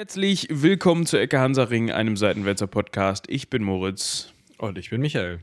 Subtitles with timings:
[0.00, 3.26] Herzlich willkommen zu Ecke Hansaring, einem Seitenwälzer Podcast.
[3.28, 4.32] Ich bin Moritz.
[4.56, 5.40] Und ich bin Michael.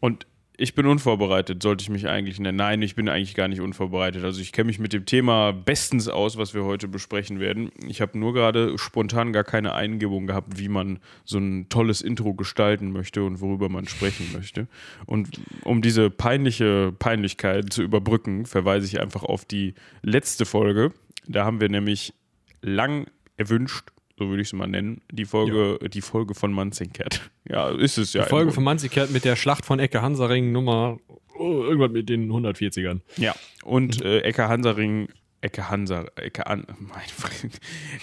[0.00, 0.26] Und
[0.58, 2.58] ich bin unvorbereitet, sollte ich mich eigentlich nennen.
[2.58, 4.22] Nein, ich bin eigentlich gar nicht unvorbereitet.
[4.22, 7.70] Also ich kenne mich mit dem Thema bestens aus, was wir heute besprechen werden.
[7.88, 12.34] Ich habe nur gerade spontan gar keine Eingebung gehabt, wie man so ein tolles Intro
[12.34, 14.68] gestalten möchte und worüber man sprechen möchte.
[15.06, 19.72] Und um diese peinliche Peinlichkeit zu überbrücken, verweise ich einfach auf die
[20.02, 20.92] letzte Folge.
[21.26, 22.12] Da haben wir nämlich
[22.60, 23.06] lang
[23.40, 25.88] erwünscht, so würde ich es mal nennen, die Folge, ja.
[25.88, 27.30] die Folge von Manzinkert.
[27.48, 28.22] Ja, ist es ja.
[28.22, 30.98] Die Folge von Manzinkert mit der Schlacht von Ecke Hansaring Nummer
[31.34, 33.00] oh, irgendwas mit den 140ern.
[33.16, 33.34] Ja,
[33.64, 35.08] und äh, Ecke Hansaring
[35.42, 37.58] Ecke Hansa, Ecke an, mein Freund.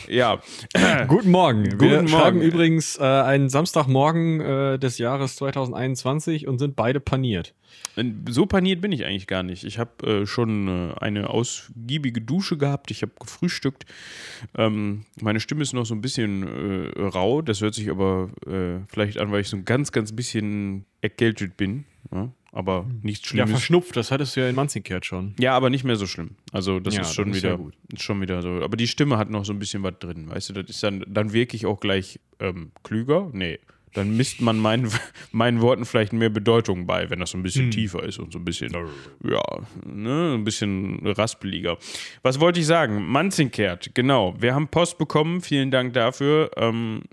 [0.08, 0.42] Ja.
[1.08, 1.64] Guten Morgen.
[1.64, 2.08] Guten Wir Morgen.
[2.08, 7.54] schreiben übrigens äh, einen Samstagmorgen äh, des Jahres 2021 und sind beide paniert.
[8.30, 9.64] So paniert bin ich eigentlich gar nicht.
[9.66, 12.90] Ich habe äh, schon äh, eine ausgiebige Dusche gehabt.
[12.90, 13.86] Ich habe gefrühstückt.
[14.56, 17.42] Ähm, meine Stimme ist noch so ein bisschen äh, rau.
[17.44, 21.56] Das hört sich aber äh, vielleicht an, weil ich so ein ganz, ganz bisschen erkältet
[21.58, 21.86] bin.
[22.12, 22.30] Ja?
[22.58, 23.02] Aber hm.
[23.04, 23.52] nichts Schlimmes.
[23.52, 25.36] Ja, verschnupft, das hattest du ja in Manzingkehrt schon.
[25.40, 26.32] Ja, aber nicht mehr so schlimm.
[26.52, 27.60] Also das ja, ist schon wieder,
[27.94, 28.64] ist schon wieder so.
[28.64, 30.54] Aber die Stimme hat noch so ein bisschen was drin, weißt du?
[30.54, 33.30] Das ist dann, dann wirklich auch gleich ähm, klüger.
[33.32, 33.60] Nee,
[33.94, 34.90] dann misst man meinen,
[35.32, 37.72] meinen Worten vielleicht mehr Bedeutung bei, wenn das so ein bisschen hm.
[37.72, 38.74] tiefer ist und so ein bisschen,
[39.24, 39.44] ja,
[39.86, 41.78] ne, ein bisschen raspeliger.
[42.24, 43.06] Was wollte ich sagen?
[43.06, 44.34] Manzingkehrt, genau.
[44.40, 47.04] Wir haben Post bekommen, vielen Dank dafür, ähm,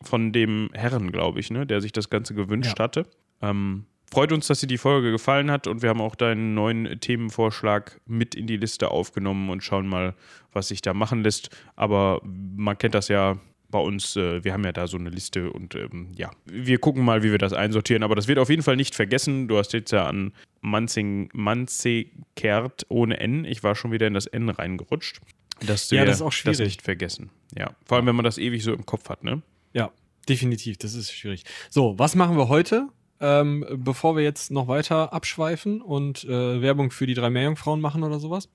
[0.00, 2.84] von dem Herren, glaube ich, ne, der sich das Ganze gewünscht ja.
[2.84, 3.06] hatte.
[3.40, 7.00] Ähm, freut uns, dass dir die Folge gefallen hat und wir haben auch deinen neuen
[7.00, 10.14] Themenvorschlag mit in die Liste aufgenommen und schauen mal,
[10.52, 11.48] was sich da machen lässt.
[11.76, 13.38] Aber man kennt das ja
[13.70, 17.06] bei uns, äh, wir haben ja da so eine Liste und ähm, ja, wir gucken
[17.06, 18.02] mal, wie wir das einsortieren.
[18.02, 19.48] Aber das wird auf jeden Fall nicht vergessen.
[19.48, 23.46] Du hast jetzt ja an Manzing, Manzekert ohne N.
[23.46, 25.22] Ich war schon wieder in das N reingerutscht.
[25.66, 26.58] Das ja, das ist auch schwierig.
[26.58, 27.30] Das nicht vergessen.
[27.56, 29.40] Ja, vor allem, wenn man das ewig so im Kopf hat, ne?
[29.72, 29.90] Ja,
[30.28, 30.76] definitiv.
[30.76, 31.44] Das ist schwierig.
[31.70, 32.88] So, was machen wir heute?
[33.22, 38.02] Ähm, bevor wir jetzt noch weiter abschweifen und äh, Werbung für die drei Meerjungfrauen machen
[38.02, 38.48] oder sowas.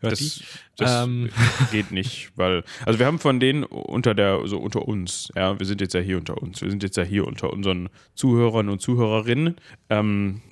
[0.00, 0.42] Hört das,
[0.76, 1.30] das ähm.
[1.72, 5.66] geht nicht, weil, also wir haben von denen unter der, so unter uns, ja, wir
[5.66, 8.80] sind jetzt ja hier unter uns, wir sind jetzt ja hier unter unseren Zuhörern und
[8.80, 9.56] Zuhörerinnen,
[9.90, 10.42] ähm,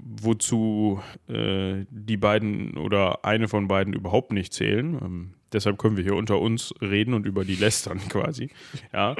[0.00, 4.94] wozu äh, die beiden oder eine von beiden überhaupt nicht zählen.
[5.02, 8.50] Ähm, deshalb können wir hier unter uns reden und über die lästern quasi.
[8.92, 9.16] Ja.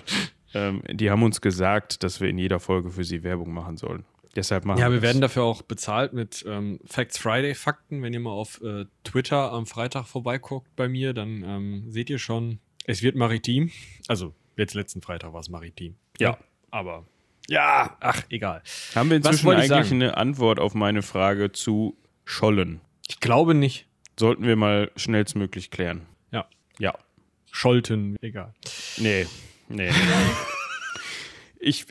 [0.55, 4.05] Ähm, die haben uns gesagt, dass wir in jeder Folge für sie Werbung machen sollen.
[4.35, 8.03] Deshalb machen ja, wir werden dafür auch bezahlt mit ähm, Facts Friday Fakten.
[8.03, 12.19] Wenn ihr mal auf äh, Twitter am Freitag vorbeiguckt bei mir, dann ähm, seht ihr
[12.19, 13.71] schon, es wird maritim.
[14.09, 15.97] Also jetzt letzten Freitag war es maritim.
[16.19, 16.39] Ja, ja,
[16.71, 17.07] aber
[17.49, 18.63] ja, ach egal.
[18.95, 19.93] Haben wir inzwischen eigentlich sagen?
[19.95, 22.81] eine Antwort auf meine Frage zu Schollen?
[23.09, 23.87] Ich glaube nicht.
[24.19, 26.07] Sollten wir mal schnellstmöglich klären.
[26.31, 26.47] Ja.
[26.79, 26.95] Ja.
[27.51, 28.55] Scholten, egal.
[28.97, 29.27] Nee,
[29.73, 29.91] Nee.
[31.65, 31.87] Ich,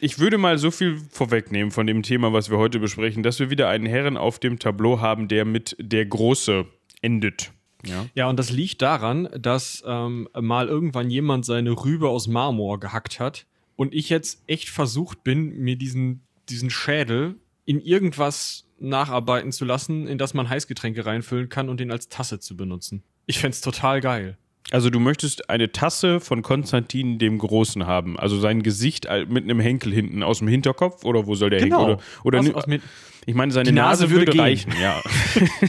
[0.00, 3.48] ich würde mal so viel vorwegnehmen von dem Thema, was wir heute besprechen, dass wir
[3.48, 6.66] wieder einen Herren auf dem Tableau haben, der mit der Große
[7.00, 7.50] endet.
[7.86, 12.80] Ja, ja und das liegt daran, dass ähm, mal irgendwann jemand seine Rübe aus Marmor
[12.80, 13.46] gehackt hat
[13.76, 20.06] und ich jetzt echt versucht bin, mir diesen, diesen Schädel in irgendwas nacharbeiten zu lassen,
[20.06, 23.02] in das man Heißgetränke reinfüllen kann und den als Tasse zu benutzen.
[23.26, 24.36] Ich fände es total geil.
[24.70, 29.60] Also du möchtest eine Tasse von Konstantin dem Großen haben, also sein Gesicht mit einem
[29.60, 31.88] Henkel hinten aus dem Hinterkopf oder wo soll der genau.
[31.88, 32.04] Henkel?
[32.24, 32.80] Oder, oder aus, aus
[33.26, 35.02] ich meine, seine Nase, Nase, würde, würde reichen, ja.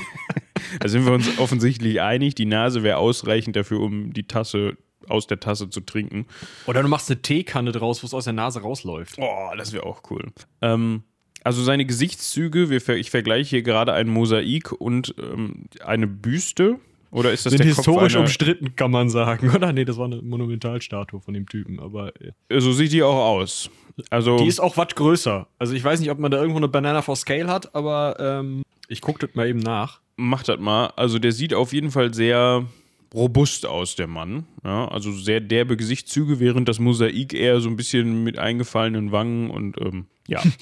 [0.80, 2.36] da sind wir uns offensichtlich einig.
[2.36, 6.26] Die Nase wäre ausreichend dafür, um die Tasse aus der Tasse zu trinken.
[6.66, 9.18] Oder du machst eine Teekanne draus, wo es aus der Nase rausläuft.
[9.20, 10.32] Oh, das wäre auch cool.
[10.62, 11.04] Ähm,
[11.44, 16.80] also seine Gesichtszüge, ich vergleiche hier gerade ein Mosaik und ähm, eine Büste
[17.12, 19.74] oder ist das sind der historisch Kopf umstritten, kann man sagen, oder?
[19.74, 22.12] Nee, das war eine Monumentalstatue von dem Typen, aber.
[22.52, 23.70] So sieht die auch aus.
[24.10, 25.48] Also die ist auch was größer.
[25.58, 28.64] Also ich weiß nicht, ob man da irgendwo eine Banana for Scale hat, aber ähm,
[28.88, 30.02] ich gucke das mal eben nach.
[30.18, 30.88] Macht das mal.
[30.96, 32.66] Also der sieht auf jeden Fall sehr
[33.14, 34.46] robust aus, der Mann.
[34.64, 39.50] Ja, also sehr derbe Gesichtszüge, während das Mosaik eher so ein bisschen mit eingefallenen Wangen
[39.50, 40.42] und ähm, ja.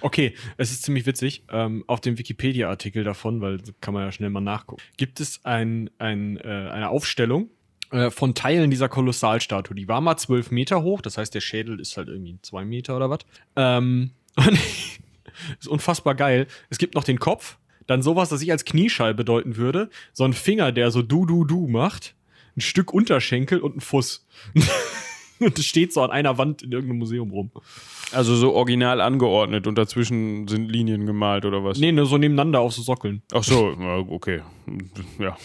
[0.00, 1.44] Okay, es ist ziemlich witzig.
[1.50, 5.88] Ähm, auf dem Wikipedia-Artikel davon, weil kann man ja schnell mal nachgucken, gibt es ein,
[5.98, 7.48] ein, äh, eine Aufstellung
[7.90, 9.76] äh, von Teilen dieser Kolossalstatue.
[9.76, 12.96] Die war mal zwölf Meter hoch, das heißt, der Schädel ist halt irgendwie zwei Meter
[12.96, 13.20] oder was.
[13.56, 14.10] Ähm,
[15.58, 16.46] ist unfassbar geil.
[16.70, 17.56] Es gibt noch den Kopf,
[17.88, 19.90] dann sowas, das ich als Knieschall bedeuten würde.
[20.12, 22.14] So ein Finger, der so du, du, du macht.
[22.56, 24.26] Ein Stück Unterschenkel und ein Fuß.
[25.40, 27.50] Und es steht so an einer Wand in irgendeinem Museum rum.
[28.12, 31.78] Also so original angeordnet und dazwischen sind Linien gemalt oder was?
[31.78, 33.22] Nee, nur so nebeneinander auf so Sockeln.
[33.32, 33.76] Ach so,
[34.08, 34.40] okay.
[35.18, 35.36] Ja.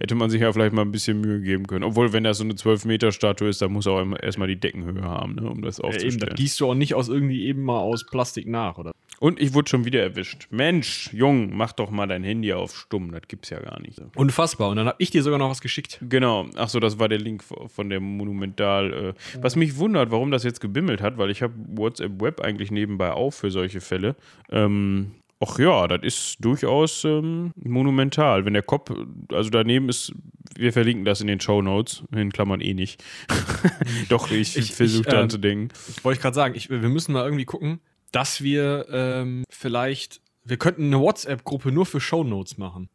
[0.00, 1.84] Hätte man sich ja vielleicht mal ein bisschen Mühe geben können.
[1.84, 5.48] Obwohl, wenn das so eine 12-Meter-Statue ist, dann muss auch erstmal die Deckenhöhe haben, ne,
[5.48, 6.12] um das aufzustellen.
[6.12, 8.92] Ja, eben, das gießt du auch nicht aus irgendwie eben mal aus Plastik nach, oder?
[9.18, 10.48] Und ich wurde schon wieder erwischt.
[10.50, 13.12] Mensch, Jung, mach doch mal dein Handy auf stumm.
[13.12, 14.00] Das gibt's ja gar nicht.
[14.14, 14.68] Unfassbar.
[14.68, 15.98] Und dann habe ich dir sogar noch was geschickt.
[16.06, 16.46] Genau.
[16.56, 19.05] Ach so, das war der Link von der Monumental.
[19.10, 22.70] Äh, was mich wundert, warum das jetzt gebimmelt hat, weil ich habe WhatsApp Web eigentlich
[22.70, 24.16] nebenbei auf für solche Fälle.
[24.50, 28.46] Ähm, Ach ja, das ist durchaus ähm, monumental.
[28.46, 28.90] Wenn der Kopf,
[29.30, 30.12] also daneben ist,
[30.56, 33.04] wir verlinken das in den Show Notes, in Klammern eh nicht.
[34.08, 35.68] Doch, ich, ich versuche daran äh, zu denken.
[36.02, 37.80] Wollte ich gerade sagen, ich, wir müssen mal irgendwie gucken,
[38.12, 42.88] dass wir ähm, vielleicht, wir könnten eine WhatsApp-Gruppe nur für Shownotes machen.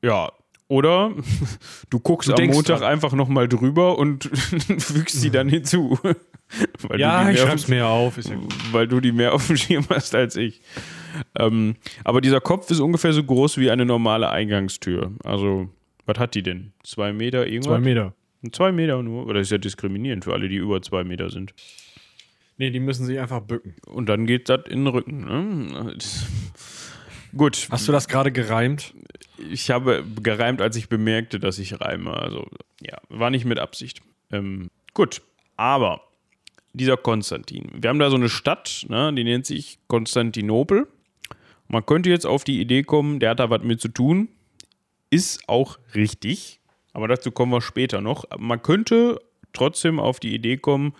[0.00, 0.32] Ja,
[0.68, 1.12] oder
[1.90, 2.92] du guckst du am Montag dran.
[2.92, 4.24] einfach nochmal drüber und
[4.78, 5.98] fügst sie dann hinzu.
[6.96, 8.36] ja, ich schreib's mir auf, ist ja.
[8.72, 10.60] Weil du die mehr auf dem Schirm hast als ich.
[11.38, 15.12] Ähm, aber dieser Kopf ist ungefähr so groß wie eine normale Eingangstür.
[15.24, 15.68] Also,
[16.04, 16.72] was hat die denn?
[16.82, 17.72] Zwei Meter irgendwas?
[17.72, 18.14] Zwei Meter.
[18.52, 19.26] Zwei Meter nur?
[19.26, 21.54] Oder ist ja diskriminierend für alle, die über zwei Meter sind.
[22.58, 23.74] Nee, die müssen sich einfach bücken.
[23.86, 25.24] Und dann geht das in den Rücken.
[25.24, 25.96] Ne?
[27.36, 27.68] Gut.
[27.70, 28.94] Hast du das gerade gereimt?
[29.50, 32.12] Ich habe gereimt, als ich bemerkte, dass ich reime.
[32.14, 32.46] Also,
[32.80, 34.00] ja, war nicht mit Absicht.
[34.30, 35.22] Ähm, gut.
[35.56, 36.02] Aber
[36.72, 37.70] dieser Konstantin.
[37.74, 40.86] Wir haben da so eine Stadt, ne, die nennt sich Konstantinopel.
[41.68, 44.28] Man könnte jetzt auf die Idee kommen, der hat da was mit zu tun.
[45.10, 46.60] Ist auch richtig.
[46.92, 48.24] Aber dazu kommen wir später noch.
[48.38, 49.20] Man könnte
[49.52, 50.94] trotzdem auf die Idee kommen,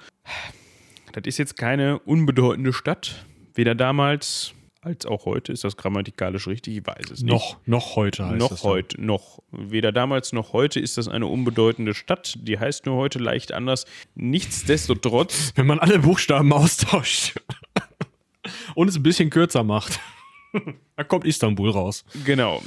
[1.13, 3.25] das ist jetzt keine unbedeutende Stadt.
[3.55, 4.53] Weder damals
[4.87, 5.53] als auch heute.
[5.53, 6.77] Ist das grammatikalisch richtig?
[6.77, 7.33] Ich weiß es nicht.
[7.33, 9.07] Noch, noch heute heißt Noch das heute, dann.
[9.07, 9.43] noch.
[9.51, 12.37] Weder damals noch heute ist das eine unbedeutende Stadt.
[12.41, 13.85] Die heißt nur heute leicht anders.
[14.15, 15.53] Nichtsdestotrotz.
[15.57, 17.35] Wenn man alle Buchstaben austauscht
[18.75, 19.99] und es ein bisschen kürzer macht.
[20.97, 22.05] da kommt Istanbul raus.
[22.25, 22.63] Genau.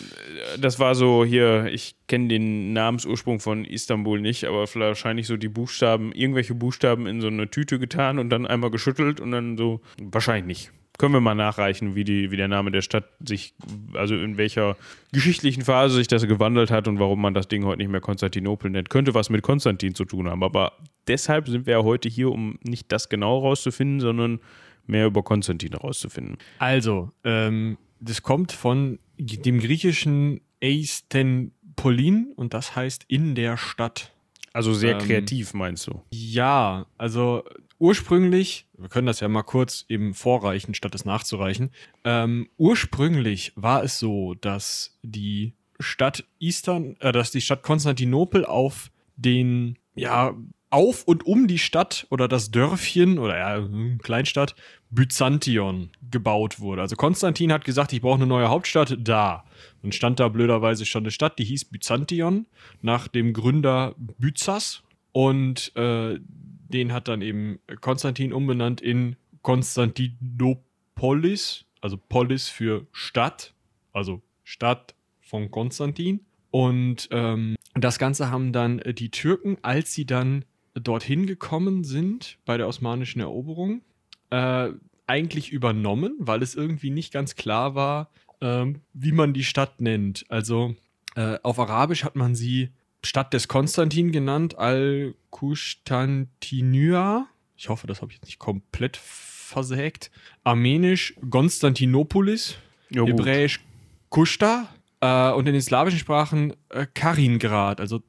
[0.59, 5.47] Das war so hier, ich kenne den Namensursprung von Istanbul nicht, aber wahrscheinlich so die
[5.47, 9.79] Buchstaben, irgendwelche Buchstaben in so eine Tüte getan und dann einmal geschüttelt und dann so,
[10.01, 10.78] wahrscheinlich nicht.
[10.99, 13.55] Können wir mal nachreichen, wie, die, wie der Name der Stadt sich,
[13.93, 14.75] also in welcher
[15.13, 18.69] geschichtlichen Phase sich das gewandelt hat und warum man das Ding heute nicht mehr Konstantinopel
[18.69, 18.89] nennt.
[18.89, 20.73] Könnte was mit Konstantin zu tun haben, aber
[21.07, 24.41] deshalb sind wir ja heute hier, um nicht das genau rauszufinden, sondern
[24.87, 26.37] mehr über Konstantin herauszufinden.
[26.57, 34.11] Also, ähm, das kommt von dem griechischen Eistenpolin und das heißt in der Stadt.
[34.51, 36.01] Also sehr ähm, kreativ, meinst du?
[36.11, 37.45] Ja, also
[37.79, 41.71] ursprünglich, wir können das ja mal kurz eben vorreichen, statt es nachzureichen.
[42.03, 48.91] Ähm, ursprünglich war es so, dass die Stadt Eastern, äh, dass die Stadt Konstantinopel auf
[49.15, 50.35] den ja
[50.69, 53.67] auf und um die Stadt oder das Dörfchen oder ja,
[54.03, 54.55] Kleinstadt
[54.91, 56.81] Byzantion gebaut wurde.
[56.81, 59.45] Also Konstantin hat gesagt, ich brauche eine neue Hauptstadt da.
[59.81, 62.45] Und stand da blöderweise schon eine Stadt, die hieß Byzantion,
[62.81, 64.83] nach dem Gründer Byzas.
[65.11, 66.19] Und äh,
[66.69, 73.53] den hat dann eben Konstantin umbenannt in Konstantinopolis, also Polis für Stadt,
[73.93, 76.25] also Stadt von Konstantin.
[76.51, 82.55] Und ähm, das Ganze haben dann die Türken, als sie dann dorthin gekommen sind bei
[82.57, 83.81] der osmanischen Eroberung,
[84.29, 84.69] äh,
[85.07, 88.11] eigentlich übernommen, weil es irgendwie nicht ganz klar war,
[88.41, 90.25] äh, wie man die Stadt nennt.
[90.29, 90.75] Also
[91.15, 92.69] äh, auf Arabisch hat man sie
[93.03, 97.27] Stadt des Konstantin genannt, Al-Kustantinua.
[97.55, 100.11] Ich hoffe, das habe ich jetzt nicht komplett versägt.
[100.43, 102.57] Armenisch Konstantinopolis,
[102.89, 103.61] ja, Hebräisch
[104.09, 104.67] Kushta
[105.01, 108.01] äh, und in den slawischen Sprachen äh, Karingrad, also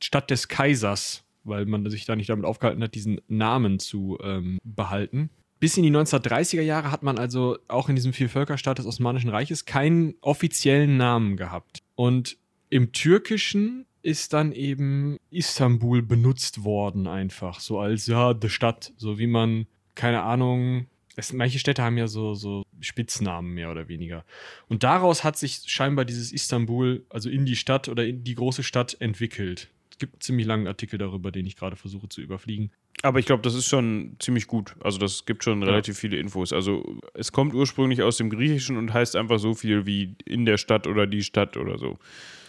[0.00, 4.58] Stadt des Kaisers weil man sich da nicht damit aufgehalten hat, diesen Namen zu ähm,
[4.64, 5.30] behalten.
[5.58, 9.64] Bis in die 1930er Jahre hat man also auch in diesem Vielvölkerstaat des Osmanischen Reiches
[9.64, 11.82] keinen offiziellen Namen gehabt.
[11.94, 12.36] Und
[12.68, 19.18] im Türkischen ist dann eben Istanbul benutzt worden, einfach so als ja, die Stadt, so
[19.18, 20.86] wie man, keine Ahnung,
[21.16, 24.24] es, manche Städte haben ja so, so Spitznamen mehr oder weniger.
[24.68, 28.62] Und daraus hat sich scheinbar dieses Istanbul, also in die Stadt oder in die große
[28.62, 29.70] Stadt entwickelt.
[29.90, 32.70] Es gibt einen ziemlich langen Artikel darüber, den ich gerade versuche zu überfliegen.
[33.02, 34.76] Aber ich glaube, das ist schon ziemlich gut.
[34.80, 35.66] Also das gibt schon ja.
[35.66, 36.52] relativ viele Infos.
[36.52, 40.58] Also es kommt ursprünglich aus dem Griechischen und heißt einfach so viel wie in der
[40.58, 41.98] Stadt oder die Stadt oder so.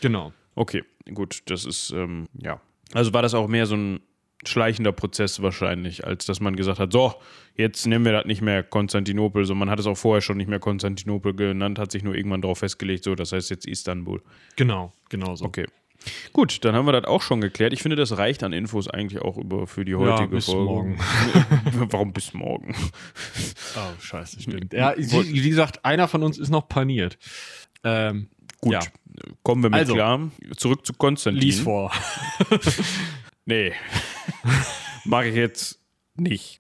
[0.02, 0.34] Genau.
[0.58, 0.84] Okay,
[1.14, 1.44] gut.
[1.46, 2.60] Das ist, ähm, ja.
[2.94, 4.00] Also war das auch mehr so ein
[4.44, 7.14] schleichender Prozess wahrscheinlich, als dass man gesagt hat, so,
[7.56, 10.50] jetzt nennen wir das nicht mehr Konstantinopel, so man hat es auch vorher schon nicht
[10.50, 14.22] mehr Konstantinopel genannt, hat sich nur irgendwann darauf festgelegt, so, das heißt jetzt Istanbul.
[14.56, 15.46] Genau, genau so.
[15.46, 15.66] Okay.
[16.34, 17.74] Gut, dann haben wir das auch schon geklärt.
[17.74, 20.64] Ich finde, das reicht an Infos eigentlich auch über für die heutige ja, bis Folge.
[20.64, 21.00] Morgen.
[21.92, 22.76] Warum bis morgen?
[23.76, 24.74] Oh, scheiße, stimmt.
[24.74, 27.18] Ja, wie gesagt, einer von uns ist noch paniert.
[27.84, 28.30] Ähm,
[28.62, 28.80] Gut, ja.
[29.44, 30.32] kommen wir mit also, klar.
[30.56, 31.42] Zurück zu Konstantin.
[31.42, 31.92] Lies vor.
[33.46, 33.74] nee,
[35.06, 35.80] mache ich jetzt
[36.16, 36.60] nicht.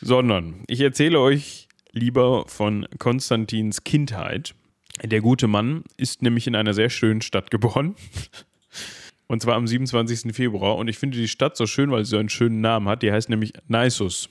[0.00, 4.54] Sondern ich erzähle euch lieber von Konstantins Kindheit.
[5.02, 7.96] Der gute Mann ist nämlich in einer sehr schönen Stadt geboren.
[9.26, 10.34] Und zwar am 27.
[10.34, 10.76] Februar.
[10.76, 13.02] Und ich finde die Stadt so schön, weil sie so einen schönen Namen hat.
[13.02, 14.28] Die heißt nämlich Naissus.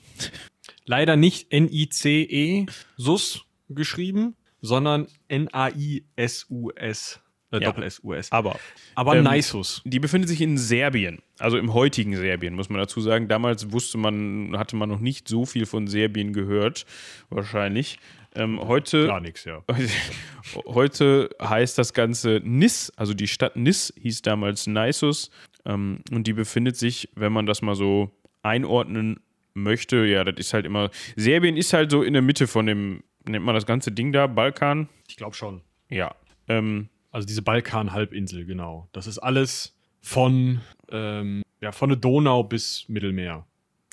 [0.85, 7.20] Leider nicht N-I-C-E-Sus geschrieben, sondern N-A-I-S-U-S.
[7.51, 8.32] Äh, ja, Doppel-S-U-S.
[8.32, 8.60] Aber,
[8.96, 9.84] aber ähm, Naissus.
[9.86, 13.27] Die befindet sich in Serbien, also im heutigen Serbien, muss man dazu sagen.
[13.27, 16.88] Damals wusste man, hatte man noch nicht so viel von Serbien gehört,
[17.29, 18.00] wahrscheinlich.
[18.36, 19.63] Ähm, heute, Gar nichts, ja.
[20.65, 25.29] Heute heißt das Ganze Nis, also die Stadt Nis hieß damals Naissus.
[25.65, 28.10] Ähm, und die befindet sich, wenn man das mal so
[28.41, 29.20] einordnen
[29.53, 30.89] möchte, ja, das ist halt immer.
[31.15, 34.27] Serbien ist halt so in der Mitte von dem, nennt man das ganze Ding da,
[34.27, 34.89] Balkan?
[35.08, 35.62] Ich glaube schon.
[35.89, 36.15] Ja.
[36.48, 38.89] Ähm, also diese Balkan-Halbinsel, genau.
[38.92, 40.62] Das ist alles von,
[40.92, 43.46] ähm, ja, von der Donau bis Mittelmeer.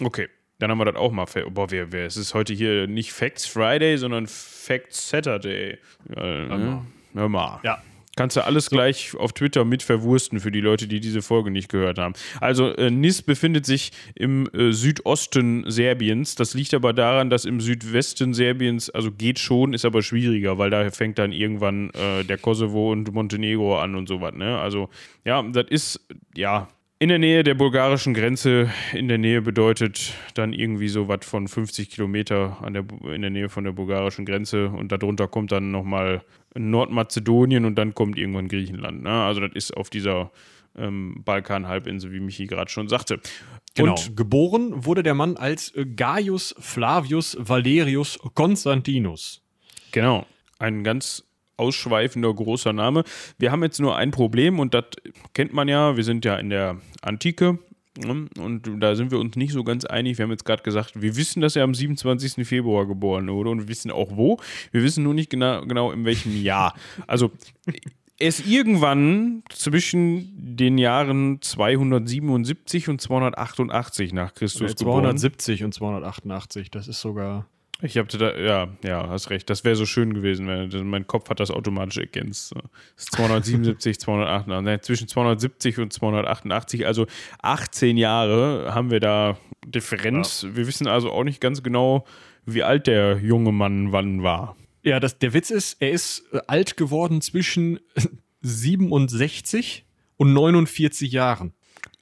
[0.02, 0.28] Okay.
[0.58, 1.24] Dann haben wir das auch mal.
[1.50, 5.78] Boah, wer, wer, es ist heute hier nicht Facts Friday, sondern Facts Saturday.
[6.10, 6.48] Äh?
[7.14, 7.60] Hör mal.
[7.62, 7.82] Ja.
[8.20, 11.70] Kannst du alles gleich auf Twitter mit verwursten für die Leute, die diese Folge nicht
[11.70, 12.12] gehört haben.
[12.38, 16.34] Also äh, Nis befindet sich im äh, Südosten Serbiens.
[16.34, 20.68] Das liegt aber daran, dass im Südwesten Serbiens, also geht schon, ist aber schwieriger, weil
[20.68, 24.34] da fängt dann irgendwann äh, der Kosovo und Montenegro an und sowas.
[24.34, 24.58] Ne?
[24.58, 24.90] Also
[25.24, 30.52] ja, das ist, ja, in der Nähe der bulgarischen Grenze, in der Nähe bedeutet dann
[30.52, 32.84] irgendwie so was von 50 Kilometer an der,
[33.14, 36.20] in der Nähe von der bulgarischen Grenze und darunter kommt dann nochmal
[36.54, 39.02] Nordmazedonien und dann kommt irgendwann Griechenland.
[39.02, 39.10] Ne?
[39.10, 40.30] Also das ist auf dieser
[40.76, 43.20] ähm, Balkanhalbinsel, wie Michi gerade schon sagte.
[43.74, 43.92] Genau.
[43.92, 49.42] Und geboren wurde der Mann als Gaius Flavius Valerius Constantinus.
[49.92, 50.26] Genau.
[50.58, 51.24] Ein ganz
[51.56, 53.04] ausschweifender großer Name.
[53.38, 54.84] Wir haben jetzt nur ein Problem und das
[55.34, 55.96] kennt man ja.
[55.96, 57.58] Wir sind ja in der Antike?
[58.08, 60.18] Und da sind wir uns nicht so ganz einig.
[60.18, 62.46] Wir haben jetzt gerade gesagt, wir wissen, dass er am 27.
[62.46, 64.38] Februar geboren wurde und wir wissen auch wo.
[64.72, 66.74] Wir wissen nur nicht genau, genau in welchem Jahr.
[67.06, 67.30] Also
[68.18, 75.66] er ist irgendwann zwischen den Jahren 277 und 288 nach Christus 270 geboren.
[75.66, 77.46] und 288, das ist sogar
[77.82, 79.48] ich habe da, ja, ja, hast recht.
[79.50, 82.54] Das wäre so schön gewesen, wenn mein Kopf hat das automatisch ergänzt.
[82.96, 87.06] Das ist 277, 288, ne, zwischen 270 und 288, also
[87.42, 90.42] 18 Jahre haben wir da Differenz.
[90.42, 90.56] Ja.
[90.56, 92.04] Wir wissen also auch nicht ganz genau,
[92.46, 94.56] wie alt der junge Mann wann war.
[94.82, 97.80] Ja, das, der Witz ist, er ist äh, alt geworden zwischen
[98.42, 99.84] 67
[100.16, 101.52] und 49 Jahren.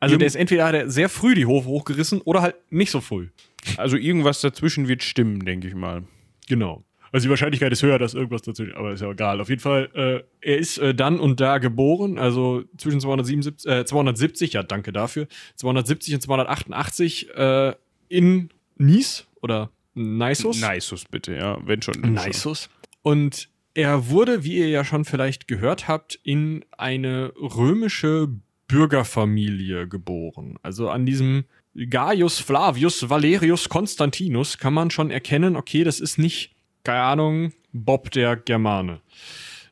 [0.00, 3.00] Also der ist entweder hat er sehr früh die Hofe hochgerissen oder halt nicht so
[3.00, 3.28] früh.
[3.76, 6.04] Also irgendwas dazwischen wird stimmen, denke ich mal.
[6.48, 6.84] Genau.
[7.10, 9.40] Also die Wahrscheinlichkeit ist höher, dass irgendwas dazwischen, aber ist ja egal.
[9.40, 13.84] Auf jeden Fall, äh, er ist äh, dann und da geboren, also zwischen 277, äh,
[13.84, 17.74] 270, ja, danke dafür, 270 und 288 äh,
[18.08, 20.60] in Nice oder Nisus.
[20.60, 22.00] Nisus, bitte, ja, wenn schon.
[22.00, 22.68] Nisus.
[23.02, 28.28] Und er wurde, wie ihr ja schon vielleicht gehört habt, in eine römische
[28.66, 30.58] Bürgerfamilie geboren.
[30.62, 31.44] Also an diesem
[31.90, 38.10] Gaius Flavius Valerius Constantinus kann man schon erkennen, okay, das ist nicht, keine Ahnung, Bob
[38.10, 39.00] der Germane,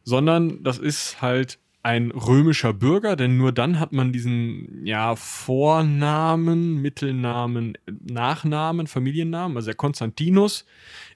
[0.04, 6.82] sondern das ist halt ein römischer Bürger, denn nur dann hat man diesen ja Vornamen,
[6.82, 9.56] Mittelnamen, Nachnamen, Familiennamen.
[9.56, 10.64] Also der Konstantinus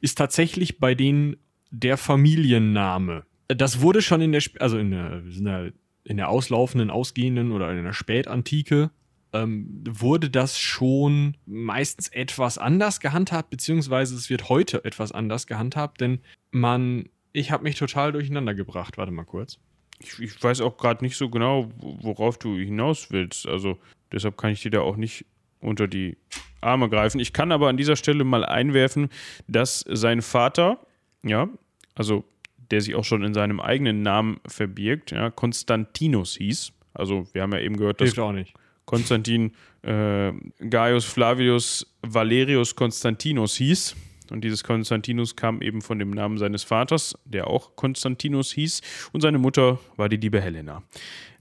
[0.01, 1.37] ist tatsächlich bei denen
[1.73, 3.25] der Familienname.
[3.49, 5.73] Das wurde schon in der, also in der,
[6.05, 8.91] in der auslaufenden, ausgehenden oder in der Spätantike
[9.33, 16.01] ähm, wurde das schon meistens etwas anders gehandhabt, beziehungsweise es wird heute etwas anders gehandhabt,
[16.01, 16.21] denn
[16.51, 18.99] man, ich habe mich total durcheinander gebracht.
[18.99, 19.59] Warte mal kurz.
[20.01, 23.47] Ich, ich weiß auch gerade nicht so genau, worauf du hinaus willst.
[23.47, 23.79] Also
[24.13, 25.27] deshalb kann ich dir da auch nicht
[25.61, 26.17] unter die
[26.61, 27.21] Arme greifen.
[27.21, 29.11] Ich kann aber an dieser Stelle mal einwerfen,
[29.47, 30.81] dass sein Vater,
[31.23, 31.49] ja,
[31.95, 32.25] also
[32.71, 36.73] der sich auch schon in seinem eigenen Namen verbirgt, ja, Konstantinus hieß.
[36.95, 38.55] Also wir haben ja eben gehört, dass auch nicht.
[38.91, 43.95] Konstantin äh, Gaius Flavius Valerius Konstantinus hieß.
[44.33, 48.81] Und dieses Konstantinus kam eben von dem Namen seines Vaters, der auch Konstantinus hieß.
[49.13, 50.83] Und seine Mutter war die liebe Helena.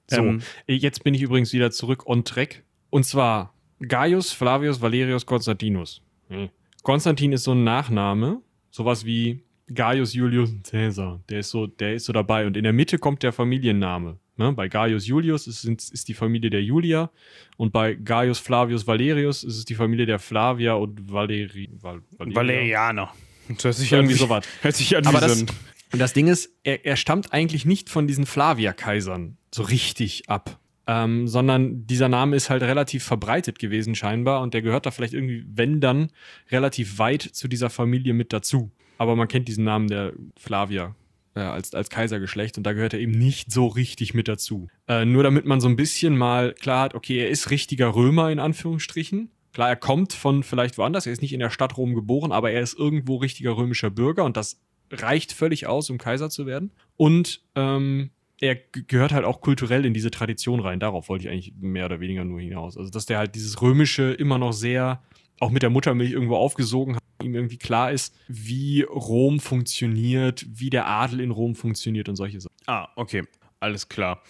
[0.07, 2.61] So, ähm, jetzt bin ich übrigens wieder zurück on track.
[2.91, 6.03] Und zwar Gaius Flavius Valerius Konstantinus.
[6.27, 6.49] Hm.
[6.83, 9.41] Konstantin ist so ein Nachname, sowas wie
[9.73, 11.19] Gaius Julius Caesar.
[11.29, 12.45] Der ist so, der ist so dabei.
[12.45, 14.53] Und in der Mitte kommt der Familienname Ne?
[14.53, 17.11] Bei Gaius Julius ist, ist die Familie der Julia
[17.57, 23.13] und bei Gaius Flavius Valerius ist es die Familie der Flavia und Valeri, Val, Valerianer.
[23.49, 24.45] Das hört sich irgendwie sowas.
[24.61, 28.07] Hört sich an Aber das, und das Ding ist, er, er stammt eigentlich nicht von
[28.07, 30.59] diesen Flavia-Kaisern so richtig ab.
[30.87, 35.13] Ähm, sondern dieser Name ist halt relativ verbreitet gewesen scheinbar und der gehört da vielleicht
[35.13, 36.11] irgendwie, wenn dann,
[36.49, 38.71] relativ weit zu dieser Familie mit dazu.
[38.97, 40.95] Aber man kennt diesen Namen der Flavia
[41.35, 44.67] äh, als, als Kaisergeschlecht und da gehört er eben nicht so richtig mit dazu.
[44.87, 48.31] Äh, nur damit man so ein bisschen mal klar hat, okay, er ist richtiger Römer
[48.31, 49.31] in Anführungsstrichen.
[49.53, 52.51] Klar, er kommt von vielleicht woanders, er ist nicht in der Stadt Rom geboren, aber
[52.51, 56.71] er ist irgendwo richtiger römischer Bürger und das reicht völlig aus, um Kaiser zu werden.
[56.97, 60.79] Und ähm, er gehört halt auch kulturell in diese Tradition rein.
[60.79, 62.77] Darauf wollte ich eigentlich mehr oder weniger nur hinaus.
[62.77, 65.03] Also, dass der halt dieses Römische immer noch sehr,
[65.39, 70.69] auch mit der Muttermilch irgendwo aufgesogen hat, ihm irgendwie klar ist, wie Rom funktioniert, wie
[70.69, 72.55] der Adel in Rom funktioniert und solche Sachen.
[72.65, 73.23] Ah, okay.
[73.59, 74.21] Alles klar.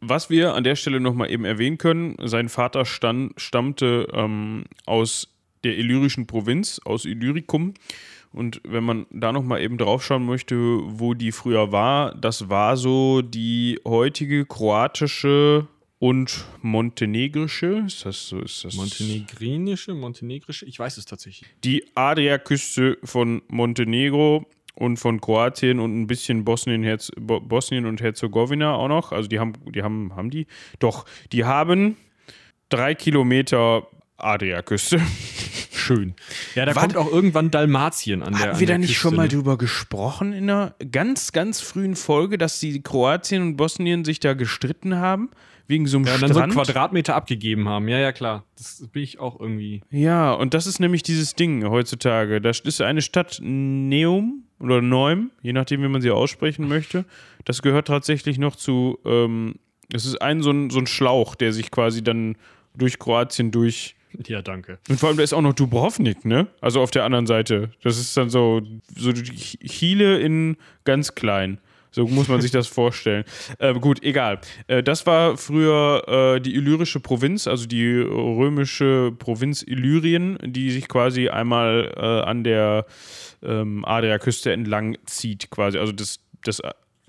[0.00, 5.34] Was wir an der Stelle nochmal eben erwähnen können, sein Vater stand, stammte ähm, aus
[5.64, 7.74] der illyrischen Provinz, aus Illyricum
[8.32, 12.76] und wenn man da nochmal eben drauf schauen möchte, wo die früher war, das war
[12.76, 15.66] so die heutige kroatische
[15.98, 18.40] und montenegrische, ist das so?
[18.40, 20.64] Ist das Montenegrinische, montenegrische?
[20.66, 21.48] Ich weiß es tatsächlich.
[21.64, 28.74] Die Adriaküste von Montenegro und von Kroatien und ein bisschen Bosnien, Herz, Bosnien und Herzegowina
[28.74, 29.12] auch noch.
[29.12, 30.46] Also die haben, die haben, haben die?
[30.78, 31.96] Doch, die haben
[32.68, 35.00] drei Kilometer Adriaküste.
[35.88, 36.14] schön.
[36.54, 36.82] Ja, da Was?
[36.82, 39.28] kommt auch irgendwann Dalmatien an der Hatten wir da nicht Küste, schon mal ne?
[39.30, 44.34] drüber gesprochen in einer ganz, ganz frühen Folge, dass die Kroatien und Bosnien sich da
[44.34, 45.30] gestritten haben?
[45.68, 46.30] Wegen so einem ja, Strand?
[46.30, 47.88] dann so einen Quadratmeter abgegeben haben.
[47.88, 48.44] Ja, ja, klar.
[48.56, 49.82] Das bin ich auch irgendwie.
[49.90, 52.40] Ja, und das ist nämlich dieses Ding heutzutage.
[52.40, 57.04] Da ist eine Stadt Neum oder Neum, je nachdem, wie man sie aussprechen möchte.
[57.44, 58.98] Das gehört tatsächlich noch zu.
[59.04, 59.56] Ähm,
[59.92, 62.36] es ist ein so, ein so ein Schlauch, der sich quasi dann
[62.74, 63.94] durch Kroatien durch
[64.26, 64.78] ja, danke.
[64.88, 66.48] Und vor allem, da ist auch noch Dubrovnik, ne?
[66.60, 67.70] Also auf der anderen Seite.
[67.82, 68.62] Das ist dann so,
[68.96, 71.58] so Chile in ganz klein.
[71.98, 73.24] So muss man sich das vorstellen.
[73.58, 74.38] Äh, gut, egal.
[74.68, 80.86] Äh, das war früher äh, die illyrische Provinz, also die römische Provinz Illyrien, die sich
[80.86, 82.86] quasi einmal äh, an der
[83.42, 85.78] ähm, Adriaküste entlang zieht, quasi.
[85.78, 86.62] Also das, das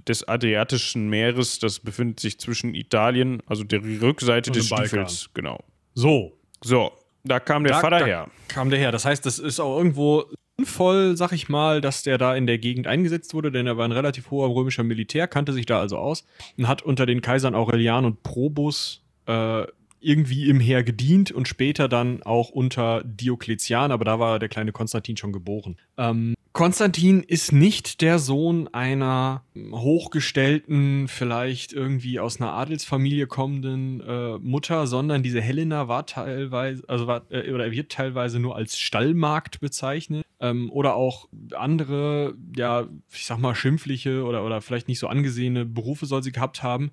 [0.08, 5.64] des Adriatischen Meeres, das befindet sich zwischen Italien, also der Rückseite des Stiefels, genau.
[5.94, 8.28] So, so, da kam der da, Vater da her.
[8.48, 8.92] Kam der her.
[8.92, 10.26] Das heißt, das ist auch irgendwo
[10.60, 13.86] sinnvoll, sag ich mal, dass der da in der Gegend eingesetzt wurde, denn er war
[13.86, 16.26] ein relativ hoher römischer Militär, kannte sich da also aus
[16.58, 19.64] und hat unter den Kaisern Aurelian und Probus äh,
[20.02, 24.72] irgendwie im Heer gedient und später dann auch unter Diokletian, aber da war der kleine
[24.72, 25.78] Konstantin schon geboren.
[25.98, 34.38] Ähm, Konstantin ist nicht der Sohn einer hochgestellten, vielleicht irgendwie aus einer Adelsfamilie kommenden äh,
[34.40, 39.60] Mutter, sondern diese Helena war teilweise, also war, äh, oder wird teilweise nur als Stallmarkt
[39.60, 40.26] bezeichnet.
[40.42, 45.66] Ähm, oder auch andere, ja, ich sag mal, schimpfliche oder, oder vielleicht nicht so angesehene
[45.66, 46.92] Berufe soll sie gehabt haben.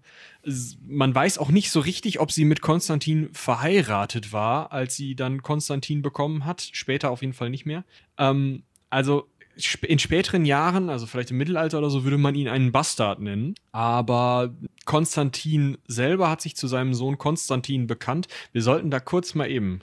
[0.87, 5.43] Man weiß auch nicht so richtig, ob sie mit Konstantin verheiratet war, als sie dann
[5.43, 6.69] Konstantin bekommen hat.
[6.73, 7.85] Später auf jeden Fall nicht mehr.
[8.19, 9.29] Ähm, also
[9.83, 13.55] in späteren Jahren, also vielleicht im Mittelalter oder so, würde man ihn einen Bastard nennen.
[13.73, 18.29] Aber Konstantin selber hat sich zu seinem Sohn Konstantin bekannt.
[18.53, 19.81] Wir sollten da kurz mal eben.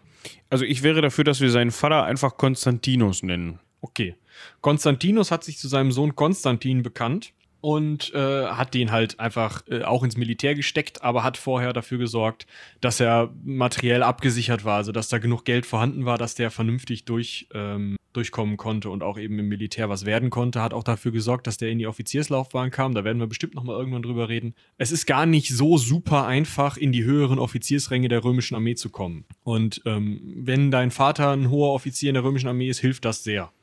[0.49, 3.59] Also ich wäre dafür, dass wir seinen Vater einfach Konstantinus nennen.
[3.81, 4.15] Okay.
[4.61, 7.33] Konstantinus hat sich zu seinem Sohn Konstantin bekannt
[7.63, 11.97] und äh, hat den halt einfach äh, auch ins Militär gesteckt, aber hat vorher dafür
[11.97, 12.45] gesorgt,
[12.81, 17.05] dass er materiell abgesichert war, also dass da genug Geld vorhanden war, dass der vernünftig
[17.05, 21.13] durch, ähm, durchkommen konnte und auch eben im Militär was werden konnte, hat auch dafür
[21.13, 22.95] gesorgt, dass der in die Offizierslaufbahn kam.
[22.95, 24.55] Da werden wir bestimmt noch mal irgendwann drüber reden.
[24.77, 28.89] Es ist gar nicht so super einfach, in die höheren Offiziersränge der römischen Armee zu
[28.89, 29.23] kommen.
[29.45, 33.23] Und ähm, wenn dein Vater ein hoher Offizier in der römischen Armee ist, hilft das
[33.23, 33.53] sehr.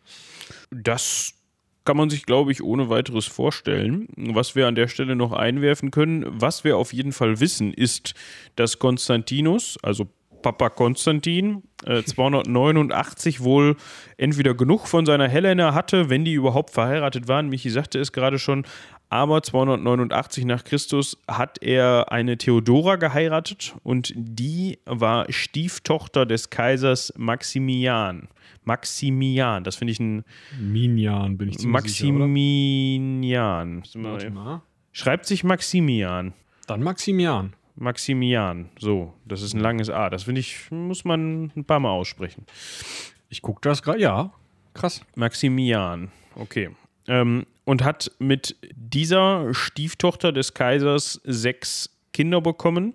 [0.71, 1.35] Das
[1.91, 4.07] kann man sich, glaube ich, ohne weiteres vorstellen.
[4.17, 8.15] Was wir an der Stelle noch einwerfen können, was wir auf jeden Fall wissen, ist,
[8.55, 10.07] dass Konstantinus, also
[10.41, 13.75] Papa Konstantin, äh, 289 wohl
[14.19, 17.49] entweder genug von seiner Helena hatte, wenn die überhaupt verheiratet waren.
[17.49, 18.65] Michi sagte es gerade schon,
[19.11, 27.13] aber 289 nach Christus hat er eine Theodora geheiratet und die war Stieftochter des Kaisers
[27.17, 28.29] Maximian.
[28.65, 30.25] Maximian, das finde ich ein.
[30.59, 33.83] Minian, bin ich ziemlich Maximinian.
[33.83, 33.99] sicher.
[33.99, 34.63] Maximian.
[34.93, 36.33] Schreibt sich Maximian.
[36.67, 37.55] Dann Maximian.
[37.75, 38.69] Maximian.
[38.79, 40.11] So, das ist ein langes A.
[40.11, 42.45] Das finde ich, muss man ein paar Mal aussprechen.
[43.29, 44.33] Ich gucke das gerade, ja.
[44.75, 45.01] Krass.
[45.17, 46.13] Maximian.
[46.37, 46.71] Okay.
[47.09, 52.95] Ähm, und hat mit dieser Stieftochter des Kaisers sechs Kinder bekommen.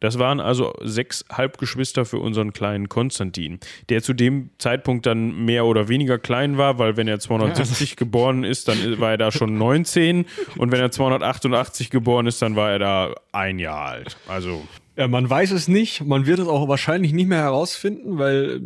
[0.00, 5.64] Das waren also sechs Halbgeschwister für unseren kleinen Konstantin, der zu dem Zeitpunkt dann mehr
[5.64, 7.96] oder weniger klein war, weil wenn er 270 ja.
[7.96, 10.26] geboren ist, dann war er da schon 19
[10.58, 14.18] und wenn er 288 geboren ist, dann war er da ein Jahr alt.
[14.28, 14.62] Also
[14.94, 16.04] ja, man weiß es nicht.
[16.04, 18.60] Man wird es auch wahrscheinlich nicht mehr herausfinden, weil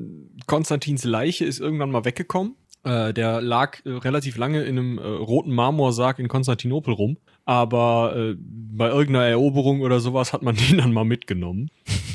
[0.47, 2.57] Konstantins Leiche ist irgendwann mal weggekommen.
[2.87, 7.17] Äh, der lag äh, relativ lange in einem äh, roten Marmorsarg in Konstantinopel rum.
[7.45, 11.71] Aber äh, bei irgendeiner Eroberung oder sowas hat man den dann mal mitgenommen.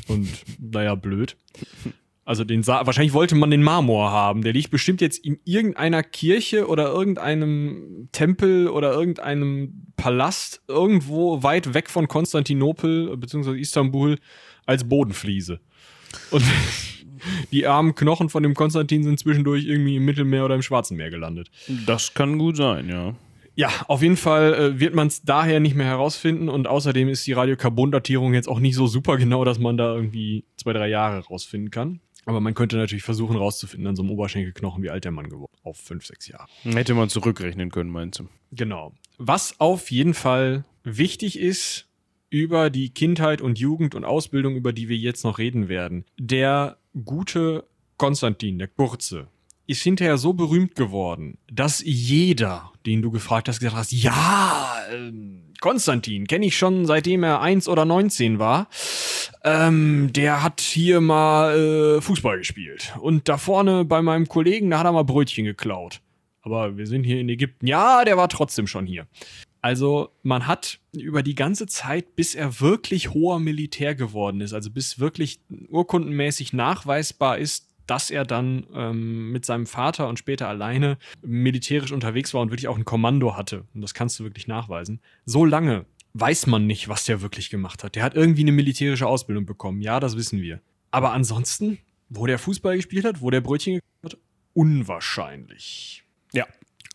[0.08, 0.30] Und
[0.60, 1.36] naja, blöd.
[2.24, 4.44] Also den Sa wahrscheinlich wollte man den Marmor haben.
[4.44, 11.74] Der liegt bestimmt jetzt in irgendeiner Kirche oder irgendeinem Tempel oder irgendeinem Palast irgendwo weit
[11.74, 13.60] weg von Konstantinopel bzw.
[13.60, 14.20] Istanbul
[14.66, 15.60] als Bodenfliese.
[16.30, 16.44] Und
[17.52, 21.10] die armen Knochen von dem Konstantin sind zwischendurch irgendwie im Mittelmeer oder im Schwarzen Meer
[21.10, 21.50] gelandet.
[21.86, 23.16] Das kann gut sein, ja.
[23.56, 27.28] Ja, auf jeden Fall äh, wird man es daher nicht mehr herausfinden und außerdem ist
[27.28, 31.20] die Radiokarbondatierung jetzt auch nicht so super genau, dass man da irgendwie zwei, drei Jahre
[31.26, 32.00] rausfinden kann.
[32.26, 35.52] Aber man könnte natürlich versuchen rauszufinden an so einem Oberschenkelknochen, wie alt der Mann geworden
[35.64, 36.48] auf fünf, sechs Jahre.
[36.64, 38.28] Hätte man zurückrechnen können, meinst du?
[38.52, 38.94] Genau.
[39.18, 41.88] Was auf jeden Fall wichtig ist
[42.30, 46.06] über die Kindheit und Jugend und Ausbildung, über die wir jetzt noch reden werden.
[46.18, 47.66] Der gute
[47.98, 49.28] Konstantin, der Kurze,
[49.68, 55.12] ist hinterher so berühmt geworden, dass jeder, den du gefragt hast, gesagt hast, ja, äh,
[55.62, 58.68] Konstantin kenne ich schon seitdem er eins oder neunzehn war.
[59.44, 62.94] Ähm, der hat hier mal äh, Fußball gespielt.
[63.00, 66.02] Und da vorne bei meinem Kollegen, da hat er mal Brötchen geklaut.
[66.42, 67.68] Aber wir sind hier in Ägypten.
[67.68, 69.08] Ja, der war trotzdem schon hier.
[69.62, 74.72] Also man hat über die ganze Zeit, bis er wirklich hoher Militär geworden ist, also
[74.72, 80.98] bis wirklich urkundenmäßig nachweisbar ist, dass er dann ähm, mit seinem Vater und später alleine
[81.22, 83.66] militärisch unterwegs war und wirklich auch ein Kommando hatte.
[83.74, 85.00] Und das kannst du wirklich nachweisen.
[85.26, 87.96] So lange weiß man nicht, was der wirklich gemacht hat.
[87.96, 89.82] Der hat irgendwie eine militärische Ausbildung bekommen.
[89.82, 90.62] Ja, das wissen wir.
[90.90, 94.18] Aber ansonsten, wo der Fußball gespielt hat, wo der Brötchen gekauft hat,
[94.54, 96.04] unwahrscheinlich.
[96.34, 96.46] Ja,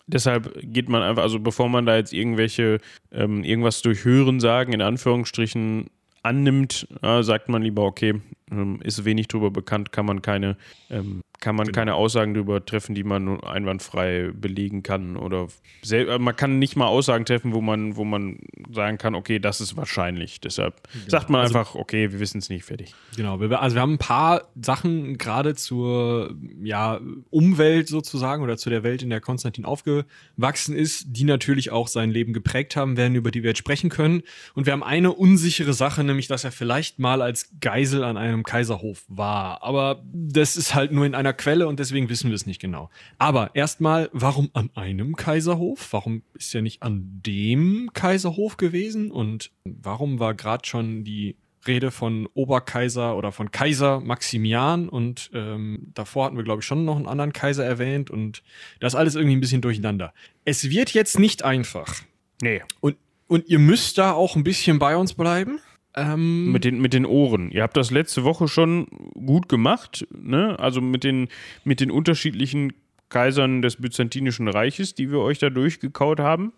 [0.06, 2.78] Deshalb geht man einfach, also bevor man da jetzt irgendwelche,
[3.12, 5.90] ähm, irgendwas durch Hören sagen, in Anführungsstrichen,
[6.22, 10.56] annimmt, äh, sagt man lieber, okay, ähm, ist wenig darüber bekannt, kann man keine
[10.90, 11.76] ähm, kann man genau.
[11.76, 15.16] keine Aussagen darüber treffen, die man einwandfrei belegen kann.
[15.16, 15.48] Oder
[15.90, 18.38] äh, man kann nicht mal Aussagen treffen, wo man, wo man
[18.70, 20.40] sagen kann, okay, das ist wahrscheinlich.
[20.40, 21.04] Deshalb genau.
[21.08, 22.94] sagt man also, einfach, okay, wir wissen es nicht, fertig.
[23.16, 28.82] Genau, also wir haben ein paar Sachen gerade zur ja, Umwelt sozusagen oder zu der
[28.82, 33.30] Welt, in der Konstantin aufgewachsen ist, die natürlich auch sein Leben geprägt haben werden, über
[33.30, 34.22] die wir jetzt sprechen können.
[34.54, 38.35] Und wir haben eine unsichere Sache, nämlich, dass er vielleicht mal als Geisel an einem
[38.42, 39.62] Kaiserhof war.
[39.62, 42.90] Aber das ist halt nur in einer Quelle und deswegen wissen wir es nicht genau.
[43.18, 45.92] Aber erstmal, warum an einem Kaiserhof?
[45.92, 49.10] Warum ist er nicht an dem Kaiserhof gewesen?
[49.10, 55.90] Und warum war gerade schon die Rede von Oberkaiser oder von Kaiser Maximian und ähm,
[55.94, 58.42] davor hatten wir, glaube ich, schon noch einen anderen Kaiser erwähnt und
[58.80, 60.12] das alles irgendwie ein bisschen durcheinander.
[60.44, 62.02] Es wird jetzt nicht einfach.
[62.40, 62.62] Nee.
[62.80, 62.96] Und,
[63.26, 65.58] und ihr müsst da auch ein bisschen bei uns bleiben.
[65.96, 67.50] Ähm, mit, den, mit den Ohren.
[67.50, 70.58] Ihr habt das letzte Woche schon gut gemacht, ne?
[70.58, 71.28] Also mit den,
[71.64, 72.74] mit den unterschiedlichen
[73.08, 76.52] Kaisern des Byzantinischen Reiches, die wir euch da durchgekaut haben.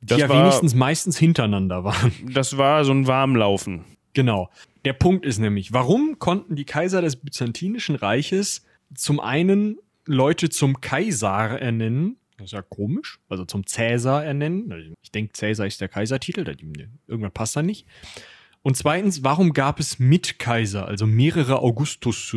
[0.00, 2.12] Das die ja war, wenigstens meistens hintereinander waren.
[2.32, 3.84] Das war so ein Warmlaufen.
[4.14, 4.48] Genau.
[4.84, 10.80] Der Punkt ist nämlich, warum konnten die Kaiser des Byzantinischen Reiches zum einen Leute zum
[10.80, 14.94] Kaiser ernennen, das ist ja komisch, also zum Cäsar ernennen.
[15.02, 16.46] Ich denke, Cäsar ist der Kaisertitel,
[17.06, 17.86] irgendwann passt er nicht.
[18.68, 22.36] Und zweitens, warum gab es Mitkaiser, also mehrere Augustus,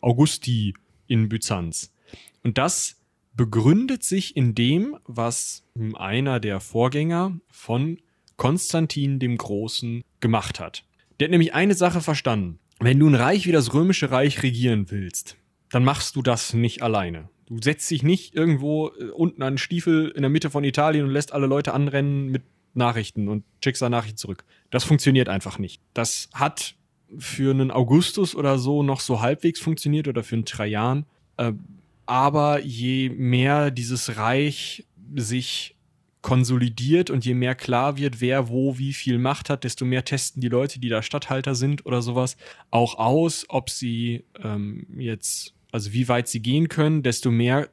[0.00, 0.72] Augusti
[1.06, 1.92] in Byzanz?
[2.42, 2.96] Und das
[3.34, 7.98] begründet sich in dem, was einer der Vorgänger von
[8.38, 10.84] Konstantin dem Großen gemacht hat.
[11.20, 12.58] Der hat nämlich eine Sache verstanden.
[12.80, 15.36] Wenn du ein Reich wie das römische Reich regieren willst,
[15.68, 17.28] dann machst du das nicht alleine.
[17.48, 21.04] Du setzt dich nicht irgendwo äh, unten an den Stiefel in der Mitte von Italien
[21.04, 22.44] und lässt alle Leute anrennen mit
[22.78, 24.44] Nachrichten und schickst da Nachrichten zurück.
[24.70, 25.82] Das funktioniert einfach nicht.
[25.94, 26.74] Das hat
[27.18, 31.06] für einen Augustus oder so noch so halbwegs funktioniert oder für einen Trajan.
[31.36, 31.52] Äh,
[32.06, 35.76] aber je mehr dieses Reich sich
[36.22, 40.40] konsolidiert und je mehr klar wird, wer wo wie viel Macht hat, desto mehr testen
[40.40, 42.36] die Leute, die da Statthalter sind oder sowas,
[42.70, 47.68] auch aus, ob sie ähm, jetzt, also wie weit sie gehen können, desto mehr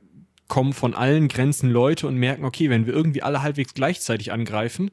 [0.48, 4.92] kommen von allen Grenzen Leute und merken, okay, wenn wir irgendwie alle halbwegs gleichzeitig angreifen,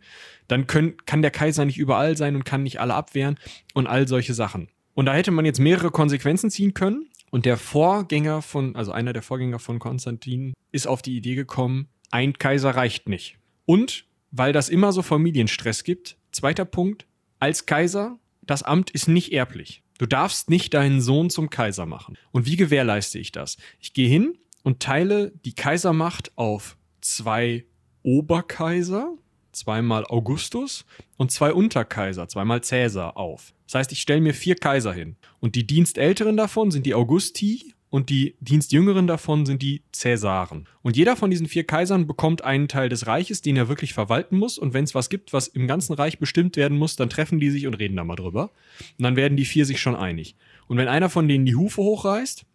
[0.48, 3.38] dann können, kann der Kaiser nicht überall sein und kann nicht alle abwehren
[3.74, 4.68] und all solche Sachen.
[4.94, 7.08] Und da hätte man jetzt mehrere Konsequenzen ziehen können.
[7.30, 11.88] Und der Vorgänger von, also einer der Vorgänger von Konstantin, ist auf die Idee gekommen,
[12.10, 13.38] ein Kaiser reicht nicht.
[13.64, 17.06] Und weil das immer so Familienstress gibt, zweiter Punkt,
[17.38, 19.82] als Kaiser, das Amt ist nicht erblich.
[19.98, 22.18] Du darfst nicht deinen Sohn zum Kaiser machen.
[22.32, 23.56] Und wie gewährleiste ich das?
[23.80, 27.64] Ich gehe hin und teile die Kaisermacht auf zwei
[28.02, 29.14] Oberkaiser,
[29.52, 30.84] zweimal Augustus
[31.16, 33.52] und zwei Unterkaiser, zweimal Cäsar auf.
[33.66, 35.16] Das heißt, ich stelle mir vier Kaiser hin.
[35.40, 40.66] Und die Dienstälteren davon sind die Augusti und die Dienstjüngeren davon sind die Cäsaren.
[40.80, 44.38] Und jeder von diesen vier Kaisern bekommt einen Teil des Reiches, den er wirklich verwalten
[44.38, 44.56] muss.
[44.56, 47.50] Und wenn es was gibt, was im ganzen Reich bestimmt werden muss, dann treffen die
[47.50, 48.50] sich und reden da mal drüber.
[48.98, 50.36] Und dann werden die vier sich schon einig.
[50.68, 52.46] Und wenn einer von denen die Hufe hochreißt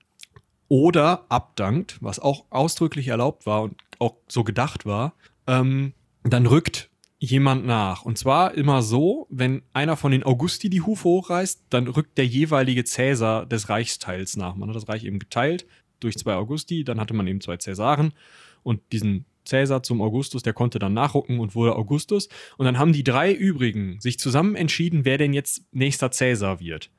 [0.69, 5.13] oder abdankt, was auch ausdrücklich erlaubt war und auch so gedacht war,
[5.47, 8.03] ähm, dann rückt jemand nach.
[8.03, 12.27] Und zwar immer so, wenn einer von den Augusti die Hufe hochreißt, dann rückt der
[12.27, 14.55] jeweilige Cäsar des Reichsteils nach.
[14.55, 15.65] Man hat das Reich eben geteilt
[15.99, 18.13] durch zwei Augusti, dann hatte man eben zwei Cäsaren
[18.61, 22.27] und diesen Cäsar zum Augustus, der konnte dann nachrücken und wurde Augustus.
[22.57, 26.91] Und dann haben die drei übrigen sich zusammen entschieden, wer denn jetzt nächster Cäsar wird.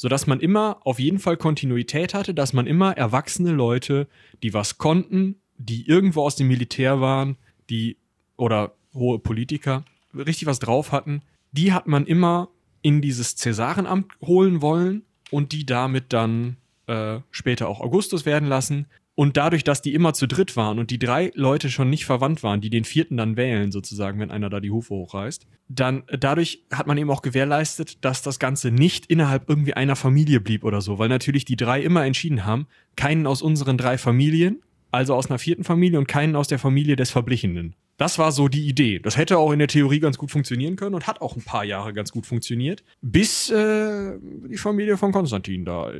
[0.00, 4.08] Sodass man immer auf jeden Fall Kontinuität hatte, dass man immer erwachsene Leute,
[4.42, 7.36] die was konnten, die irgendwo aus dem Militär waren,
[7.68, 7.98] die
[8.38, 9.84] oder hohe Politiker
[10.14, 11.20] richtig was drauf hatten,
[11.52, 12.48] die hat man immer
[12.80, 18.86] in dieses Cäsarenamt holen wollen und die damit dann äh, später auch Augustus werden lassen.
[19.20, 22.42] Und dadurch, dass die immer zu dritt waren und die drei Leute schon nicht verwandt
[22.42, 26.16] waren, die den vierten dann wählen, sozusagen, wenn einer da die Hufe hochreißt, dann äh,
[26.16, 30.64] dadurch hat man eben auch gewährleistet, dass das Ganze nicht innerhalb irgendwie einer Familie blieb
[30.64, 35.14] oder so, weil natürlich die drei immer entschieden haben, keinen aus unseren drei Familien, also
[35.14, 37.74] aus einer vierten Familie und keinen aus der Familie des Verblichenen.
[37.98, 39.00] Das war so die Idee.
[39.00, 41.66] Das hätte auch in der Theorie ganz gut funktionieren können und hat auch ein paar
[41.66, 44.12] Jahre ganz gut funktioniert, bis äh,
[44.48, 45.90] die Familie von Konstantin da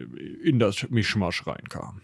[0.42, 2.00] in das Mischmasch reinkam.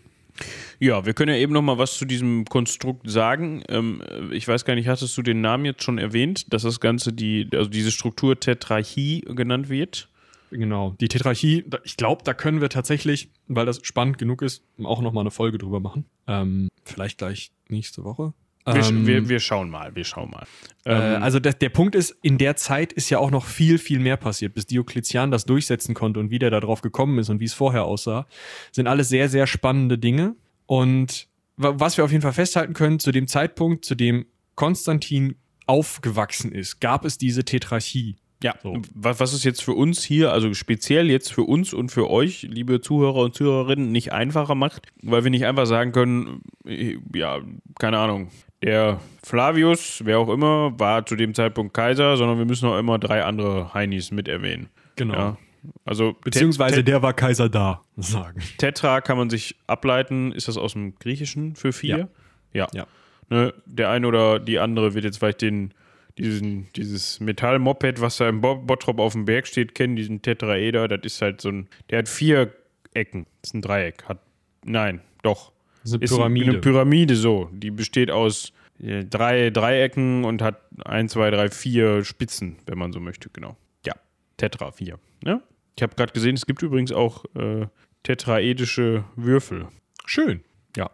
[0.79, 3.63] Ja, wir können ja eben noch mal was zu diesem Konstrukt sagen.
[3.69, 7.13] Ähm, ich weiß gar nicht, hattest du den Namen jetzt schon erwähnt, dass das Ganze
[7.13, 10.09] die, also diese Struktur Tetrarchie genannt wird?
[10.51, 15.01] Genau, die Tetrarchie, ich glaube, da können wir tatsächlich, weil das spannend genug ist, auch
[15.01, 16.05] noch mal eine Folge drüber machen.
[16.29, 18.33] Ähm, vielleicht gleich nächste Woche.
[18.67, 20.45] Wir, ähm, wir, wir, schauen mal, wir schauen mal.
[20.85, 23.79] Äh, ähm, also der, der Punkt ist, in der Zeit ist ja auch noch viel,
[23.79, 27.39] viel mehr passiert, bis Diokletian das durchsetzen konnte und wie der darauf gekommen ist und
[27.39, 28.27] wie es vorher aussah,
[28.73, 30.35] sind alles sehr, sehr spannende Dinge.
[30.67, 34.27] Und was wir auf jeden Fall festhalten können, zu dem Zeitpunkt, zu dem
[34.57, 38.17] Konstantin aufgewachsen ist, gab es diese Tetrarchie.
[38.43, 38.83] Ja, so.
[38.95, 42.83] was, ist jetzt für uns hier, also speziell jetzt für uns und für euch, liebe
[42.83, 47.41] Zuhörer und Zuhörerinnen, nicht einfacher macht, weil wir nicht einfach sagen können, äh, ja,
[47.79, 48.29] keine Ahnung,
[48.63, 52.99] der Flavius, wer auch immer, war zu dem Zeitpunkt Kaiser, sondern wir müssen auch immer
[52.99, 54.69] drei andere Heinis mit erwähnen.
[54.97, 55.15] Genau.
[55.15, 55.37] Ja,
[55.85, 58.43] also Beziehungsweise der war Kaiser da, sagen.
[58.59, 62.09] Tetra kann man sich ableiten, ist das aus dem Griechischen für vier?
[62.53, 62.69] Ja.
[62.73, 62.81] ja.
[62.81, 62.87] ja.
[63.29, 65.75] Ne, der eine oder die andere wird jetzt vielleicht den
[66.19, 71.01] diesen, dieses Metallmoped, was da im Bottrop auf dem Berg steht, kennen, diesen Tetraeder, das
[71.05, 72.53] ist halt so ein, der hat vier
[72.95, 73.27] Ecken.
[73.43, 74.05] Das ist ein Dreieck.
[74.05, 74.21] Hat,
[74.65, 75.53] nein, doch.
[75.83, 76.51] Das ist eine Pyramide.
[76.51, 77.51] eine Pyramide so.
[77.53, 82.93] Die besteht aus äh, drei Dreiecken und hat ein, zwei, drei, vier Spitzen, wenn man
[82.93, 83.57] so möchte, genau.
[83.85, 83.95] Ja,
[84.37, 84.99] Tetra, vier.
[85.25, 85.41] Ja?
[85.77, 87.67] Ich habe gerade gesehen, es gibt übrigens auch äh,
[88.03, 89.69] tetraedische Würfel.
[90.07, 90.41] Schön.
[90.77, 90.91] Ja,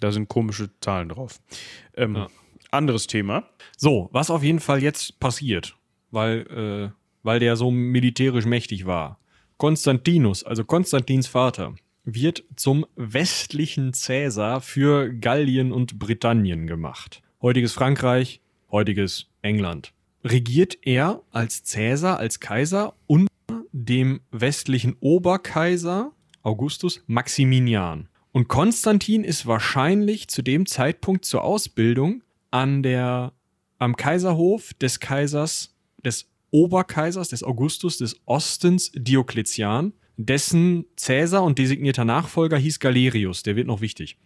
[0.00, 1.40] da sind komische Zahlen drauf.
[1.96, 2.28] Ähm, ja.
[2.70, 3.48] Anderes Thema.
[3.76, 5.76] So, was auf jeden Fall jetzt passiert,
[6.10, 6.90] weil, äh,
[7.22, 9.18] weil der so militärisch mächtig war.
[9.56, 11.74] Konstantinus, also Konstantins Vater,
[12.04, 17.22] wird zum westlichen Cäsar für Gallien und Britannien gemacht.
[17.42, 19.92] Heutiges Frankreich, heutiges England.
[20.24, 23.32] Regiert er als Cäsar, als Kaiser unter
[23.72, 28.08] dem westlichen Oberkaiser Augustus Maximinian.
[28.32, 33.32] Und Konstantin ist wahrscheinlich zu dem Zeitpunkt zur Ausbildung an der,
[33.78, 42.04] am Kaiserhof des Kaisers, des Oberkaisers, des Augustus des Ostens Diokletian, dessen Cäsar und designierter
[42.04, 44.16] Nachfolger hieß Galerius, der wird noch wichtig.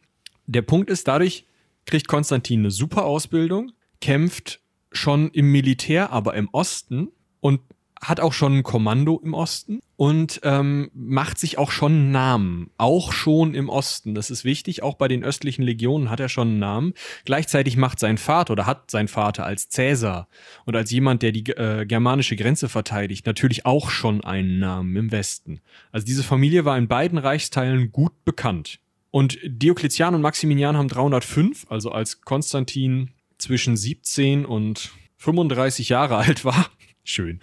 [0.46, 1.46] Der Punkt ist, dadurch
[1.87, 4.61] kriegt Konstantin eine super Ausbildung, kämpft
[4.92, 7.09] schon im Militär, aber im Osten
[7.40, 7.61] und
[8.00, 12.70] hat auch schon ein Kommando im Osten und ähm, macht sich auch schon einen Namen.
[12.78, 14.14] Auch schon im Osten.
[14.14, 14.82] Das ist wichtig.
[14.82, 16.94] Auch bei den östlichen Legionen hat er schon einen Namen.
[17.26, 20.28] Gleichzeitig macht sein Vater oder hat sein Vater als Cäsar
[20.64, 25.12] und als jemand, der die äh, germanische Grenze verteidigt, natürlich auch schon einen Namen im
[25.12, 25.60] Westen.
[25.92, 28.80] Also diese Familie war in beiden Reichsteilen gut bekannt.
[29.10, 36.44] Und Diokletian und Maximilian haben 305, also als Konstantin zwischen 17 und 35 Jahre alt
[36.44, 36.70] war,
[37.04, 37.40] schön,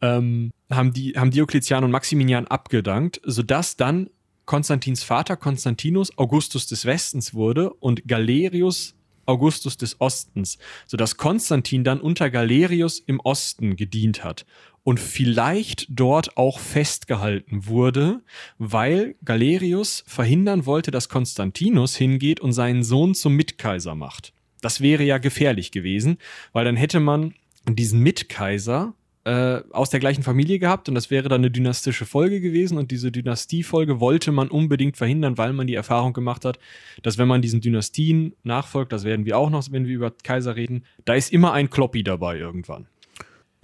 [0.00, 4.10] ähm, haben, die, haben Diokletian und Maximilian abgedankt, sodass dann
[4.44, 12.00] Konstantins Vater Konstantinus Augustus des Westens wurde und Galerius Augustus des Ostens, sodass Konstantin dann
[12.00, 14.46] unter Galerius im Osten gedient hat
[14.84, 18.22] und vielleicht dort auch festgehalten wurde,
[18.58, 24.32] weil Galerius verhindern wollte, dass Konstantinus hingeht und seinen Sohn zum Mitkaiser macht.
[24.60, 26.18] Das wäre ja gefährlich gewesen,
[26.52, 27.34] weil dann hätte man
[27.68, 28.94] diesen Mitkaiser
[29.24, 32.90] äh, aus der gleichen Familie gehabt und das wäre dann eine dynastische Folge gewesen und
[32.90, 36.58] diese Dynastiefolge wollte man unbedingt verhindern, weil man die Erfahrung gemacht hat,
[37.02, 40.56] dass wenn man diesen Dynastien nachfolgt, das werden wir auch noch, wenn wir über Kaiser
[40.56, 42.88] reden, da ist immer ein Kloppi dabei irgendwann.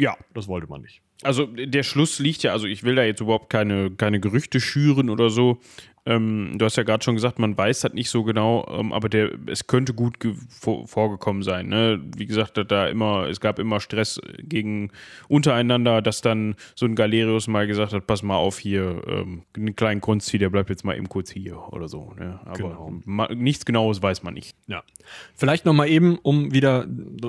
[0.01, 1.03] Ja, das wollte man nicht.
[1.23, 5.11] Also der Schluss liegt ja, also ich will da jetzt überhaupt keine, keine Gerüchte schüren
[5.11, 5.59] oder so.
[6.09, 9.11] Ähm, du hast ja gerade schon gesagt, man weiß das nicht so genau, ähm, aber
[9.11, 10.17] der, es könnte gut
[10.49, 11.69] vor vorgekommen sein.
[11.69, 12.01] Ne?
[12.17, 14.91] Wie gesagt, da, da immer, es gab immer Stress gegen
[15.29, 19.77] untereinander, dass dann so ein Galerius mal gesagt hat, pass mal auf hier, ähm, einen
[19.77, 22.15] kleinen Kunstzieh, der bleibt jetzt mal eben kurz hier oder so.
[22.19, 22.41] Ne?
[22.47, 22.93] Aber genau.
[23.05, 24.57] ma, nichts Genaues weiß man nicht.
[24.67, 24.83] Ja.
[25.35, 26.87] Vielleicht nochmal eben, um wieder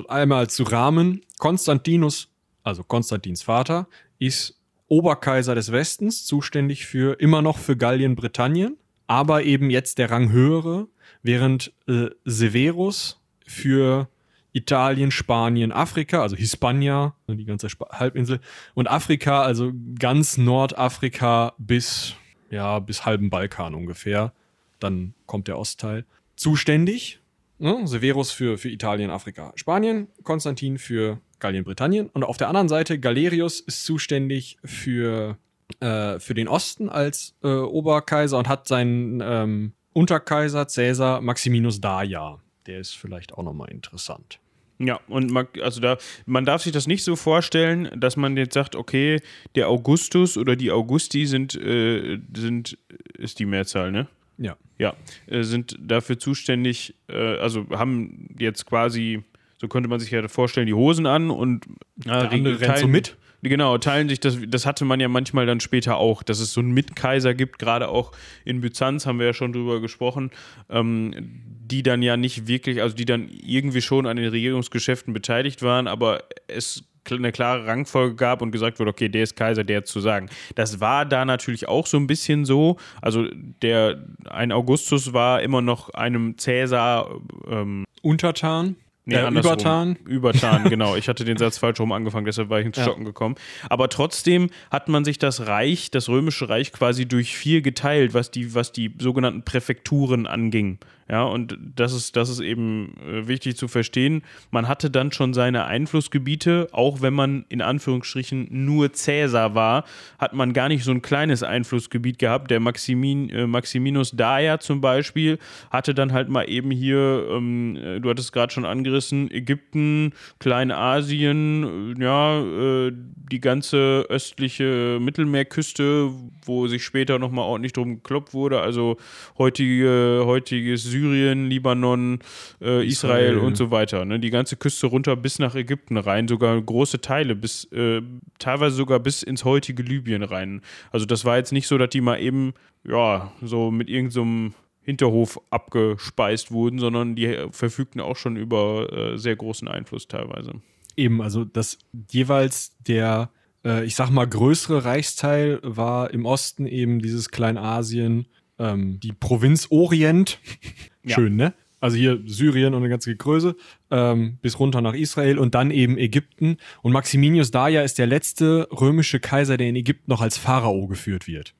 [0.08, 2.28] einmal zu rahmen, Konstantinus,
[2.62, 3.88] also Konstantins Vater,
[4.18, 4.59] ist
[4.90, 8.76] Oberkaiser des Westens, zuständig für immer noch für Gallien, Britannien,
[9.06, 10.88] aber eben jetzt der Rang höhere,
[11.22, 14.08] während äh, Severus für
[14.52, 18.40] Italien, Spanien, Afrika, also Hispania, die ganze Sp Halbinsel,
[18.74, 22.14] und Afrika, also ganz Nordafrika bis,
[22.50, 24.32] ja, bis halben Balkan ungefähr.
[24.80, 26.04] Dann kommt der Ostteil.
[26.34, 27.20] Zuständig.
[27.58, 27.86] Ne?
[27.86, 32.08] Severus für, für Italien, Afrika, Spanien, Konstantin für Gallien, Britannien.
[32.12, 35.36] Und auf der anderen Seite, Galerius ist zuständig für,
[35.80, 42.38] äh, für den Osten als äh, Oberkaiser und hat seinen ähm, Unterkaiser Caesar Maximinus Daia.
[42.66, 44.38] Der ist vielleicht auch nochmal interessant.
[44.78, 48.54] Ja, und man, also da, man darf sich das nicht so vorstellen, dass man jetzt
[48.54, 49.20] sagt, okay,
[49.54, 52.78] der Augustus oder die Augusti sind, äh, sind
[53.18, 54.08] ist die Mehrzahl, ne?
[54.38, 54.56] Ja.
[54.78, 54.94] Ja,
[55.26, 59.22] äh, sind dafür zuständig, äh, also haben jetzt quasi
[59.60, 61.66] so könnte man sich ja vorstellen, die Hosen an und
[62.04, 63.16] ja, der andere rennt so mit.
[63.42, 66.60] Genau, teilen sich das, das hatte man ja manchmal dann später auch, dass es so
[66.60, 68.12] einen Mitkaiser gibt, gerade auch
[68.44, 70.30] in Byzanz haben wir ja schon drüber gesprochen,
[70.68, 75.62] ähm, die dann ja nicht wirklich, also die dann irgendwie schon an den Regierungsgeschäften beteiligt
[75.62, 79.78] waren, aber es eine klare Rangfolge gab und gesagt wurde, okay, der ist Kaiser, der
[79.78, 80.28] hat zu sagen.
[80.54, 82.76] Das war da natürlich auch so ein bisschen so.
[83.00, 83.26] Also
[83.62, 87.10] der ein Augustus war immer noch einem Cäsar
[87.48, 88.76] ähm, untertan.
[89.10, 89.96] Nee, äh, Übertan.
[90.06, 90.96] Übertan, genau.
[90.96, 93.08] Ich hatte den Satz falsch rum angefangen, deshalb war ich ins Stocken ja.
[93.08, 93.34] gekommen.
[93.68, 98.30] Aber trotzdem hat man sich das Reich, das römische Reich quasi durch vier geteilt, was
[98.30, 100.78] die, was die sogenannten Präfekturen anging.
[101.10, 104.22] Ja, und das ist, das ist eben äh, wichtig zu verstehen.
[104.52, 109.84] Man hatte dann schon seine Einflussgebiete, auch wenn man in Anführungsstrichen nur Cäsar war,
[110.20, 112.52] hat man gar nicht so ein kleines Einflussgebiet gehabt.
[112.52, 117.98] Der Maximin, äh, Maximinus Daia zum Beispiel hatte dann halt mal eben hier, ähm, äh,
[117.98, 126.10] du hattest gerade schon angerissen, Ägypten, Kleinasien, äh, ja, äh, die ganze östliche Mittelmeerküste,
[126.44, 128.96] wo sich später nochmal ordentlich drum gekloppt wurde, also
[129.38, 132.18] heutige, heutiges Süden Syrien, Libanon,
[132.60, 134.04] äh, Israel, Israel, und so weiter.
[134.04, 134.20] Ne?
[134.20, 138.02] Die ganze Küste runter bis nach Ägypten rein, sogar große Teile, bis äh,
[138.38, 140.62] teilweise sogar bis ins heutige Libyen rein.
[140.90, 142.54] Also das war jetzt nicht so, dass die mal eben,
[142.86, 149.18] ja, so mit irgendeinem so Hinterhof abgespeist wurden, sondern die verfügten auch schon über äh,
[149.18, 150.54] sehr großen Einfluss teilweise.
[150.96, 151.78] Eben, also dass
[152.10, 153.30] jeweils der,
[153.64, 158.26] äh, ich sag mal, größere Reichsteil war im Osten eben dieses Kleinasien,
[158.60, 160.38] ähm, die Provinz Orient.
[161.06, 161.46] Schön, ja.
[161.46, 161.54] ne?
[161.80, 163.56] Also hier Syrien und eine ganze Größe,
[163.90, 166.58] ähm, bis runter nach Israel und dann eben Ägypten.
[166.82, 171.26] Und Maximinius Daia ist der letzte römische Kaiser, der in Ägypten noch als Pharao geführt
[171.26, 171.54] wird.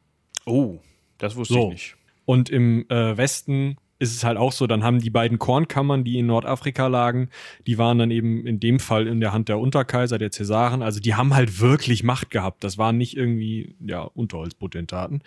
[0.44, 0.78] Oh,
[1.16, 1.64] das wusste so.
[1.68, 1.96] ich nicht.
[2.26, 6.18] Und im äh, Westen ist es halt auch so, dann haben die beiden Kornkammern, die
[6.18, 7.28] in Nordafrika lagen,
[7.66, 10.82] die waren dann eben in dem Fall in der Hand der Unterkaiser, der Cäsaren.
[10.82, 12.64] Also die haben halt wirklich Macht gehabt.
[12.64, 15.22] Das waren nicht irgendwie, ja, Unterholzpotentaten.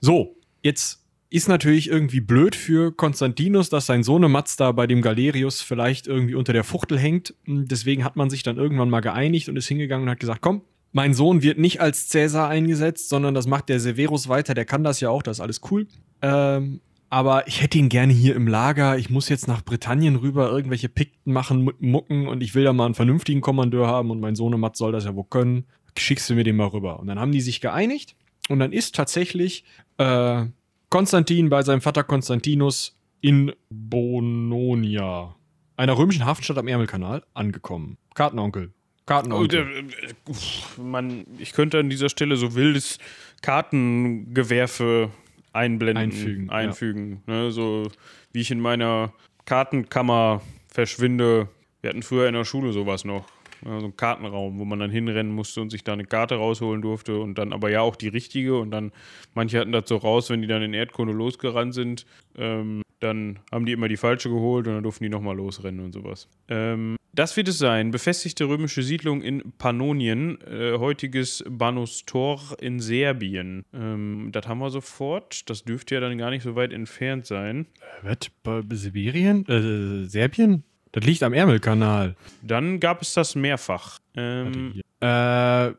[0.00, 5.60] So, Jetzt ist natürlich irgendwie blöd für Konstantinus, dass sein Sohnematz da bei dem Galerius
[5.60, 7.34] vielleicht irgendwie unter der Fuchtel hängt.
[7.46, 10.62] Deswegen hat man sich dann irgendwann mal geeinigt und ist hingegangen und hat gesagt, komm,
[10.92, 14.84] mein Sohn wird nicht als Cäsar eingesetzt, sondern das macht der Severus weiter, der kann
[14.84, 15.86] das ja auch, das ist alles cool.
[16.22, 16.80] Ähm,
[17.10, 18.96] aber ich hätte ihn gerne hier im Lager.
[18.96, 22.86] Ich muss jetzt nach Britannien rüber irgendwelche Pikten machen, mucken und ich will da mal
[22.86, 25.66] einen vernünftigen Kommandeur haben und mein Sohnematz soll das ja wohl können.
[25.98, 27.00] Schickst du mir den mal rüber.
[27.00, 28.16] Und dann haben die sich geeinigt
[28.48, 29.64] und dann ist tatsächlich
[29.98, 30.44] äh,
[30.90, 35.34] Konstantin bei seinem Vater Konstantinus in Bononia,
[35.76, 37.96] einer römischen Hafenstadt am Ärmelkanal, angekommen.
[38.14, 38.72] Kartenonkel.
[39.06, 39.86] Kartenonkel.
[40.28, 42.98] Oh, äh, man, ich könnte an dieser Stelle so wildes
[43.42, 45.10] Kartengewerfe
[45.52, 46.50] einblenden, einfügen.
[46.50, 47.34] einfügen ja.
[47.34, 47.90] ne, so
[48.32, 49.12] wie ich in meiner
[49.44, 51.48] Kartenkammer verschwinde.
[51.80, 53.26] Wir hatten früher in der Schule sowas noch.
[53.64, 56.82] Ja, so einen Kartenraum, wo man dann hinrennen musste und sich da eine Karte rausholen
[56.82, 58.92] durfte und dann aber ja auch die richtige und dann,
[59.34, 62.04] manche hatten das so raus, wenn die dann in Erdkunde losgerannt sind,
[62.36, 65.92] ähm, dann haben die immer die falsche geholt und dann durften die nochmal losrennen und
[65.92, 66.28] sowas.
[66.48, 67.90] Ähm, das wird es sein.
[67.90, 73.64] Befestigte römische Siedlung in Pannonien, äh, heutiges Banustor in Serbien.
[73.72, 75.48] Ähm, das haben wir sofort.
[75.48, 77.66] Das dürfte ja dann gar nicht so weit entfernt sein.
[78.02, 78.30] Was?
[78.42, 79.46] Bei Sibirien?
[79.46, 80.64] Äh, Serbien?
[80.94, 82.14] Das liegt am Ärmelkanal.
[82.42, 83.98] Dann gab es das mehrfach.
[84.14, 85.06] Ähm, äh,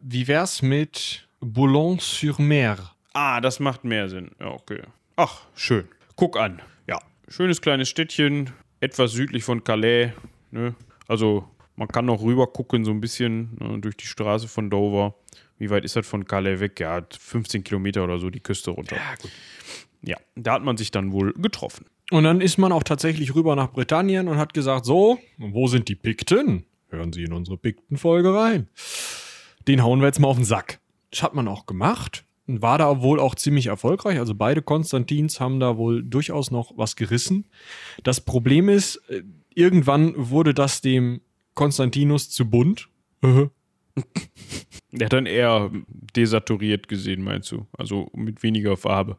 [0.01, 2.78] wie wär's mit Boulogne-sur-Mer?
[3.13, 4.32] Ah, das macht mehr Sinn.
[4.41, 4.82] Ja, okay.
[5.16, 5.88] Ach, schön.
[6.18, 6.61] Guck an.
[6.86, 6.99] Ja,
[7.30, 8.49] schönes kleines Städtchen,
[8.82, 10.11] etwas südlich von Calais.
[10.51, 10.76] Ne?
[11.07, 11.47] Also
[11.78, 15.16] man kann noch rüber gucken, so ein bisschen ne, durch die Straße von Dover.
[15.57, 16.78] Wie weit ist das von Calais weg?
[16.82, 18.97] Ja, 15 Kilometer oder so die Küste runter.
[18.97, 19.32] Ja, gut.
[20.01, 21.86] Ja, da hat man sich dann wohl getroffen.
[22.12, 25.89] Und dann ist man auch tatsächlich rüber nach Britannien und hat gesagt: So, wo sind
[25.89, 26.66] die Pikten?
[26.89, 28.70] Hören Sie in unsere Pikten-Folge rein.
[29.68, 30.80] Den hauen wir jetzt mal auf den Sack.
[31.12, 34.20] Das hat man auch gemacht und war da wohl auch ziemlich erfolgreich.
[34.20, 37.45] Also beide Konstantins haben da wohl durchaus noch was gerissen.
[38.03, 41.22] Das Problem ist, äh, irgendwann wurde das dem
[41.56, 42.89] Konstantinus zu bunt.
[44.96, 45.72] Der hat dann eher
[46.16, 47.66] desaturiert gesehen, meinst du?
[47.78, 49.18] Also mit weniger Farbe.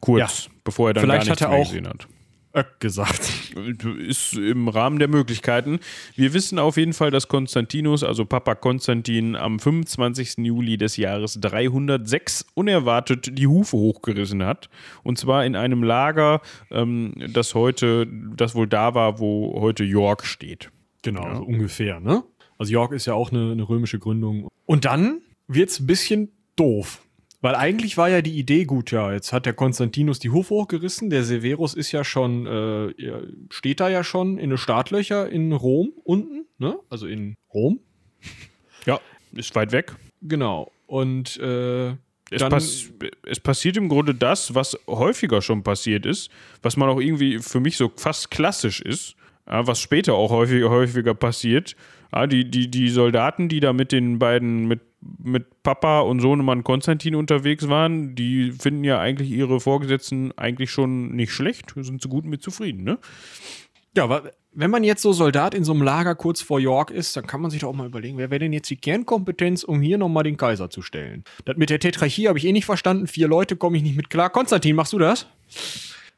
[0.00, 0.52] Kurz, ja.
[0.64, 2.08] bevor er dann Vielleicht gar nichts hat er mehr auch gesehen hat.
[2.54, 3.52] Öck gesagt.
[3.98, 5.80] Ist im Rahmen der Möglichkeiten.
[6.14, 10.38] Wir wissen auf jeden Fall, dass Konstantinus, also Papa Konstantin, am 25.
[10.38, 14.70] Juli des Jahres 306 unerwartet die Hufe hochgerissen hat.
[15.02, 16.40] Und zwar in einem Lager,
[16.70, 20.70] ähm, das heute, das wohl da war, wo heute York steht.
[21.02, 21.36] Genau, ja.
[21.36, 22.24] so ungefähr, ne?
[22.58, 24.48] Also York ist ja auch eine, eine römische Gründung.
[24.66, 27.00] Und dann wird's ein bisschen doof.
[27.40, 31.08] Weil eigentlich war ja die Idee gut, ja, jetzt hat der Konstantinus die Hufe hochgerissen,
[31.08, 32.92] der Severus ist ja schon, äh,
[33.50, 36.76] steht da ja schon in den Startlöcher in Rom unten, ne?
[36.90, 37.80] Also in Rom.
[38.86, 39.00] Ja,
[39.32, 39.96] ist weit weg.
[40.22, 40.70] Genau.
[40.86, 41.90] Und äh,
[42.30, 42.90] es, pass
[43.26, 46.30] es, passiert im Grunde das, was häufiger schon passiert ist,
[46.62, 51.14] was man auch irgendwie für mich so fast klassisch ist, was später auch häufiger, häufiger
[51.14, 51.76] passiert.
[52.26, 57.14] Die, die, die Soldaten, die da mit den beiden, mit mit Papa und Sohnemann Konstantin
[57.14, 62.24] unterwegs waren, die finden ja eigentlich ihre Vorgesetzten eigentlich schon nicht schlecht, sind so gut
[62.24, 62.98] mit zufrieden, ne?
[63.96, 67.16] Ja, aber wenn man jetzt so Soldat in so einem Lager kurz vor York ist,
[67.16, 69.80] dann kann man sich doch auch mal überlegen, wer wäre denn jetzt die Kernkompetenz, um
[69.80, 71.24] hier nochmal den Kaiser zu stellen?
[71.44, 73.06] Das mit der Tetrarchie habe ich eh nicht verstanden.
[73.06, 74.30] Vier Leute komme ich nicht mit klar.
[74.30, 75.26] Konstantin, machst du das?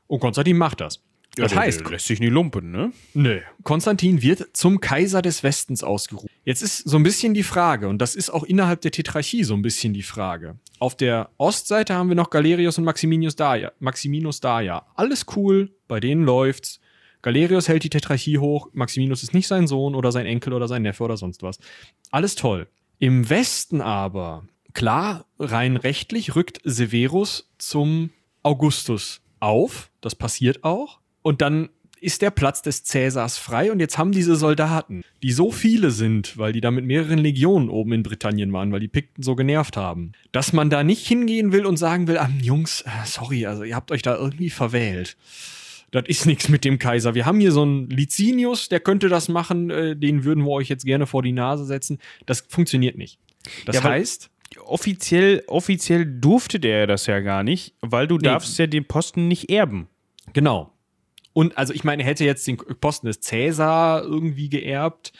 [0.07, 1.03] Und Konstantin macht das.
[1.37, 2.93] Das heißt, lässt sich nie lumpen, ne?
[3.14, 3.41] Nö.
[3.62, 6.28] Konstantin wird zum Kaiser des Westens ausgerufen.
[6.45, 9.55] Jetzt ist so ein bisschen die Frage, und das ist auch innerhalb der Tetrarchie so
[9.55, 10.59] ein bisschen die Frage.
[10.81, 14.87] Auf der Ostseite haben wir noch Galerius und Maximinius Daia, Maximinus Daia.
[14.97, 16.81] Alles cool, bei denen läuft's.
[17.22, 20.83] Galerius hält die Tetrarchie hoch, Maximinus ist nicht sein Sohn oder sein Enkel oder sein
[20.83, 21.59] Neffe oder sonst was.
[22.11, 22.66] Alles toll.
[22.99, 28.11] Im Westen aber, klar, rein rechtlich rückt Severus zum
[28.43, 29.91] Augustus auf.
[30.01, 30.99] Das passiert auch.
[31.22, 31.68] Und dann
[32.00, 36.38] ist der Platz des Cäsars frei und jetzt haben diese Soldaten, die so viele sind,
[36.38, 39.76] weil die da mit mehreren Legionen oben in Britannien waren, weil die Pikten so genervt
[39.76, 43.64] haben, dass man da nicht hingehen will und sagen will, ah, Jungs, äh, sorry, also
[43.64, 45.16] ihr habt euch da irgendwie verwählt.
[45.90, 47.14] Das ist nichts mit dem Kaiser.
[47.14, 50.68] Wir haben hier so einen Licinius, der könnte das machen, äh, den würden wir euch
[50.68, 51.98] jetzt gerne vor die Nase setzen.
[52.26, 53.18] Das funktioniert nicht.
[53.66, 54.30] Das ja, heißt,
[54.64, 58.22] offiziell, offiziell durfte der das ja gar nicht, weil du nee.
[58.22, 59.88] darfst ja den Posten nicht erben.
[60.32, 60.72] Genau.
[61.33, 65.12] Und also ich meine, er hätte jetzt den Posten des Cäsar irgendwie geerbt.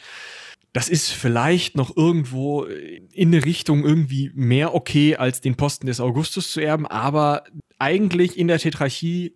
[0.73, 5.99] Das ist vielleicht noch irgendwo in eine Richtung irgendwie mehr okay, als den Posten des
[5.99, 7.43] Augustus zu erben, aber
[7.77, 9.33] eigentlich in der Tetrarchie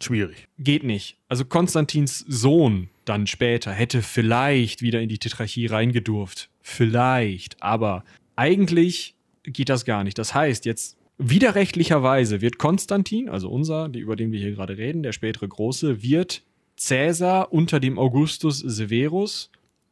[0.00, 0.48] schwierig.
[0.58, 1.16] Geht nicht.
[1.28, 6.50] Also Konstantins Sohn dann später hätte vielleicht wieder in die Tetrarchie reingedurft.
[6.60, 8.04] Vielleicht, aber
[8.36, 9.14] eigentlich
[9.44, 10.18] geht das gar nicht.
[10.18, 15.12] Das heißt, jetzt Widerrechtlicherweise wird Konstantin, also unser, über den wir hier gerade reden, der
[15.12, 16.42] spätere Große, wird
[16.76, 19.50] Cäsar unter dem Augustus Severus.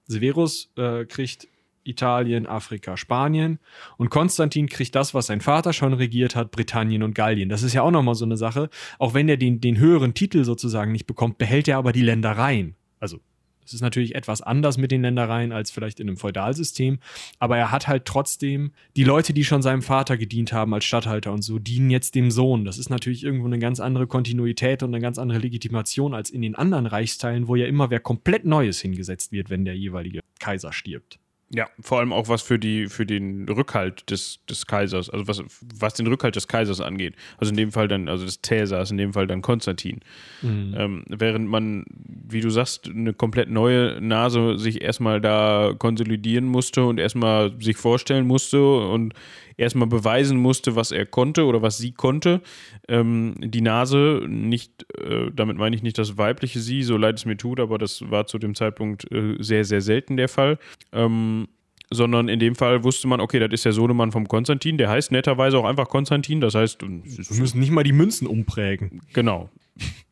[0.08, 1.46] Severus äh, kriegt
[1.84, 3.58] Italien, Afrika, Spanien
[3.96, 7.48] und Konstantin kriegt das, was sein Vater schon regiert hat, Britannien und Gallien.
[7.48, 8.68] Das ist ja auch nochmal so eine Sache.
[8.98, 12.74] Auch wenn er den, den höheren Titel sozusagen nicht bekommt, behält er aber die Ländereien.
[13.00, 13.20] Also
[13.64, 16.98] es ist natürlich etwas anders mit den Ländereien als vielleicht in einem Feudalsystem,
[17.38, 21.32] aber er hat halt trotzdem die Leute, die schon seinem Vater gedient haben als Statthalter
[21.32, 22.64] und so, dienen jetzt dem Sohn.
[22.64, 26.42] Das ist natürlich irgendwo eine ganz andere Kontinuität und eine ganz andere Legitimation als in
[26.42, 30.72] den anderen Reichsteilen, wo ja immer wer komplett Neues hingesetzt wird, wenn der jeweilige Kaiser
[30.72, 31.21] stirbt.
[31.54, 35.42] Ja, vor allem auch was für die für den Rückhalt des, des Kaisers, also was,
[35.60, 37.14] was den Rückhalt des Kaisers angeht.
[37.36, 40.00] Also in dem Fall dann, also des Cäsars, in dem Fall dann Konstantin.
[40.40, 40.74] Mhm.
[40.78, 41.84] Ähm, während man,
[42.26, 47.76] wie du sagst, eine komplett neue Nase sich erstmal da konsolidieren musste und erstmal sich
[47.76, 49.12] vorstellen musste und
[49.56, 52.40] erstmal beweisen musste, was er konnte oder was sie konnte.
[52.88, 57.24] Ähm, die Nase, nicht, äh, damit meine ich nicht das weibliche Sie, so leid es
[57.24, 60.58] mir tut, aber das war zu dem Zeitpunkt äh, sehr, sehr selten der Fall.
[60.92, 61.48] Ähm,
[61.90, 65.12] sondern in dem Fall wusste man, okay, das ist der Sohnemann vom Konstantin, der heißt
[65.12, 69.02] netterweise auch einfach Konstantin, das heißt, wir müssen nicht mal die Münzen umprägen.
[69.12, 69.50] Genau.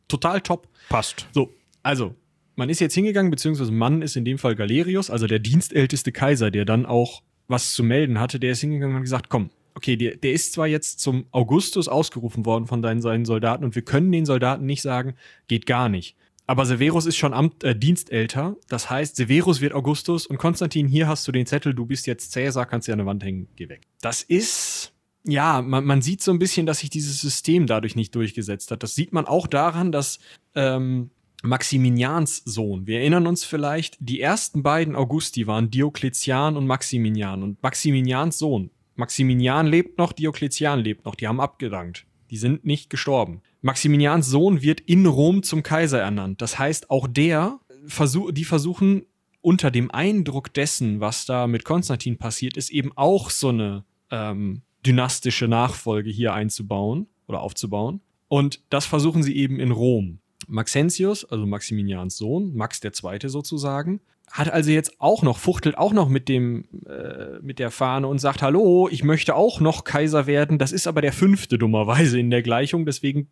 [0.09, 0.69] Total top.
[0.89, 1.27] Passt.
[1.33, 2.15] So, also,
[2.57, 6.51] man ist jetzt hingegangen, beziehungsweise Mann ist in dem Fall Galerius, also der dienstälteste Kaiser,
[6.51, 10.17] der dann auch was zu melden hatte, der ist hingegangen und gesagt, komm, okay, der,
[10.17, 14.13] der ist zwar jetzt zum Augustus ausgerufen worden von deinen, seinen Soldaten und wir können
[14.13, 15.15] den Soldaten nicht sagen,
[15.49, 16.17] geht gar nicht.
[16.47, 18.57] Aber Severus ist schon Amt, äh, dienstälter.
[18.69, 22.33] Das heißt, Severus wird Augustus und Konstantin, hier hast du den Zettel, du bist jetzt
[22.33, 23.83] Cäsar, kannst dir an der Wand hängen, geh weg.
[24.01, 24.93] Das ist,
[25.25, 28.83] ja, man, man sieht so ein bisschen, dass sich dieses System dadurch nicht durchgesetzt hat.
[28.83, 30.19] Das sieht man auch daran, dass
[30.57, 31.11] ähm,
[31.43, 32.87] Maximinians Sohn.
[32.87, 37.43] Wir erinnern uns vielleicht, die ersten beiden Augusti waren Diokletian und Maximinian.
[37.43, 42.07] Und Maximinians Sohn, Maximinian lebt noch, Diokletian lebt noch, die haben abgedankt.
[42.31, 43.43] Die sind nicht gestorben.
[43.63, 46.41] Maximinians Sohn wird in Rom zum Kaiser ernannt.
[46.43, 49.07] Das heißt, auch der, versuch, die versuchen
[49.41, 54.63] unter dem Eindruck dessen, was da mit Konstantin passiert ist, eben auch so eine ähm,
[54.87, 58.01] dynastische Nachfolge hier einzubauen oder aufzubauen.
[58.29, 60.21] Und das versuchen sie eben in Rom.
[60.51, 66.09] Maxentius, also Maximilians Sohn, Max Zweite sozusagen, hat also jetzt auch noch, fuchtelt auch noch
[66.09, 70.59] mit dem, äh, mit der Fahne und sagt, hallo, ich möchte auch noch Kaiser werden.
[70.59, 73.29] Das ist aber der fünfte dummerweise in der Gleichung, deswegen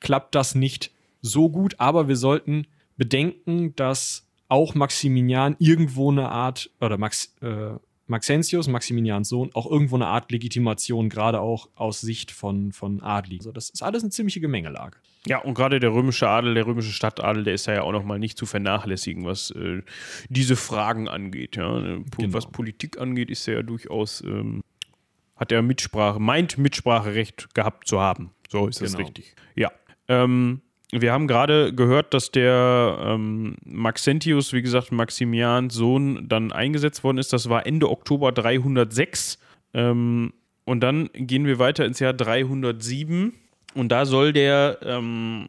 [0.00, 0.92] klappt das nicht
[1.22, 2.66] so gut, aber wir sollten
[2.96, 7.74] bedenken, dass auch Maximilian irgendwo eine Art, oder Max, äh,
[8.06, 13.42] Maxentius, Maximilians Sohn, auch irgendwo eine Art Legitimation, gerade auch aus Sicht von, von Adligen.
[13.42, 14.96] Also das ist alles eine ziemliche Gemengelage.
[15.26, 18.38] Ja, und gerade der römische Adel, der römische Stadtadel, der ist ja auch nochmal nicht
[18.38, 19.82] zu vernachlässigen, was äh,
[20.28, 21.56] diese Fragen angeht.
[21.56, 21.78] Ja.
[21.78, 22.32] Äh, genau.
[22.32, 24.62] Was Politik angeht, ist er ja durchaus, ähm,
[25.36, 28.30] hat er Mitsprache, meint Mitspracherecht gehabt zu haben.
[28.48, 28.92] So ist genau.
[28.92, 29.34] das richtig.
[29.54, 29.70] Ja.
[30.08, 30.62] Ähm,
[30.92, 37.18] wir haben gerade gehört, dass der ähm, Maxentius, wie gesagt, Maximians Sohn, dann eingesetzt worden
[37.18, 37.32] ist.
[37.32, 39.38] Das war Ende Oktober 306.
[39.74, 40.32] Ähm,
[40.64, 43.34] und dann gehen wir weiter ins Jahr 307.
[43.74, 45.48] Und da soll der ähm,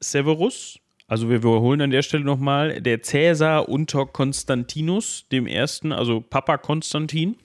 [0.00, 0.78] Severus,
[1.08, 6.58] also wir wiederholen an der Stelle nochmal, der Cäsar unter Konstantinus, dem ersten, also Papa
[6.58, 7.36] Konstantin,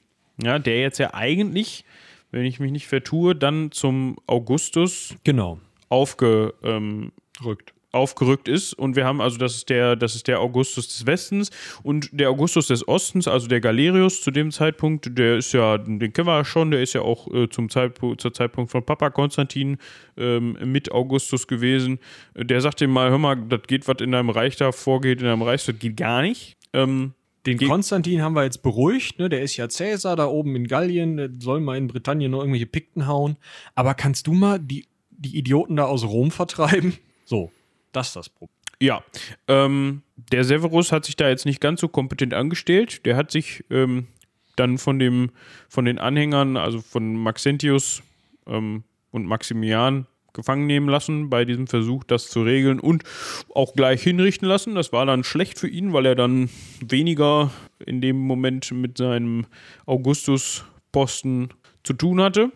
[0.41, 1.83] ja, der jetzt ja eigentlich,
[2.31, 5.59] wenn ich mich nicht vertue, dann zum Augustus genau.
[5.89, 6.63] aufgerückt.
[6.63, 7.11] Ähm,
[7.91, 8.73] aufgerückt ist.
[8.73, 11.49] Und wir haben also, das ist der, das ist der Augustus des Westens
[11.83, 16.13] und der Augustus des Ostens, also der Galerius zu dem Zeitpunkt, der ist ja, den
[16.13, 19.09] kennen wir ja schon, der ist ja auch äh, zum Zeitpunkt, zur Zeitpunkt von Papa
[19.09, 19.77] Konstantin
[20.17, 21.99] ähm, mit Augustus gewesen.
[22.35, 25.25] Der sagt ihm mal, hör mal, das geht, was in deinem Reich da vorgeht, in
[25.25, 26.57] deinem Reich, das geht gar nicht.
[26.73, 27.13] Ähm,
[27.47, 29.29] den Konstantin haben wir jetzt beruhigt, ne?
[29.29, 32.65] Der ist ja Cäsar da oben in Gallien, der soll mal in Britannien noch irgendwelche
[32.65, 33.37] Pikten hauen.
[33.73, 36.97] Aber kannst du mal die, die Idioten da aus Rom vertreiben?
[37.23, 37.51] So,
[37.97, 38.55] das ist das Problem.
[38.79, 39.03] Ja,
[39.47, 43.05] ähm, der Severus hat sich da jetzt nicht ganz so kompetent angestellt.
[43.05, 44.07] Der hat sich ähm,
[44.55, 45.31] dann von dem,
[45.67, 48.03] von den Anhängern, also von Maxentius
[48.45, 53.03] ähm, und Maximian, gefangen nehmen lassen bei diesem Versuch, das zu regeln und
[53.55, 54.75] auch gleich hinrichten lassen.
[54.75, 56.49] Das war dann schlecht für ihn, weil er dann
[56.85, 57.51] weniger
[57.83, 59.47] in dem Moment mit seinem
[59.87, 61.49] Augustus-Posten
[61.83, 62.51] zu tun hatte.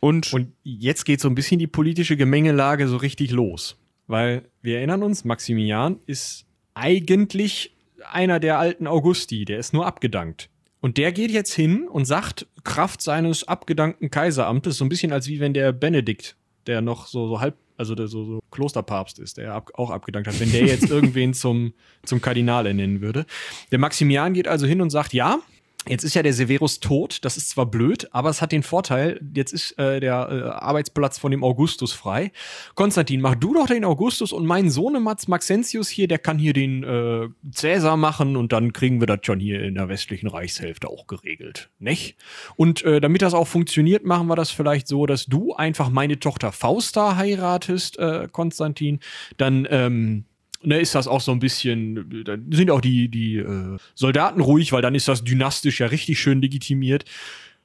[0.00, 3.76] Und, und jetzt geht so ein bisschen die politische Gemengelage so richtig los.
[4.06, 10.48] Weil wir erinnern uns, Maximilian ist eigentlich einer der alten Augusti, der ist nur abgedankt.
[10.80, 15.26] Und der geht jetzt hin und sagt, Kraft seines abgedankten Kaiseramtes, so ein bisschen als
[15.26, 16.36] wie wenn der Benedikt,
[16.66, 20.28] der noch so, so halb, also der so, so Klosterpapst ist, der ab, auch abgedankt
[20.28, 21.72] hat, wenn der jetzt irgendwen zum,
[22.04, 23.26] zum Kardinal ernennen würde.
[23.72, 25.40] Der Maximilian geht also hin und sagt, ja,
[25.88, 29.20] Jetzt ist ja der Severus tot, das ist zwar blöd, aber es hat den Vorteil,
[29.34, 32.32] jetzt ist äh, der äh, Arbeitsplatz von dem Augustus frei.
[32.74, 36.82] Konstantin, mach du doch den Augustus und mein Sohnematz Maxentius hier, der kann hier den
[36.82, 41.06] äh, Cäsar machen und dann kriegen wir das schon hier in der westlichen Reichshälfte auch
[41.06, 42.16] geregelt, nicht?
[42.56, 46.18] Und äh, damit das auch funktioniert, machen wir das vielleicht so, dass du einfach meine
[46.18, 48.98] Tochter Fausta heiratest, äh, Konstantin,
[49.36, 50.24] dann ähm,
[50.66, 54.72] ne, ist das auch so ein bisschen, da sind auch die, die äh, Soldaten ruhig,
[54.72, 57.04] weil dann ist das dynastisch ja richtig schön legitimiert.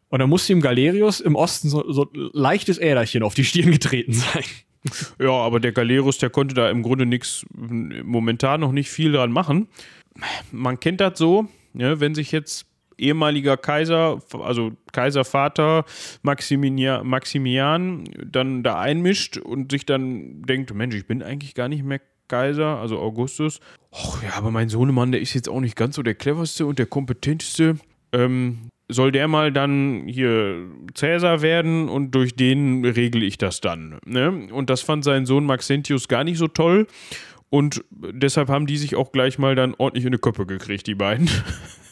[0.10, 4.14] Und dann muss dem Galerius im Osten so, so leichtes Äderchen auf die Stirn getreten
[4.14, 4.44] sein.
[5.20, 9.32] Ja, aber der Galerius, der konnte da im Grunde nichts, momentan noch nicht viel dran
[9.32, 9.68] machen.
[10.52, 12.66] Man kennt das so, ja, wenn sich jetzt
[12.98, 15.86] ehemaliger Kaiser, also Kaiservater
[16.24, 21.84] Maximilian, Maximilian, dann da einmischt und sich dann denkt, Mensch, ich bin eigentlich gar nicht
[21.84, 23.60] mehr Kaiser, also Augustus.
[23.92, 26.80] Och ja, aber mein Sohnemann, der ist jetzt auch nicht ganz so der cleverste und
[26.80, 27.76] der kompetenteste.
[28.14, 34.00] Ähm, soll der mal dann hier Cäsar werden und durch den regle ich das dann.
[34.06, 34.48] Ne?
[34.52, 36.88] Und das fand sein Sohn Maxentius gar nicht so toll.
[37.50, 40.96] Und deshalb haben die sich auch gleich mal dann ordentlich in die Köpfe gekriegt, die
[40.96, 41.30] beiden.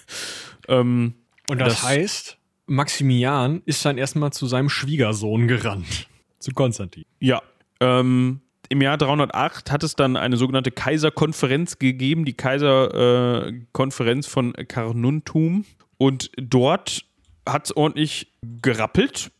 [0.69, 1.15] ähm,
[1.49, 2.37] und das, das heißt,
[2.67, 6.07] Maximilian ist dann erstmal zu seinem Schwiegersohn gerannt.
[6.39, 7.03] Zu Konstantin.
[7.19, 7.41] Ja.
[7.81, 8.41] Ähm,
[8.71, 15.65] Im Jahr 308 hat es dann eine sogenannte Kaiserkonferenz gegeben, die Kaiserkonferenz äh, von Carnuntum.
[15.97, 17.03] Und dort
[17.47, 19.31] hat es ordentlich gerappelt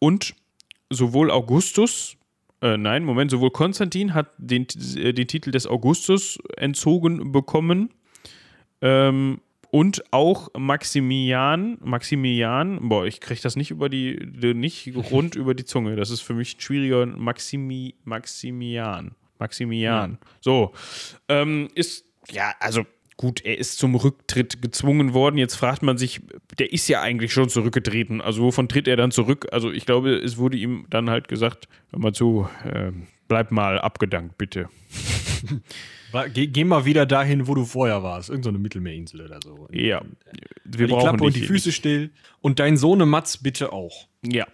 [0.00, 0.34] und
[0.90, 2.16] sowohl Augustus,
[2.60, 7.90] äh, nein, Moment, sowohl Konstantin hat den, äh, den Titel des Augustus entzogen bekommen
[8.82, 9.40] ähm,
[9.76, 14.16] und auch Maximilian, Maximilian, boah, ich kriege das nicht über die,
[14.54, 15.96] nicht rund über die Zunge.
[15.96, 19.14] Das ist für mich ein schwieriger Maximi, Maximilian.
[19.38, 20.12] Maximilian.
[20.12, 20.28] Ja.
[20.40, 20.72] So.
[21.28, 22.86] Ähm, ist, ja, also
[23.18, 25.36] Gut, er ist zum Rücktritt gezwungen worden.
[25.36, 26.22] Jetzt fragt man sich,
[26.58, 28.22] der ist ja eigentlich schon zurückgetreten.
[28.22, 29.46] Also wovon tritt er dann zurück?
[29.52, 32.92] Also ich glaube, es wurde ihm dann halt gesagt, hör mal zu, äh,
[33.28, 34.68] bleib mal abgedankt, bitte.
[36.32, 38.30] Geh, geh, mal wieder dahin, wo du vorher warst.
[38.30, 39.68] Irgend so eine Mittelmeerinsel oder so.
[39.72, 40.02] Ja.
[40.64, 42.10] Wir die brauchen Klappe und die Füße still.
[42.40, 44.06] Und dein Sohn Matz bitte auch.
[44.22, 44.46] Ja.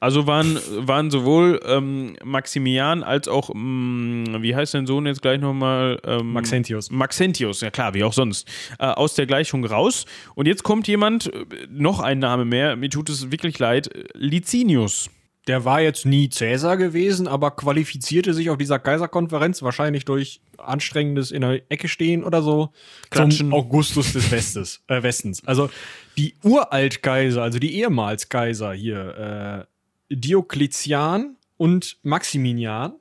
[0.00, 5.22] Also waren, waren sowohl ähm, Maximilian als auch, mh, mm, wie heißt dein Sohn jetzt
[5.22, 6.00] gleich nochmal?
[6.04, 6.90] Ähm, Maxentius.
[6.90, 8.48] Maxentius, ja klar, wie auch sonst,
[8.78, 10.06] äh, aus der Gleichung raus.
[10.34, 15.10] Und jetzt kommt jemand, äh, noch ein Name mehr, mir tut es wirklich leid, Licinius
[15.48, 21.32] der war jetzt nie Cäsar gewesen, aber qualifizierte sich auf dieser Kaiserkonferenz wahrscheinlich durch anstrengendes
[21.32, 22.72] in der Ecke stehen oder so
[23.10, 23.38] Klatschen.
[23.38, 25.44] zum Augustus des Westes, äh, Westens.
[25.44, 25.68] Also
[26.16, 29.66] die Uraltkaiser, also die ehemals Kaiser hier,
[30.10, 32.94] äh, Diokletian und Maximinian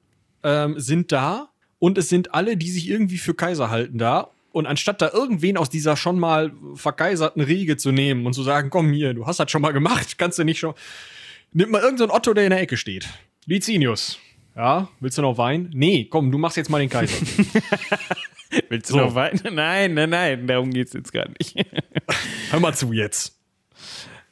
[0.43, 4.29] ähm, sind da und es sind alle, die sich irgendwie für Kaiser halten da.
[4.53, 8.69] Und anstatt da irgendwen aus dieser schon mal verkaiserten Riege zu nehmen und zu sagen,
[8.69, 10.73] komm hier, du hast das schon mal gemacht, kannst du nicht schon
[11.53, 13.09] Nimm mal irgendeinen so Otto, der in der Ecke steht.
[13.45, 14.19] Licinius.
[14.55, 15.69] Ja, willst du noch Wein?
[15.73, 17.13] Nee, komm, du machst jetzt mal den Kaiser.
[18.69, 18.99] willst du so.
[18.99, 19.39] noch Wein?
[19.51, 21.55] Nein, nein, nein, darum geht's jetzt gar nicht.
[22.51, 23.37] Hör mal zu jetzt.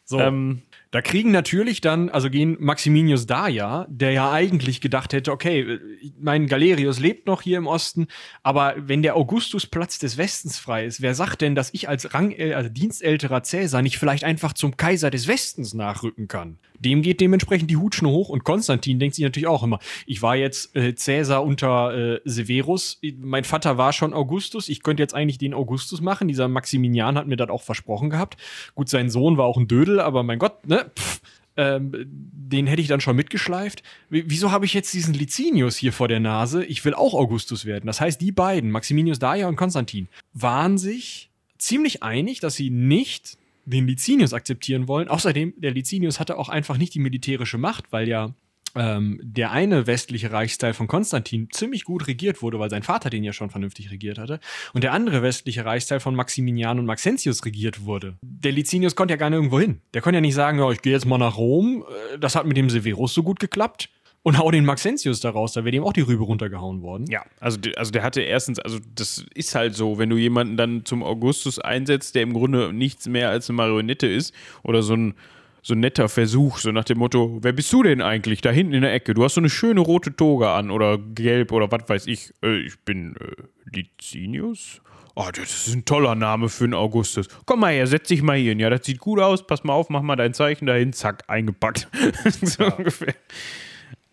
[0.05, 0.19] So.
[0.19, 0.61] Ähm,
[0.91, 5.77] da kriegen natürlich dann, also gehen Maximinius Daja, der ja eigentlich gedacht hätte, okay,
[6.19, 8.07] mein Galerius lebt noch hier im Osten,
[8.43, 12.33] aber wenn der Augustusplatz des Westens frei ist, wer sagt denn, dass ich als Rang,
[12.53, 16.57] also dienstälterer Cäsar nicht vielleicht einfach zum Kaiser des Westens nachrücken kann?
[16.79, 20.35] Dem geht dementsprechend die Hutschnur hoch und Konstantin denkt sich natürlich auch immer, ich war
[20.35, 25.37] jetzt äh, Cäsar unter äh, Severus, mein Vater war schon Augustus, ich könnte jetzt eigentlich
[25.37, 28.37] den Augustus machen, dieser Maximilian hat mir das auch versprochen gehabt.
[28.75, 31.21] Gut, sein Sohn war auch ein Dödel, aber mein Gott, ne, pff,
[31.57, 33.83] ähm, den hätte ich dann schon mitgeschleift.
[34.09, 36.63] W wieso habe ich jetzt diesen Licinius hier vor der Nase?
[36.63, 37.85] Ich will auch Augustus werden.
[37.85, 43.37] Das heißt, die beiden, Maximinius Daia und Konstantin, waren sich ziemlich einig, dass sie nicht
[43.69, 45.07] den Licinius akzeptieren wollen.
[45.07, 48.33] Außerdem, der Licinius hatte auch einfach nicht die militärische Macht, weil ja
[48.75, 53.23] ähm, der eine westliche Reichsteil von Konstantin ziemlich gut regiert wurde, weil sein Vater den
[53.23, 54.39] ja schon vernünftig regiert hatte,
[54.73, 58.17] und der andere westliche Reichsteil von Maximinian und Maxentius regiert wurde.
[58.21, 59.81] Der Licinius konnte ja gar nirgendwo hin.
[59.93, 62.45] Der konnte ja nicht sagen, ja, ich gehe jetzt mal nach Rom, äh, das hat
[62.45, 63.89] mit dem Severus so gut geklappt
[64.23, 67.05] und hau den Maxentius da raus, da wäre ihm auch die Rübe runtergehauen worden.
[67.09, 70.85] Ja, also, also der hatte erstens, also das ist halt so, wenn du jemanden dann
[70.85, 75.13] zum Augustus einsetzt, der im Grunde nichts mehr als eine Marionette ist oder so ein,
[75.61, 78.73] so ein netter Versuch, so nach dem Motto, wer bist du denn eigentlich da hinten
[78.73, 79.13] in der Ecke?
[79.13, 82.33] Du hast so eine schöne rote Toga an oder gelb oder was weiß ich.
[82.43, 84.81] Äh, ich bin äh, Licinius.
[85.15, 87.27] Oh, das ist ein toller Name für einen Augustus.
[87.45, 88.59] Komm mal her, setz dich mal hier hin.
[88.59, 89.45] Ja, das sieht gut aus.
[89.45, 90.93] Pass mal auf, mach mal dein Zeichen dahin.
[90.93, 91.89] Zack, eingepackt.
[92.41, 92.73] so ja.
[92.73, 93.15] ungefähr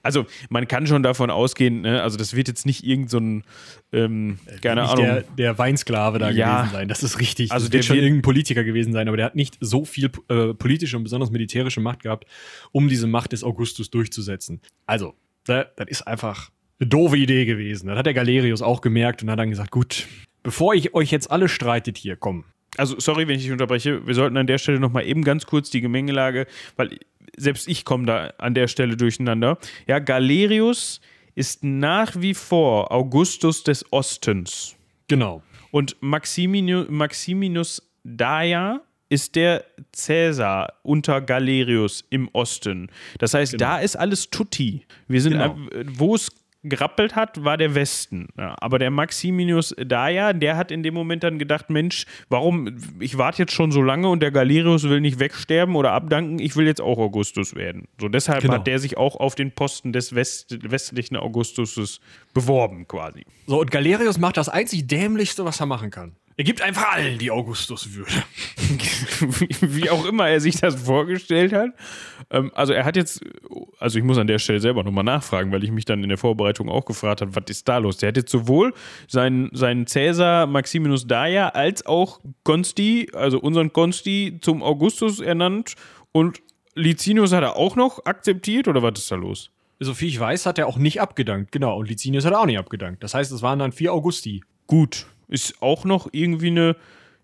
[0.07, 2.03] also man kann schon davon ausgehen, ne?
[2.03, 3.43] also das wird jetzt nicht irgendein,
[3.91, 5.05] so ähm, keine nicht Ahnung.
[5.05, 7.53] Der, der Weinsklave da ja, gewesen sein, das ist richtig.
[7.53, 10.11] Also das der wird schon irgendein Politiker gewesen sein, aber der hat nicht so viel
[10.29, 12.25] äh, politische und besonders militärische Macht gehabt,
[12.73, 14.61] um diese Macht des Augustus durchzusetzen.
[14.87, 17.89] Also, das, das ist einfach eine doofe Idee gewesen.
[17.89, 20.07] Das hat der Galerius auch gemerkt und hat dann gesagt, gut,
[20.43, 22.45] bevor ich euch jetzt alle streitet hier, komm,
[22.79, 25.71] also sorry, wenn ich dich unterbreche, wir sollten an der Stelle nochmal eben ganz kurz
[25.71, 26.47] die Gemengelage,
[26.77, 26.99] weil
[27.37, 29.59] selbst ich komme da an der Stelle durcheinander.
[29.87, 31.01] Ja, Galerius
[31.35, 34.77] ist nach wie vor Augustus des Ostens.
[35.09, 35.43] Genau.
[35.71, 42.89] Und Maximinius, Maximinus Daia ist der Cäsar unter Galerius im Osten.
[43.19, 43.65] Das heißt, genau.
[43.65, 44.85] da ist alles tutti.
[45.07, 45.57] Wir sind, genau.
[45.95, 46.33] wo es
[46.69, 48.29] gerappelt hat, war der Westen.
[48.37, 53.19] Ja, aber der Maximius Daia, der hat in dem Moment dann gedacht, Mensch, warum, ich
[53.19, 56.67] warte jetzt schon so lange und der Galerius will nicht wegsterben oder abdanken, ich will
[56.67, 57.89] jetzt auch Augustus werden.
[58.01, 58.55] So deshalb genau.
[58.55, 62.01] hat der sich auch auf den Posten des West, westlichen Augustus
[62.35, 63.25] beworben quasi.
[63.47, 66.13] So, und Galerius macht das einzig Dämlichste, was er machen kann.
[66.39, 68.13] Er gibt einfach allen die Augustuswürde.
[69.63, 71.71] Wie auch immer er sich das vorgestellt hat.
[72.29, 73.23] Ähm, also er hat jetzt,
[73.79, 76.19] also ich muss an der Stelle selber nochmal nachfragen, weil ich mich dann in der
[76.19, 77.97] Vorbereitung auch gefragt habe, was ist da los?
[77.97, 78.75] Der hat jetzt sowohl
[79.09, 85.75] seinen, seinen Cäsar Maximinus Daia als auch Consti, also unseren Consti zum Augustus ernannt
[86.13, 86.43] und
[86.75, 89.51] Licinius hat er auch noch akzeptiert oder was ist da los?
[89.81, 91.79] Soviel ich weiß, hat er auch nicht abgedankt, genau.
[91.79, 93.03] Und Licinius hat er auch nicht abgedankt.
[93.03, 94.43] Das heißt, es waren dann vier Augusti.
[94.67, 96.77] Gut, ist auch noch irgendwie eine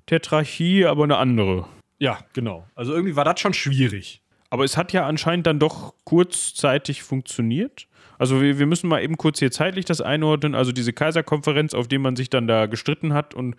[0.07, 1.67] Tetrarchie, aber eine andere.
[1.99, 2.67] Ja, genau.
[2.75, 4.23] Also irgendwie war das schon schwierig.
[4.51, 7.87] Aber es hat ja anscheinend dann doch kurzzeitig funktioniert.
[8.19, 10.55] Also wir, wir müssen mal eben kurz hier zeitlich das einordnen.
[10.55, 13.57] Also diese Kaiserkonferenz, auf der man sich dann da gestritten hat und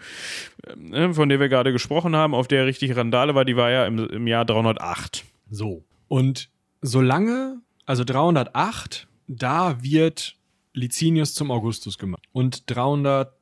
[0.91, 3.85] äh, von der wir gerade gesprochen haben, auf der richtig Randale war, die war ja
[3.85, 5.25] im, im Jahr 308.
[5.49, 5.83] So.
[6.07, 6.49] Und
[6.81, 10.37] solange, also 308, da wird
[10.73, 12.23] Licinius zum Augustus gemacht.
[12.31, 13.33] Und 300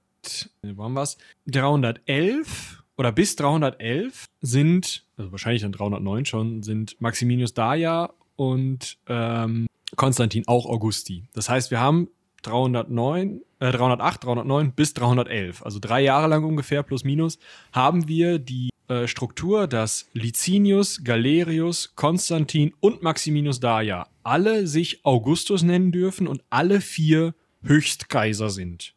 [0.64, 1.08] wo haben wir
[1.48, 9.68] 311 oder bis 311 sind, also wahrscheinlich dann 309 schon, sind Maximinius Daia und ähm,
[9.96, 11.24] Konstantin auch Augusti.
[11.34, 12.10] Das heißt, wir haben
[12.44, 17.40] 309, äh, 308, 309 bis 311, also drei Jahre lang ungefähr plus minus,
[17.72, 25.64] haben wir die äh, Struktur, dass Licinius, Galerius, Konstantin und Maximinius Daia alle sich Augustus
[25.64, 28.94] nennen dürfen und alle vier Höchstkaiser sind.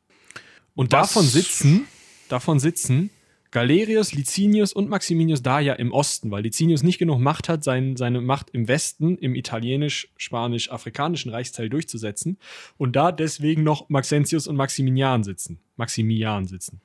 [0.75, 1.13] Und Was?
[1.13, 1.87] davon sitzen,
[2.29, 3.11] davon sitzen
[3.55, 8.21] Galerius, Licinius und Maximinius Daia im Osten, weil Licinius nicht genug Macht hat, sein, seine
[8.21, 12.37] Macht im Westen, im italienisch, spanisch, afrikanischen Reichsteil durchzusetzen.
[12.79, 15.61] Und da deswegen noch Maxentius und Maximilian sitzen.
[15.77, 16.81] Maximilian sitzen.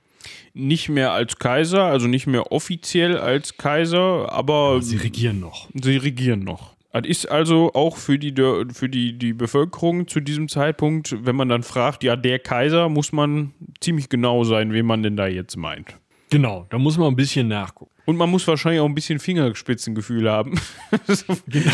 [0.53, 4.73] Nicht mehr als Kaiser, also nicht mehr offiziell als Kaiser, aber.
[4.73, 5.69] aber sie regieren noch.
[5.73, 6.75] Sie regieren noch.
[6.91, 8.33] Das ist also auch für die,
[8.73, 13.11] für die, die Bevölkerung zu diesem Zeitpunkt, wenn man dann fragt, ja, der Kaiser, muss
[13.11, 15.99] man ziemlich genau sein, wen man denn da jetzt meint.
[16.31, 17.91] Genau, da muss man ein bisschen nachgucken.
[18.05, 20.59] Und man muss wahrscheinlich auch ein bisschen Fingerspitzengefühl haben.
[21.47, 21.71] genau.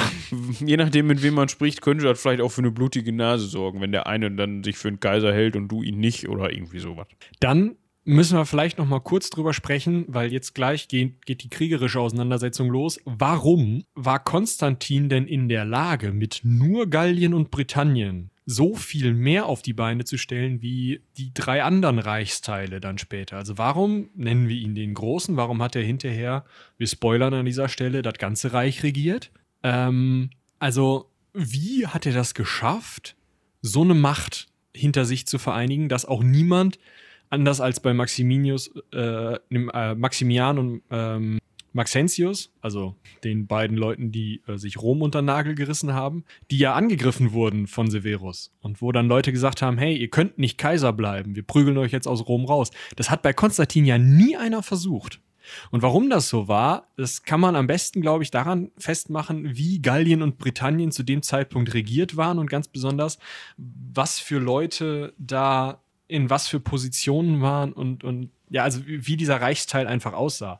[0.59, 3.79] Je nachdem, mit wem man spricht, könnte das vielleicht auch für eine blutige Nase sorgen,
[3.79, 6.79] wenn der eine dann sich für einen Kaiser hält und du ihn nicht oder irgendwie
[6.79, 7.07] sowas.
[7.39, 7.75] Dann
[8.05, 11.99] müssen wir vielleicht noch mal kurz drüber sprechen, weil jetzt gleich geht, geht die kriegerische
[11.99, 12.99] Auseinandersetzung los.
[13.03, 19.47] Warum war Konstantin denn in der Lage, mit nur Gallien und Britannien so viel mehr
[19.47, 23.37] auf die Beine zu stellen wie die drei anderen Reichsteile dann später.
[23.37, 25.35] Also warum nennen wir ihn den Großen?
[25.35, 26.45] Warum hat er hinterher,
[26.77, 29.31] wir spoilern an dieser Stelle, das ganze Reich regiert?
[29.63, 30.29] Ähm,
[30.59, 33.15] also wie hat er das geschafft,
[33.61, 36.77] so eine Macht hinter sich zu vereinigen, dass auch niemand
[37.35, 41.39] anders als bei Maximinius, äh, äh, Maximian und ähm,
[41.75, 46.73] Maxentius, also den beiden Leuten, die äh, sich Rom unter Nagel gerissen haben, die ja
[46.73, 50.93] angegriffen wurden von Severus und wo dann Leute gesagt haben, hey, ihr könnt nicht Kaiser
[50.93, 52.71] bleiben, wir prügeln euch jetzt aus Rom raus.
[52.95, 55.19] Das hat bei Konstantin ja nie einer versucht.
[55.69, 59.81] Und warum das so war, das kann man am besten, glaube ich, daran festmachen, wie
[59.81, 63.19] Gallien und Britannien zu dem Zeitpunkt regiert waren und ganz besonders,
[63.57, 69.41] was für Leute da in was für Positionen waren und, und ja, also wie dieser
[69.41, 70.59] Reichsteil einfach aussah.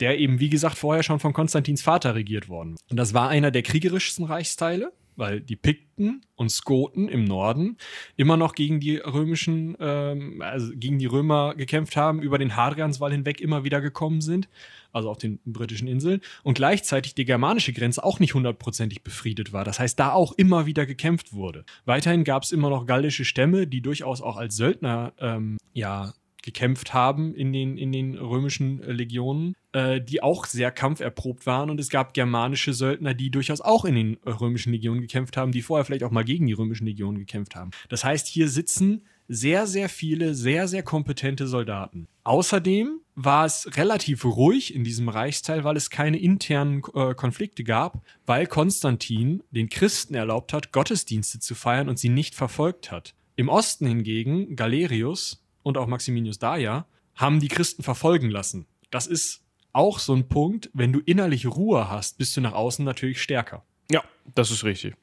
[0.00, 2.76] Der eben, wie gesagt, vorher schon von Konstantins Vater regiert worden.
[2.90, 7.76] Und das war einer der kriegerischsten Reichsteile weil die Pikten und Skoten im Norden
[8.16, 13.12] immer noch gegen die römischen, ähm, also gegen die Römer gekämpft haben, über den Hadrianswall
[13.12, 14.48] hinweg immer wieder gekommen sind,
[14.92, 19.64] also auf den britischen Inseln, und gleichzeitig die germanische Grenze auch nicht hundertprozentig befriedet war.
[19.64, 21.64] Das heißt, da auch immer wieder gekämpft wurde.
[21.84, 26.12] Weiterhin gab es immer noch gallische Stämme, die durchaus auch als Söldner ähm, ja
[26.44, 31.70] gekämpft haben in den, in den römischen äh, Legionen, äh, die auch sehr kampferprobt waren.
[31.70, 35.52] Und es gab germanische Söldner, die durchaus auch in den äh, römischen Legionen gekämpft haben,
[35.52, 37.70] die vorher vielleicht auch mal gegen die römischen Legionen gekämpft haben.
[37.88, 42.08] Das heißt, hier sitzen sehr, sehr viele, sehr, sehr kompetente Soldaten.
[42.24, 48.02] Außerdem war es relativ ruhig in diesem Reichsteil, weil es keine internen äh, Konflikte gab,
[48.26, 53.14] weil Konstantin den Christen erlaubt hat, Gottesdienste zu feiern und sie nicht verfolgt hat.
[53.36, 56.86] Im Osten hingegen Galerius und auch Maximinius Daia
[57.16, 58.66] haben die Christen verfolgen lassen.
[58.90, 59.42] Das ist
[59.72, 63.64] auch so ein Punkt, wenn du innerlich Ruhe hast, bist du nach außen natürlich stärker.
[63.90, 64.04] Ja,
[64.36, 64.94] das ist richtig.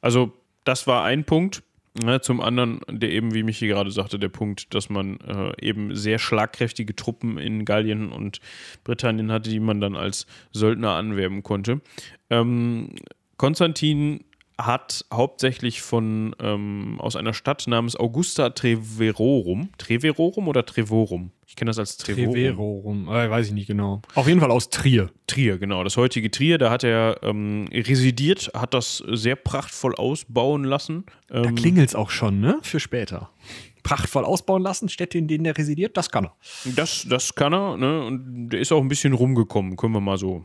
[0.00, 0.32] Also,
[0.64, 1.62] das war ein Punkt.
[2.04, 5.94] Ne, zum anderen, der eben, wie Michi gerade sagte, der Punkt, dass man äh, eben
[5.96, 8.40] sehr schlagkräftige Truppen in Gallien und
[8.84, 11.80] Britannien hatte, die man dann als Söldner anwerben konnte.
[12.28, 12.96] Ähm,
[13.38, 14.24] Konstantin
[14.58, 19.70] hat hauptsächlich von ähm, aus einer Stadt namens Augusta Treverorum.
[19.78, 21.32] Treverorum oder Trevorum?
[21.46, 22.34] Ich kenne das als Trevorum.
[22.34, 24.02] Treverorum, äh, weiß ich nicht genau.
[24.14, 25.10] Auf jeden Fall aus Trier.
[25.26, 25.84] Trier, genau.
[25.84, 31.04] Das heutige Trier, da hat er ähm, residiert, hat das sehr prachtvoll ausbauen lassen.
[31.30, 32.58] Ähm, da klingelt es auch schon, ne?
[32.62, 33.30] Für später
[33.82, 36.34] prachtvoll ausbauen lassen, Städte, in denen er residiert, das kann er.
[36.74, 38.04] Das, das kann er, ne?
[38.04, 40.44] Und der ist auch ein bisschen rumgekommen, können wir mal so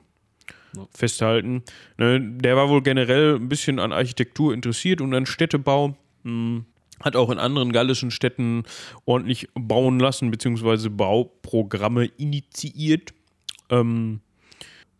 [0.75, 0.87] ja.
[0.93, 1.63] festhalten.
[1.97, 5.95] Ne, der war wohl generell ein bisschen an Architektur interessiert und an Städtebau.
[6.23, 6.65] Hm,
[7.01, 8.63] hat auch in anderen gallischen Städten
[9.05, 13.13] ordentlich bauen lassen, beziehungsweise Bauprogramme initiiert.
[13.69, 14.21] Ähm,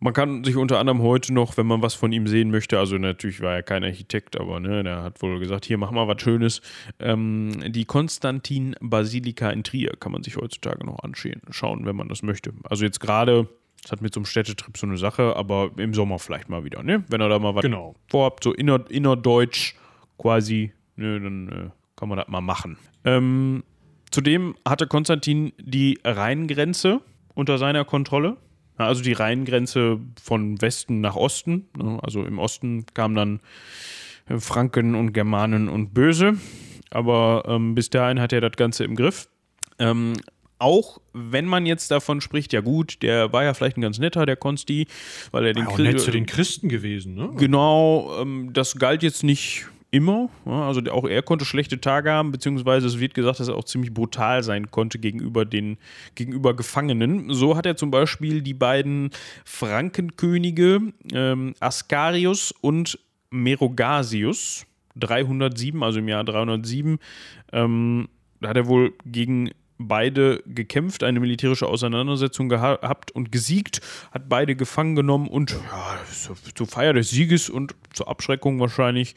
[0.02, 2.98] man kann sich unter anderem heute noch, wenn man was von ihm sehen möchte, also
[2.98, 6.20] natürlich war er kein Architekt, aber ne, der hat wohl gesagt, hier mach mal was
[6.20, 6.60] Schönes.
[6.98, 12.52] Ähm, die Konstantin-Basilika in Trier kann man sich heutzutage noch anschauen, wenn man das möchte.
[12.64, 13.48] Also jetzt gerade
[13.82, 16.82] das hat mit so einem Städtetrip so eine Sache, aber im Sommer vielleicht mal wieder,
[16.82, 17.04] ne?
[17.08, 17.94] Wenn er da mal was genau.
[18.08, 19.74] vorhabt, so inner, innerdeutsch
[20.18, 22.78] quasi, ne, dann äh, kann man das mal machen.
[23.04, 23.64] Ähm,
[24.10, 27.00] zudem hatte Konstantin die Rheingrenze
[27.34, 28.36] unter seiner Kontrolle.
[28.76, 31.68] Also die Rheingrenze von Westen nach Osten.
[31.76, 31.98] Ne?
[32.02, 33.40] Also im Osten kamen dann
[34.28, 36.34] äh, Franken und Germanen und Böse.
[36.90, 39.28] Aber ähm, bis dahin hat er das Ganze im Griff.
[39.78, 40.14] Ähm,
[40.62, 44.24] auch wenn man jetzt davon spricht, ja gut, der war ja vielleicht ein ganz netter,
[44.24, 44.86] der Konsti,
[45.30, 47.30] weil er den war auch nett zu den Christen gewesen, ne?
[47.36, 50.30] Genau, ähm, das galt jetzt nicht immer.
[50.46, 53.64] Ja, also auch er konnte schlechte Tage haben, beziehungsweise es wird gesagt, dass er auch
[53.64, 55.76] ziemlich brutal sein konnte gegenüber den
[56.14, 57.32] gegenüber Gefangenen.
[57.34, 59.10] So hat er zum Beispiel die beiden
[59.44, 60.80] Frankenkönige
[61.12, 62.98] ähm, Ascarius und
[63.30, 66.98] Merogasius 307, also im Jahr 307,
[67.52, 68.08] ähm,
[68.40, 69.50] da hat er wohl gegen
[69.88, 73.80] beide gekämpft, eine militärische Auseinandersetzung gehabt und gesiegt,
[74.10, 76.00] hat beide gefangen genommen und ja,
[76.54, 79.14] zur Feier des Sieges und zur Abschreckung wahrscheinlich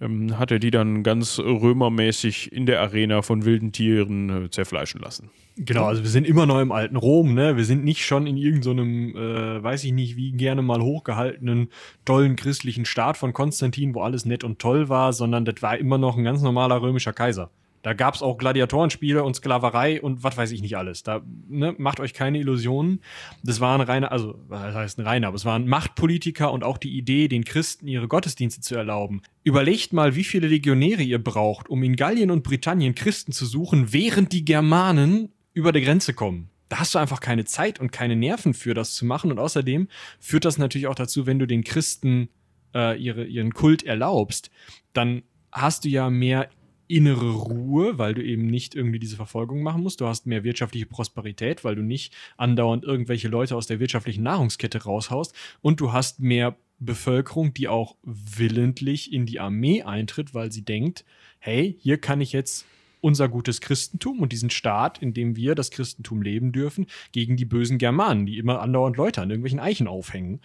[0.00, 5.00] ähm, hat er die dann ganz römermäßig in der Arena von wilden Tieren äh, zerfleischen
[5.00, 5.30] lassen.
[5.58, 7.56] Genau, also wir sind immer noch im alten Rom, ne?
[7.56, 11.68] Wir sind nicht schon in irgendeinem, so äh, weiß ich nicht, wie gerne mal hochgehaltenen,
[12.04, 15.96] tollen christlichen Staat von Konstantin, wo alles nett und toll war, sondern das war immer
[15.96, 17.50] noch ein ganz normaler römischer Kaiser.
[17.86, 21.04] Da gab es auch Gladiatorenspiele und Sklaverei und was weiß ich nicht alles.
[21.04, 22.98] Da ne, macht euch keine Illusionen.
[23.44, 26.98] Das waren reine, also was heißt ein reiner, aber es waren Machtpolitiker und auch die
[26.98, 29.22] Idee, den Christen ihre Gottesdienste zu erlauben.
[29.44, 33.92] Überlegt mal, wie viele Legionäre ihr braucht, um in Gallien und Britannien Christen zu suchen,
[33.92, 36.50] während die Germanen über die Grenze kommen.
[36.68, 39.30] Da hast du einfach keine Zeit und keine Nerven für das zu machen.
[39.30, 39.86] Und außerdem
[40.18, 42.30] führt das natürlich auch dazu, wenn du den Christen
[42.74, 44.50] äh, ihre, ihren Kult erlaubst,
[44.92, 45.22] dann
[45.52, 46.48] hast du ja mehr
[46.88, 50.00] innere Ruhe, weil du eben nicht irgendwie diese Verfolgung machen musst.
[50.00, 54.82] Du hast mehr wirtschaftliche Prosperität, weil du nicht andauernd irgendwelche Leute aus der wirtschaftlichen Nahrungskette
[54.82, 55.34] raushaust.
[55.62, 61.04] Und du hast mehr Bevölkerung, die auch willentlich in die Armee eintritt, weil sie denkt,
[61.38, 62.66] hey, hier kann ich jetzt
[63.06, 67.44] unser gutes Christentum und diesen Staat, in dem wir das Christentum leben dürfen, gegen die
[67.44, 70.40] bösen Germanen, die immer andauernd Leute an irgendwelchen Eichen aufhängen,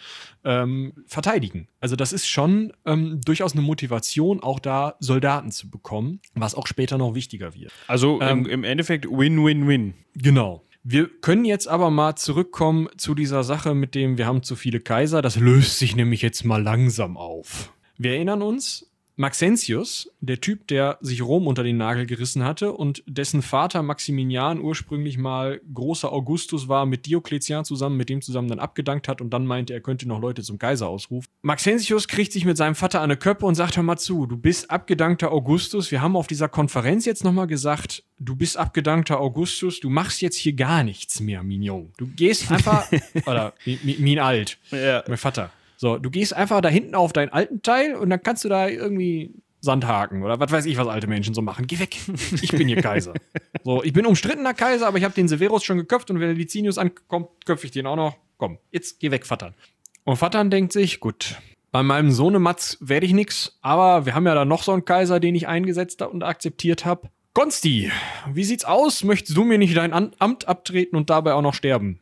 [0.46, 1.68] ähm, verteidigen.
[1.80, 6.68] Also das ist schon ähm, durchaus eine Motivation, auch da Soldaten zu bekommen, was auch
[6.68, 7.72] später noch wichtiger wird.
[7.88, 9.96] Also ähm, im, im Endeffekt Win-Win-Win.
[10.14, 10.64] Genau.
[10.84, 14.80] Wir können jetzt aber mal zurückkommen zu dieser Sache mit dem, wir haben zu viele
[14.80, 15.24] Kaiser.
[15.24, 17.74] Das löst sich nämlich jetzt mal langsam auf.
[17.98, 18.91] Wir erinnern uns,
[19.22, 24.60] Maxentius, der Typ, der sich Rom unter den Nagel gerissen hatte und dessen Vater Maximilian
[24.60, 29.30] ursprünglich mal großer Augustus war, mit Diokletian zusammen, mit dem zusammen dann abgedankt hat und
[29.30, 31.30] dann meinte, er könnte noch Leute zum Kaiser ausrufen.
[31.44, 34.38] Maxentius kriegt sich mit seinem Vater an eine Köppe und sagt, hör mal zu, du
[34.38, 35.92] bist abgedankter Augustus.
[35.92, 40.38] Wir haben auf dieser Konferenz jetzt nochmal gesagt, du bist abgedankter Augustus, du machst jetzt
[40.38, 41.94] hier gar nichts mehr, Mignon.
[41.98, 42.88] Du gehst einfach,
[43.28, 43.54] oder
[43.84, 45.04] Min Alt, ja.
[45.08, 45.52] mein Vater.
[45.82, 48.68] So, du gehst einfach da hinten auf deinen alten Teil und dann kannst du da
[48.68, 51.66] irgendwie Sandhaken oder was weiß ich, was alte Menschen so machen.
[51.66, 51.98] Geh weg.
[52.44, 53.16] Ich bin hier Kaiser.
[53.64, 56.36] So, ich bin umstrittener Kaiser, aber ich habe den Severus schon geköpft und wenn der
[56.36, 58.16] Licinius ankommt, köpfe ich den auch noch.
[58.38, 59.56] Komm, jetzt geh weg, Vattern.
[60.04, 61.38] Und Vattern denkt sich, gut,
[61.72, 64.86] bei meinem Sohne Matz werde ich nix, aber wir haben ja da noch so einen
[64.86, 67.10] Kaiser, den ich eingesetzt und akzeptiert habe.
[67.34, 67.92] Konsti,
[68.32, 69.04] wie sieht's aus?
[69.04, 72.00] Möchtest du mir nicht dein Amt abtreten und dabei auch noch sterben?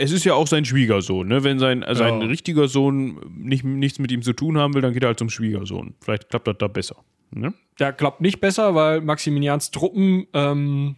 [0.00, 1.44] Es ist ja auch sein Schwiegersohn, ne?
[1.44, 2.26] Wenn sein, äh, sein ja.
[2.26, 5.30] richtiger Sohn nicht, nichts mit ihm zu tun haben will, dann geht er halt zum
[5.30, 5.94] Schwiegersohn.
[6.00, 6.96] Vielleicht klappt das da besser.
[7.30, 7.54] Ne?
[7.78, 10.96] Der klappt nicht besser, weil Maximilians Truppen ähm,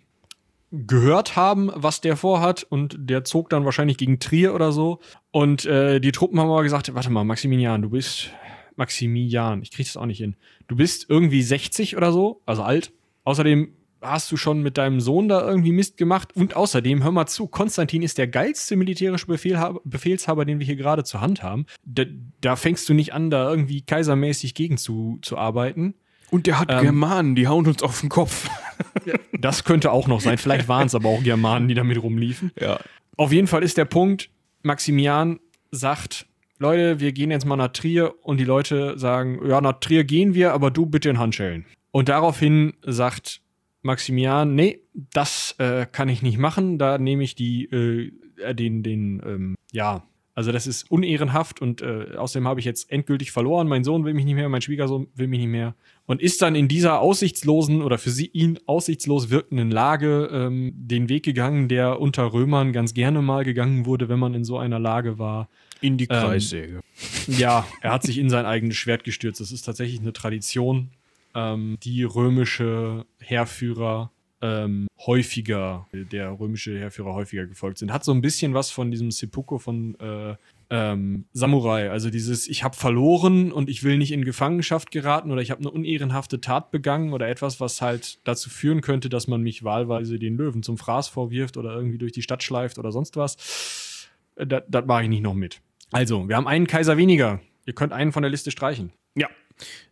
[0.70, 5.00] gehört haben, was der vorhat und der zog dann wahrscheinlich gegen Trier oder so.
[5.30, 8.30] Und äh, die Truppen haben aber gesagt, warte mal, Maximilian, du bist
[8.76, 10.36] Maximilian, ich krieg das auch nicht hin.
[10.68, 12.92] Du bist irgendwie 60 oder so, also alt.
[13.24, 16.34] Außerdem hast du schon mit deinem Sohn da irgendwie Mist gemacht?
[16.34, 20.76] Und außerdem, hör mal zu, Konstantin ist der geilste militärische Befehlhaber, Befehlshaber, den wir hier
[20.76, 21.66] gerade zur Hand haben.
[21.84, 22.04] Da,
[22.40, 25.94] da, fängst du nicht an, da irgendwie kaisermäßig gegen zu, zu arbeiten.
[26.30, 28.48] Und der hat ähm, Germanen, die hauen uns auf den Kopf.
[29.38, 30.38] das könnte auch noch sein.
[30.38, 32.52] Vielleicht waren es aber auch Germanen, die damit rumliefen.
[32.58, 32.80] Ja.
[33.16, 34.30] Auf jeden Fall ist der Punkt,
[34.62, 35.40] Maximian
[35.70, 36.26] sagt,
[36.58, 40.34] Leute, wir gehen jetzt mal nach Trier und die Leute sagen, ja, nach Trier gehen
[40.34, 41.66] wir, aber du bitte in Handschellen.
[41.90, 43.42] Und daraufhin sagt
[43.82, 49.22] Maximian, nee, das äh, kann ich nicht machen, da nehme ich die, äh, den, den,
[49.24, 50.04] ähm, ja,
[50.34, 53.68] also das ist unehrenhaft und äh, außerdem habe ich jetzt endgültig verloren.
[53.68, 55.74] Mein Sohn will mich nicht mehr, mein Schwiegersohn will mich nicht mehr.
[56.06, 61.10] Und ist dann in dieser aussichtslosen oder für sie ihn aussichtslos wirkenden Lage ähm, den
[61.10, 64.78] Weg gegangen, der unter Römern ganz gerne mal gegangen wurde, wenn man in so einer
[64.78, 65.50] Lage war.
[65.82, 66.80] In die Kreissäge.
[67.28, 69.40] Ähm, ja, er hat sich in sein eigenes Schwert gestürzt.
[69.40, 70.90] Das ist tatsächlich eine Tradition,
[71.34, 74.10] ähm, die römische Heerführer
[74.42, 77.92] ähm, häufiger, der römische Heerführer häufiger gefolgt sind.
[77.92, 80.34] Hat so ein bisschen was von diesem Seppuku von äh,
[80.68, 81.90] ähm, Samurai.
[81.90, 85.60] Also dieses, ich habe verloren und ich will nicht in Gefangenschaft geraten oder ich habe
[85.60, 90.18] eine unehrenhafte Tat begangen oder etwas, was halt dazu führen könnte, dass man mich wahlweise
[90.18, 94.08] den Löwen zum Fraß vorwirft oder irgendwie durch die Stadt schleift oder sonst was.
[94.34, 95.60] Äh, das, das mache ich nicht noch mit.
[95.92, 97.40] Also, wir haben einen Kaiser weniger.
[97.66, 98.92] Ihr könnt einen von der Liste streichen.
[99.14, 99.28] Ja.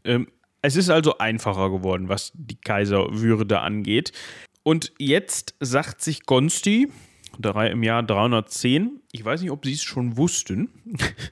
[0.02, 0.28] Ähm,
[0.62, 4.12] es ist also einfacher geworden, was die Kaiserwürde angeht.
[4.62, 6.88] Und jetzt sagt sich Gonsti,
[7.42, 10.70] im Jahr 310, ich weiß nicht, ob Sie es schon wussten,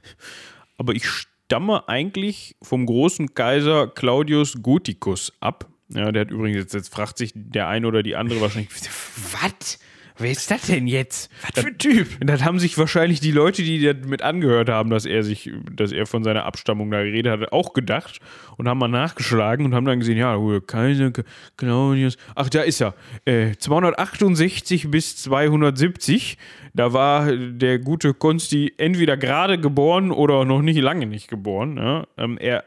[0.79, 5.69] aber ich stamme eigentlich vom großen Kaiser Claudius Gothicus ab.
[5.91, 8.71] Ja, der hat übrigens, jetzt, jetzt fragt sich der eine oder die andere wahrscheinlich,
[9.33, 9.79] was?
[10.19, 11.31] Wer ist das denn jetzt?
[11.43, 12.09] Was für ein Typ?
[12.21, 15.93] Und dann haben sich wahrscheinlich die Leute, die damit angehört haben, dass er sich, dass
[15.93, 18.21] er von seiner Abstammung da geredet hat, auch gedacht
[18.57, 21.13] und haben mal nachgeschlagen und haben dann gesehen, ja, Kaiser
[21.57, 22.95] Claudius, ach, da ist er.
[23.25, 26.39] Äh, 268 bis 270,
[26.75, 31.77] da war der gute Konsti entweder gerade geboren oder noch nicht lange nicht geboren.
[31.77, 32.07] Ja?
[32.17, 32.65] Ähm, er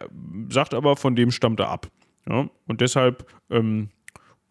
[0.50, 1.88] sagt aber, von dem stammt er ab.
[2.30, 2.50] Ja?
[2.68, 3.90] Und deshalb ähm,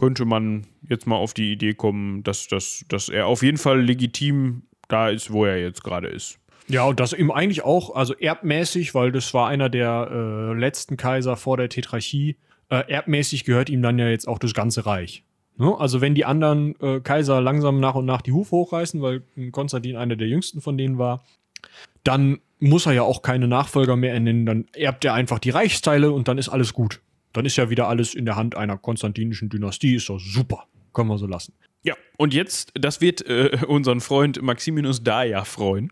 [0.01, 3.83] könnte man jetzt mal auf die Idee kommen, dass, dass, dass er auf jeden Fall
[3.83, 6.39] legitim da ist, wo er jetzt gerade ist.
[6.69, 10.97] Ja, und das ihm eigentlich auch, also erbmäßig, weil das war einer der äh, letzten
[10.97, 12.37] Kaiser vor der Tetrarchie.
[12.71, 15.23] Äh, erbmäßig gehört ihm dann ja jetzt auch das ganze Reich.
[15.59, 15.77] Ne?
[15.79, 19.23] Also wenn die anderen äh, Kaiser langsam nach und nach die Hufe hochreißen, weil
[19.53, 21.25] Konstantin einer der jüngsten von denen war,
[22.05, 24.47] dann muss er ja auch keine Nachfolger mehr ernennen.
[24.47, 27.03] Dann erbt er einfach die Reichsteile und dann ist alles gut.
[27.33, 30.65] Dann ist ja wieder alles in der Hand einer konstantinischen Dynastie, ist doch super.
[30.93, 31.55] Können wir so lassen.
[31.83, 35.91] Ja, und jetzt, das wird äh, unseren Freund Maximinus Daia freuen.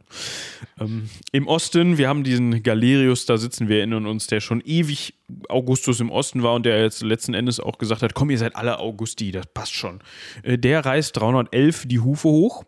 [0.78, 5.14] Ähm, Im Osten, wir haben diesen Galerius, da sitzen wir, erinnern uns, der schon ewig
[5.48, 8.54] Augustus im Osten war und der jetzt letzten Endes auch gesagt hat: Komm, ihr seid
[8.54, 10.00] alle Augusti, das passt schon.
[10.42, 12.64] Äh, der reißt 311 die Hufe hoch.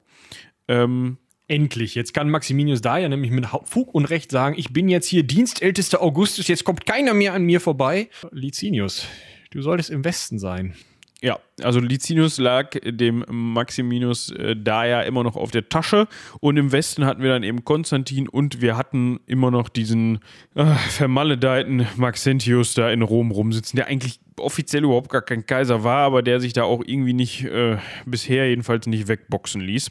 [0.67, 1.19] Ähm,
[1.51, 1.97] Endlich.
[1.97, 5.25] Jetzt kann Maximinius da ja nämlich mit Fug und Recht sagen, ich bin jetzt hier
[5.25, 8.09] Dienstältester Augustus, jetzt kommt keiner mehr an mir vorbei.
[8.31, 9.09] Licinius,
[9.51, 10.75] du solltest im Westen sein.
[11.21, 16.07] Ja, also Licinius lag dem Maximinus äh, da ja immer noch auf der Tasche
[16.39, 20.21] und im Westen hatten wir dann eben Konstantin und wir hatten immer noch diesen
[20.55, 26.05] äh, vermaledeiten Maxentius da in Rom rumsitzen, der eigentlich offiziell überhaupt gar kein Kaiser war,
[26.05, 29.91] aber der sich da auch irgendwie nicht, äh, bisher jedenfalls nicht wegboxen ließ.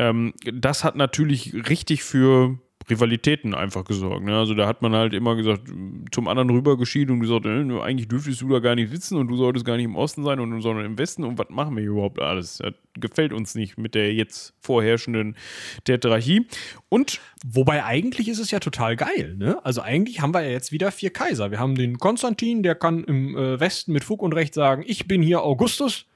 [0.00, 4.24] Ähm, das hat natürlich richtig für Rivalitäten einfach gesorgt.
[4.24, 4.34] Ne?
[4.36, 5.68] Also da hat man halt immer gesagt,
[6.10, 9.36] zum anderen rübergeschieden und gesagt, äh, eigentlich dürftest du da gar nicht sitzen und du
[9.36, 11.22] solltest gar nicht im Osten sein, und, sondern im Westen.
[11.24, 12.58] Und was machen wir hier überhaupt alles?
[12.58, 15.36] Das gefällt uns nicht mit der jetzt vorherrschenden
[15.84, 16.46] Tetrarchie.
[16.88, 19.36] Und wobei eigentlich ist es ja total geil.
[19.36, 19.62] Ne?
[19.66, 21.50] Also eigentlich haben wir ja jetzt wieder vier Kaiser.
[21.50, 25.06] Wir haben den Konstantin, der kann im äh, Westen mit Fug und Recht sagen, ich
[25.06, 26.06] bin hier Augustus.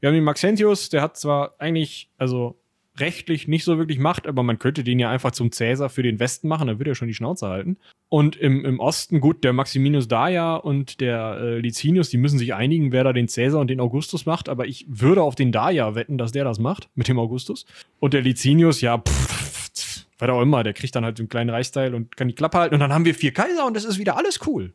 [0.00, 2.58] Wir haben den Maxentius, der hat zwar eigentlich, also
[2.98, 6.20] rechtlich nicht so wirklich macht, aber man könnte den ja einfach zum Cäsar für den
[6.20, 7.76] Westen machen, dann würde er schon die Schnauze halten.
[8.08, 12.54] Und im, im Osten, gut, der Maximinus Daia und der äh, Licinius, die müssen sich
[12.54, 15.94] einigen, wer da den Cäsar und den Augustus macht, aber ich würde auf den Daia
[15.94, 17.66] wetten, dass der das macht, mit dem Augustus.
[17.98, 21.50] Und der Licinius, ja, pff, pff, was auch immer, der kriegt dann halt einen kleinen
[21.50, 23.98] Reichsteil und kann die Klappe halten und dann haben wir vier Kaiser und es ist
[23.98, 24.72] wieder alles cool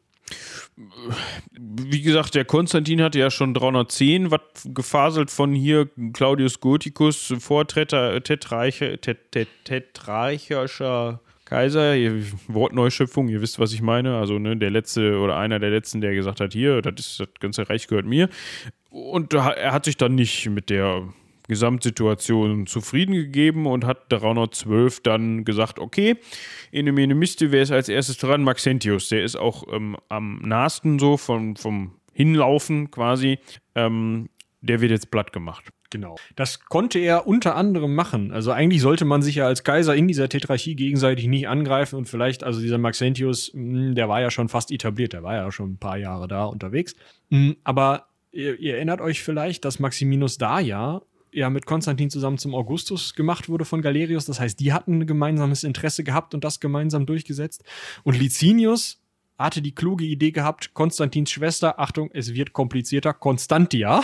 [1.58, 9.00] wie gesagt, der Konstantin hatte ja schon 310 was gefaselt von hier Claudius Gothicus, Vortetrarcher
[9.64, 11.96] tetrarchischer Kaiser,
[12.48, 14.18] Wortneuschöpfung, ihr wisst, was ich meine.
[14.18, 17.28] Also ne, der letzte oder einer der letzten, der gesagt hat, hier, das, ist, das
[17.40, 18.30] ganze Reich gehört mir.
[18.92, 21.08] Und er hat sich dann nicht mit der
[21.50, 26.16] Gesamtsituation zufrieden gegeben und hat 312 dann gesagt, okay,
[26.72, 28.43] in dem Miste, wer ist als erstes dran?
[28.43, 33.39] Maxentius, der ist auch ähm, am nahesten so vom, vom Hinlaufen quasi.
[33.76, 34.30] Ähm,
[34.62, 35.66] der wird jetzt platt gemacht.
[35.89, 36.18] Genau.
[36.36, 38.32] Das konnte er unter anderem machen.
[38.32, 42.08] Also eigentlich sollte man sich ja als Kaiser in dieser Tetrarchie gegenseitig nicht angreifen und
[42.08, 45.72] vielleicht, also dieser Maxentius, hm, der war ja schon fast etabliert, der war ja schon
[45.72, 46.95] ein paar Jahre da unterwegs.
[47.32, 51.02] Hm, aber ihr, ihr erinnert euch vielleicht, dass Maximinus da ja
[51.32, 54.26] ja mit Konstantin zusammen zum Augustus gemacht wurde von Galerius.
[54.26, 57.64] Das heißt, die hatten ein gemeinsames Interesse gehabt und das gemeinsam durchgesetzt.
[58.04, 59.02] Und Licinius
[59.38, 64.04] hatte die kluge Idee gehabt, Konstantins Schwester, Achtung, es wird komplizierter, Konstantia,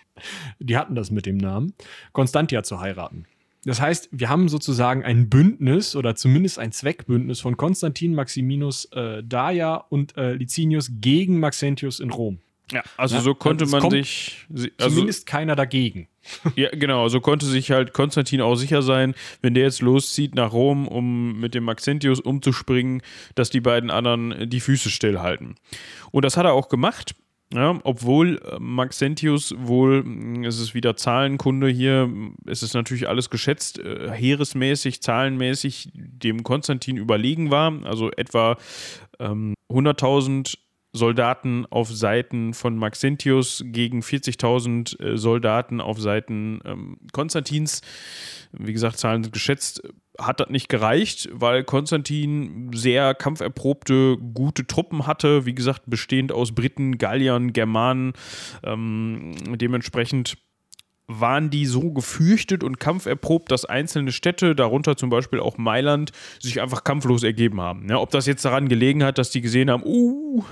[0.60, 1.74] die hatten das mit dem Namen,
[2.12, 3.26] Konstantia zu heiraten.
[3.64, 9.22] Das heißt, wir haben sozusagen ein Bündnis oder zumindest ein Zweckbündnis von Konstantin, Maximinus, äh,
[9.24, 12.38] Daia und äh, Licinius gegen Maxentius in Rom.
[12.70, 14.46] Ja, also ja, so konnte man sich.
[14.50, 16.08] Also, zumindest keiner dagegen.
[16.56, 20.52] Ja, genau, so konnte sich halt Konstantin auch sicher sein, wenn der jetzt loszieht nach
[20.52, 23.02] Rom, um mit dem Maxentius umzuspringen,
[23.34, 25.56] dass die beiden anderen die Füße stillhalten.
[26.10, 27.14] Und das hat er auch gemacht.
[27.54, 32.12] Ja, obwohl äh, Maxentius wohl, hm, es ist wieder Zahlenkunde hier,
[32.44, 38.58] es ist natürlich alles geschätzt, äh, heeresmäßig, zahlenmäßig dem Konstantin überlegen war, also etwa
[39.18, 40.58] ähm, 100.000
[40.92, 47.82] Soldaten auf Seiten von Maxentius gegen 40.000 äh, Soldaten auf Seiten ähm, Konstantins.
[48.52, 49.82] Wie gesagt, Zahlen sind geschätzt.
[50.18, 55.46] Hat das nicht gereicht, weil Konstantin sehr kampferprobte, gute Truppen hatte.
[55.46, 58.14] Wie gesagt, bestehend aus Briten, Galliern, Germanen.
[58.64, 60.38] Ähm, dementsprechend
[61.08, 66.60] waren die so gefürchtet und kampferprobt, dass einzelne Städte, darunter zum Beispiel auch Mailand, sich
[66.60, 67.88] einfach kampflos ergeben haben.
[67.88, 70.44] Ja, ob das jetzt daran gelegen hat, dass die gesehen haben, uh,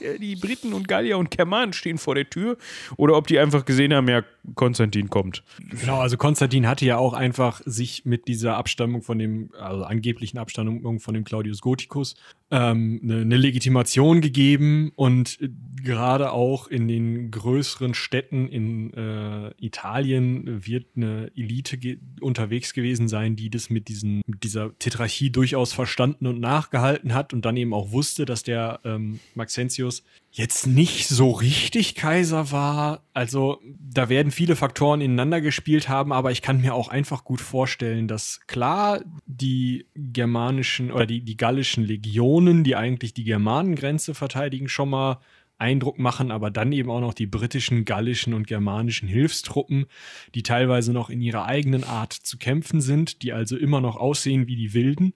[0.00, 2.56] die Briten und Gallier und Germanen stehen vor der Tür
[2.96, 4.22] oder ob die einfach gesehen haben, ja,
[4.54, 5.42] Konstantin kommt.
[5.80, 10.38] Genau, also Konstantin hatte ja auch einfach sich mit dieser Abstammung von dem, also angeblichen
[10.38, 12.14] Abstammung von dem Claudius Gothicus
[12.50, 15.38] ähm, eine, eine Legitimation gegeben und
[15.82, 23.08] gerade auch in den größeren Städten in äh, Italien wird eine Elite ge unterwegs gewesen
[23.08, 27.56] sein, die das mit, diesen, mit dieser Tetrarchie durchaus verstanden und nachgehalten hat und dann
[27.56, 29.85] eben auch wusste, dass der ähm, Maxentius
[30.30, 33.02] jetzt nicht so richtig Kaiser war.
[33.14, 37.40] Also da werden viele Faktoren ineinander gespielt haben, aber ich kann mir auch einfach gut
[37.40, 44.68] vorstellen, dass klar die germanischen oder die, die gallischen Legionen, die eigentlich die Germanengrenze verteidigen,
[44.68, 45.20] schon mal
[45.58, 49.86] Eindruck machen, aber dann eben auch noch die britischen, gallischen und germanischen Hilfstruppen,
[50.34, 54.46] die teilweise noch in ihrer eigenen Art zu kämpfen sind, die also immer noch aussehen
[54.48, 55.14] wie die Wilden.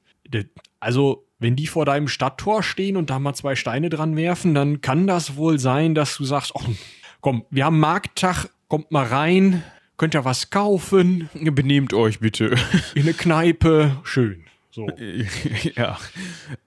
[0.79, 4.82] Also wenn die vor deinem Stadttor stehen und da mal zwei Steine dran werfen, dann
[4.82, 6.62] kann das wohl sein, dass du sagst, oh,
[7.20, 9.64] komm, wir haben Markttag, kommt mal rein,
[9.97, 11.28] könnt ihr was kaufen.
[11.34, 12.55] Benehmt euch bitte.
[12.95, 14.45] In eine Kneipe, schön.
[14.70, 14.86] So.
[15.76, 15.99] ja.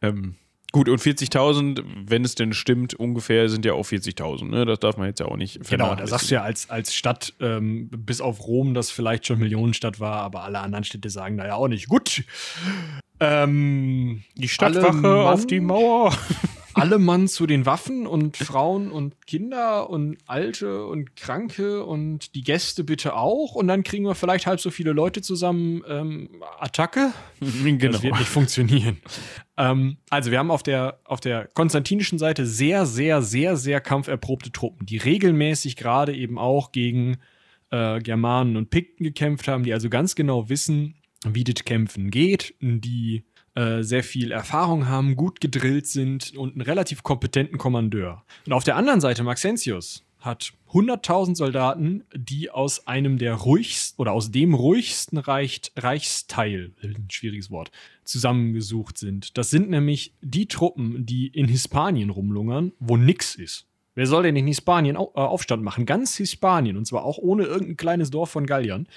[0.01, 0.35] Ähm,
[0.71, 4.49] gut, und 40.000, wenn es denn stimmt, ungefähr sind ja auch 40.000.
[4.49, 4.65] Ne?
[4.65, 7.33] Das darf man jetzt ja auch nicht Genau, da sagst du ja als, als Stadt,
[7.39, 11.45] ähm, bis auf Rom, das vielleicht schon Millionenstadt war, aber alle anderen Städte sagen da
[11.45, 11.87] ja auch nicht.
[11.87, 12.23] Gut,
[13.23, 16.15] ähm, die Stadtwache auf die Mauer.
[16.73, 22.41] alle Mann zu den Waffen und Frauen und Kinder und Alte und Kranke und die
[22.41, 23.55] Gäste bitte auch.
[23.55, 25.83] Und dann kriegen wir vielleicht halb so viele Leute zusammen.
[25.87, 27.11] Ähm, Attacke?
[27.63, 27.93] Genau.
[27.93, 28.97] Das wird nicht funktionieren.
[29.57, 34.51] ähm, also, wir haben auf der, auf der konstantinischen Seite sehr, sehr, sehr, sehr kampferprobte
[34.51, 37.17] Truppen, die regelmäßig gerade eben auch gegen
[37.71, 40.95] äh, Germanen und Pikten gekämpft haben, die also ganz genau wissen,
[41.29, 43.23] wie das Kämpfen geht, die
[43.55, 48.23] äh, sehr viel Erfahrung haben, gut gedrillt sind und einen relativ kompetenten Kommandeur.
[48.45, 54.13] Und auf der anderen Seite Maxentius hat 100.000 Soldaten, die aus einem der ruhigsten oder
[54.13, 57.71] aus dem ruhigsten Reich, Reichsteil, ein schwieriges Wort,
[58.05, 59.37] zusammengesucht sind.
[59.37, 63.67] Das sind nämlich die Truppen, die in Hispanien rumlungern, wo nix ist.
[63.95, 65.85] Wer soll denn in Hispanien äh, Aufstand machen?
[65.85, 68.87] Ganz Hispanien, und zwar auch ohne irgendein kleines Dorf von Galliern.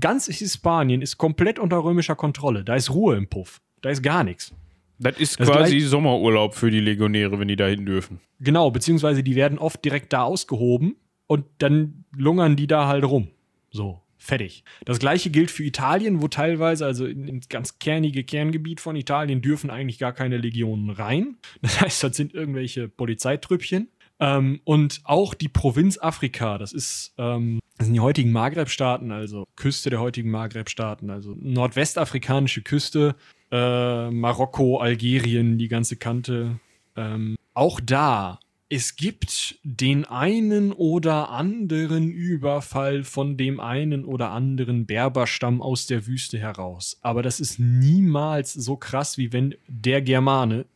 [0.00, 2.64] Ganz Hispanien ist komplett unter römischer Kontrolle.
[2.64, 3.60] Da ist Ruhe im Puff.
[3.80, 4.52] Da ist gar nichts.
[4.98, 8.20] Das ist das quasi gleich, Sommerurlaub für die Legionäre, wenn die da hin dürfen.
[8.40, 13.28] Genau, beziehungsweise die werden oft direkt da ausgehoben und dann lungern die da halt rum.
[13.70, 14.62] So, fertig.
[14.84, 19.68] Das gleiche gilt für Italien, wo teilweise, also ins ganz kernige Kerngebiet von Italien, dürfen
[19.68, 21.36] eigentlich gar keine Legionen rein.
[21.62, 23.88] Das heißt, das sind irgendwelche Polizeitrüppchen.
[24.20, 29.44] Ähm, und auch die Provinz Afrika, das ist, ähm, das sind die heutigen Maghreb-Staaten, also
[29.56, 33.16] Küste der heutigen Maghreb-Staaten, also nordwestafrikanische Küste,
[33.50, 36.60] äh, Marokko, Algerien, die ganze Kante.
[36.96, 38.38] Ähm, auch da,
[38.68, 46.06] es gibt den einen oder anderen Überfall von dem einen oder anderen Berberstamm aus der
[46.06, 46.98] Wüste heraus.
[47.02, 50.66] Aber das ist niemals so krass, wie wenn der Germane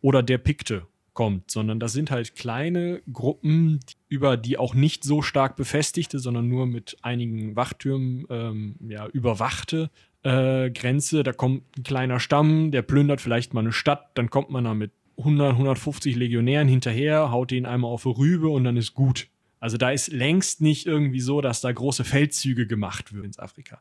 [0.00, 0.86] oder der Pikte
[1.16, 6.48] kommt, sondern das sind halt kleine Gruppen, über die auch nicht so stark befestigte, sondern
[6.48, 9.90] nur mit einigen Wachtürmen ähm, ja, überwachte
[10.22, 11.24] äh, Grenze.
[11.24, 14.74] Da kommt ein kleiner Stamm, der plündert vielleicht mal eine Stadt, dann kommt man da
[14.74, 19.28] mit 100, 150 Legionären hinterher, haut den einmal auf die Rübe und dann ist gut.
[19.66, 23.80] Also da ist längst nicht irgendwie so, dass da große Feldzüge gemacht werden in Afrika.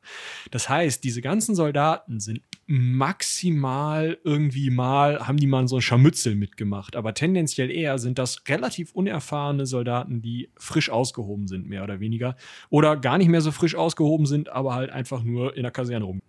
[0.50, 6.34] Das heißt, diese ganzen Soldaten sind maximal irgendwie mal, haben die mal so ein Scharmützel
[6.34, 6.96] mitgemacht.
[6.96, 12.36] Aber tendenziell eher sind das relativ unerfahrene Soldaten, die frisch ausgehoben sind, mehr oder weniger.
[12.72, 16.06] Oder gar nicht mehr so frisch ausgehoben sind, aber halt einfach nur in der Kaserne
[16.06, 16.20] rum.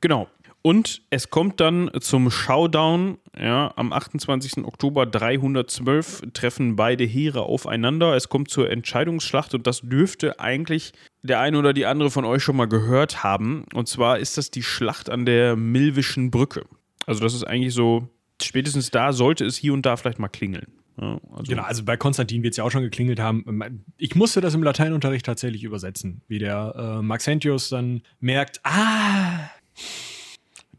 [0.00, 0.28] Genau.
[0.62, 3.18] Und es kommt dann zum Showdown.
[3.38, 4.64] Ja, am 28.
[4.64, 8.14] Oktober 312 treffen beide Heere aufeinander.
[8.14, 10.92] Es kommt zur Entscheidungsschlacht und das dürfte eigentlich
[11.22, 13.64] der eine oder die andere von euch schon mal gehört haben.
[13.72, 16.64] Und zwar ist das die Schlacht an der Milwischen Brücke.
[17.06, 18.08] Also, das ist eigentlich so,
[18.42, 20.66] spätestens da sollte es hier und da vielleicht mal klingeln.
[20.96, 23.86] Also genau, also bei Konstantin wird es ja auch schon geklingelt haben.
[23.96, 29.48] Ich musste das im Lateinunterricht tatsächlich übersetzen, wie der äh, Maxentius dann merkt, ah,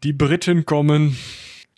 [0.03, 1.17] die Briten kommen,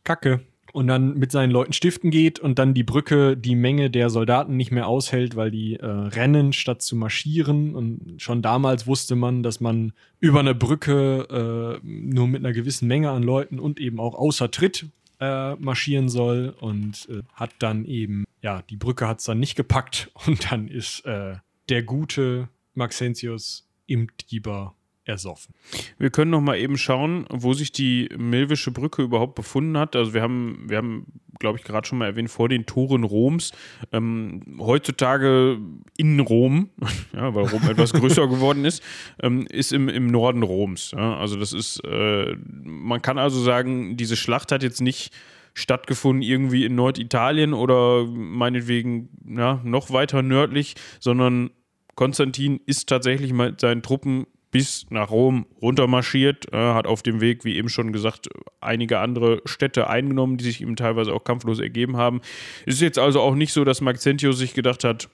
[0.04, 0.42] Kacke.
[0.72, 4.58] Und dann mit seinen Leuten stiften geht und dann die Brücke die Menge der Soldaten
[4.58, 7.76] nicht mehr aushält, weil die äh, rennen statt zu marschieren.
[7.76, 12.88] Und schon damals wusste man, dass man über eine Brücke äh, nur mit einer gewissen
[12.88, 14.88] Menge an Leuten und eben auch außer Tritt
[15.20, 16.56] äh, marschieren soll.
[16.60, 20.10] Und äh, hat dann eben, ja, die Brücke hat es dann nicht gepackt.
[20.26, 21.36] Und dann ist äh,
[21.70, 24.74] der gute Maxentius im Tiber
[25.06, 25.54] ersoffen.
[25.98, 29.96] Wir können noch mal eben schauen, wo sich die Milwische Brücke überhaupt befunden hat.
[29.96, 31.06] Also wir haben, wir haben,
[31.40, 33.52] glaube ich, gerade schon mal erwähnt, vor den Toren Roms.
[33.92, 35.58] Ähm, heutzutage
[35.98, 36.70] in Rom,
[37.14, 38.82] ja, weil Rom etwas größer geworden ist,
[39.22, 40.92] ähm, ist im, im Norden Roms.
[40.92, 41.18] Ja?
[41.18, 45.12] Also das ist, äh, man kann also sagen, diese Schlacht hat jetzt nicht
[45.54, 51.52] stattgefunden irgendwie in Norditalien oder meinetwegen ja, noch weiter nördlich, sondern
[51.96, 57.44] Konstantin ist tatsächlich mit seinen Truppen bis nach Rom runtermarschiert, äh, hat auf dem Weg,
[57.44, 58.30] wie eben schon gesagt,
[58.62, 62.22] einige andere Städte eingenommen, die sich ihm teilweise auch kampflos ergeben haben.
[62.66, 65.10] Es ist jetzt also auch nicht so, dass Maxentius sich gedacht hat,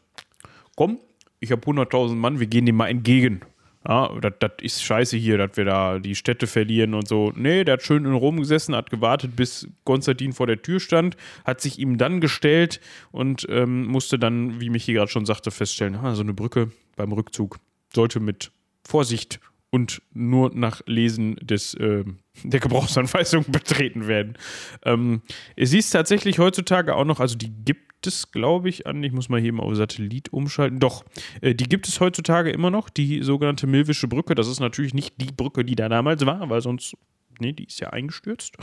[0.75, 0.99] komm,
[1.39, 3.41] ich habe 100.000 Mann, wir gehen dem mal entgegen.
[3.87, 7.31] Ja, das ist scheiße hier, dass wir da die Städte verlieren und so.
[7.33, 11.15] Nee, der hat schön in Rom gesessen, hat gewartet, bis Konstantin vor der Tür stand,
[11.45, 15.95] hat sich ihm dann gestellt und ähm, musste dann, wie Michi gerade schon sagte, feststellen,
[15.95, 17.59] ah, so eine Brücke beim Rückzug
[17.95, 18.51] sollte mit
[18.89, 19.39] Vorsicht
[19.71, 22.03] und nur nach Lesen des, äh,
[22.43, 24.37] der Gebrauchsanweisung betreten werden.
[24.83, 25.21] Ähm,
[25.57, 29.29] sie ist tatsächlich heutzutage auch noch, also die gibt es, glaube ich, an, ich muss
[29.29, 30.79] mal hier mal auf Satellit umschalten.
[30.79, 31.03] Doch,
[31.41, 34.35] äh, die gibt es heutzutage immer noch, die sogenannte Milwische Brücke.
[34.35, 36.95] Das ist natürlich nicht die Brücke, die da damals war, weil sonst,
[37.39, 38.55] nee, die ist ja eingestürzt.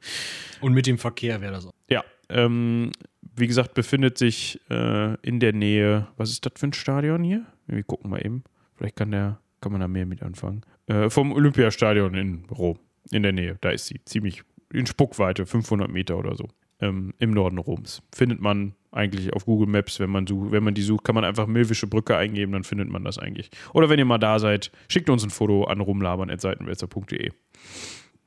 [0.60, 1.72] und mit dem Verkehr wäre das auch.
[1.90, 2.92] Ja, ähm,
[3.34, 7.44] wie gesagt, befindet sich äh, in der Nähe, was ist das für ein Stadion hier?
[7.66, 8.44] Wir gucken mal eben.
[8.76, 10.62] Vielleicht kann der kann man da mehr mit anfangen.
[10.86, 12.78] Äh, vom Olympiastadion in Rom,
[13.10, 13.58] in der Nähe.
[13.60, 14.00] Da ist sie.
[14.04, 16.46] Ziemlich in Spuckweite, 500 Meter oder so.
[16.78, 18.00] Ähm, Im Norden Roms.
[18.14, 21.24] Findet man eigentlich auf Google Maps, wenn man, such, wenn man die sucht, kann man
[21.24, 23.50] einfach Milwische Brücke eingeben, dann findet man das eigentlich.
[23.74, 27.32] Oder wenn ihr mal da seid, schickt uns ein Foto an rumlabern.seitenwälzer.de.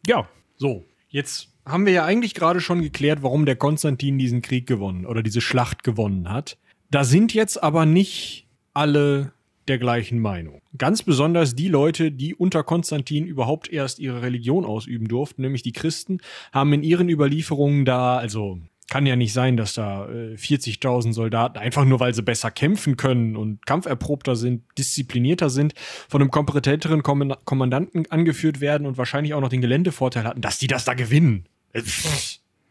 [0.07, 0.27] Ja.
[0.57, 5.05] So, jetzt haben wir ja eigentlich gerade schon geklärt, warum der Konstantin diesen Krieg gewonnen
[5.05, 6.57] oder diese Schlacht gewonnen hat.
[6.91, 9.31] Da sind jetzt aber nicht alle
[9.69, 10.61] der gleichen Meinung.
[10.77, 15.71] Ganz besonders die Leute, die unter Konstantin überhaupt erst ihre Religion ausüben durften, nämlich die
[15.71, 16.19] Christen,
[16.51, 18.59] haben in ihren Überlieferungen da, also
[18.89, 22.97] kann ja nicht sein, dass da äh, 40.000 Soldaten einfach nur, weil sie besser kämpfen
[22.97, 25.73] können und kampferprobter sind, disziplinierter sind,
[26.07, 30.57] von einem kompetenteren Komm Kommandanten angeführt werden und wahrscheinlich auch noch den Geländevorteil hatten, dass
[30.57, 31.45] die das da gewinnen.
[31.73, 31.83] Äh,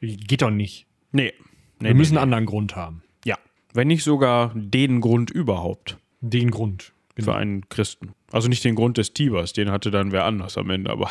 [0.00, 0.86] geht doch nicht.
[1.12, 1.32] Nee.
[1.78, 3.02] nee Wir müssen nee, einen anderen Grund haben.
[3.24, 3.38] Ja.
[3.72, 6.92] Wenn nicht sogar den Grund überhaupt den Grund.
[7.14, 7.32] Genau.
[7.32, 8.14] Für einen Christen.
[8.30, 11.10] Also nicht den Grund des Tibers, den hatte dann wer anders am Ende, aber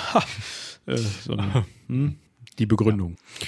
[0.86, 2.16] äh, sondern, hm,
[2.60, 3.18] die Begründung.
[3.40, 3.48] Ja.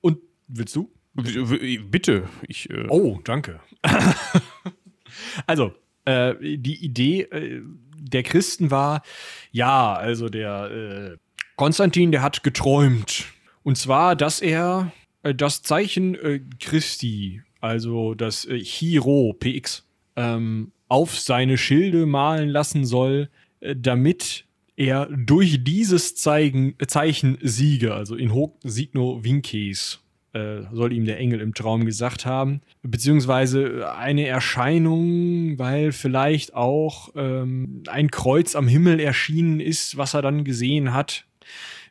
[0.00, 0.18] Und
[0.48, 0.90] willst du?
[1.12, 2.28] Bitte.
[2.46, 3.60] Ich, äh oh, danke.
[5.46, 5.74] also,
[6.04, 7.62] äh, die Idee äh,
[7.92, 9.02] der Christen war,
[9.50, 11.16] ja, also der äh,
[11.56, 13.26] Konstantin, der hat geträumt.
[13.62, 16.16] Und zwar, dass er äh, das Zeichen
[16.60, 19.86] Christi, also das Hiro, PX,
[20.16, 23.30] ähm, auf seine Schilde malen lassen soll,
[23.60, 24.44] äh, damit
[24.76, 30.00] er durch dieses Zeigen, Zeichen siege, also in hoc signo vinces,
[30.32, 37.10] äh, soll ihm der Engel im Traum gesagt haben, beziehungsweise eine Erscheinung, weil vielleicht auch
[37.16, 41.24] ähm, ein Kreuz am Himmel erschienen ist, was er dann gesehen hat.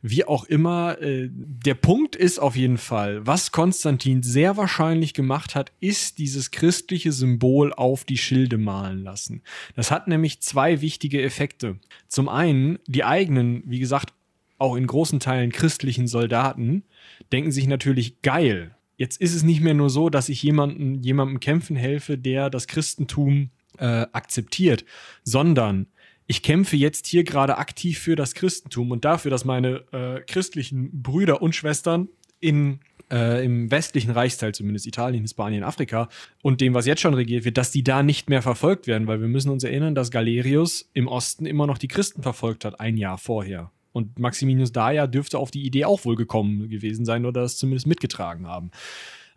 [0.01, 5.55] Wie auch immer, äh, der Punkt ist auf jeden Fall, was Konstantin sehr wahrscheinlich gemacht
[5.55, 9.41] hat, ist dieses christliche Symbol auf die Schilde malen lassen.
[9.75, 11.79] Das hat nämlich zwei wichtige Effekte.
[12.07, 14.13] Zum einen, die eigenen, wie gesagt,
[14.57, 16.83] auch in großen Teilen christlichen Soldaten
[17.31, 18.75] denken sich natürlich geil.
[18.95, 22.67] Jetzt ist es nicht mehr nur so, dass ich jemanden, jemandem kämpfen helfe, der das
[22.67, 24.85] Christentum äh, akzeptiert,
[25.23, 25.87] sondern
[26.29, 31.01] ich kämpfe jetzt hier gerade aktiv für das Christentum und dafür, dass meine äh, christlichen
[31.01, 32.07] Brüder und Schwestern
[32.39, 32.81] in
[33.11, 36.07] äh, im westlichen Reichsteil, zumindest Italien, Hispanien, Afrika
[36.43, 39.21] und dem, was jetzt schon regiert wird, dass die da nicht mehr verfolgt werden, weil
[39.21, 42.95] wir müssen uns erinnern, dass Galerius im Osten immer noch die Christen verfolgt hat, ein
[42.95, 43.71] Jahr vorher.
[43.91, 47.87] Und Maximinius Daia dürfte auf die Idee auch wohl gekommen gewesen sein oder das zumindest
[47.87, 48.69] mitgetragen haben.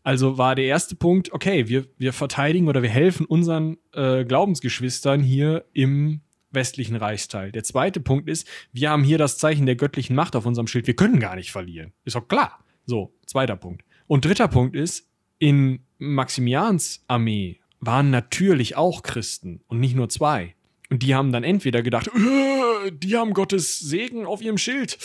[0.02, 5.22] Also war der erste Punkt, okay, wir, wir verteidigen oder wir helfen unseren äh, Glaubensgeschwistern
[5.22, 6.20] hier im
[6.52, 7.52] westlichen Reichsteil.
[7.52, 10.86] Der zweite Punkt ist, wir haben hier das Zeichen der göttlichen Macht auf unserem Schild.
[10.86, 11.92] Wir können gar nicht verlieren.
[12.04, 12.64] Ist doch klar.
[12.86, 13.84] So, zweiter Punkt.
[14.06, 15.08] Und dritter Punkt ist,
[15.38, 20.54] in Maximians Armee waren natürlich auch Christen und nicht nur zwei.
[20.90, 24.98] Und die haben dann entweder gedacht, äh, die haben Gottes Segen auf ihrem Schild.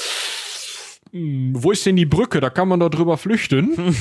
[1.11, 2.41] Hm, wo ist denn die Brücke?
[2.41, 3.73] Da kann man doch drüber flüchten.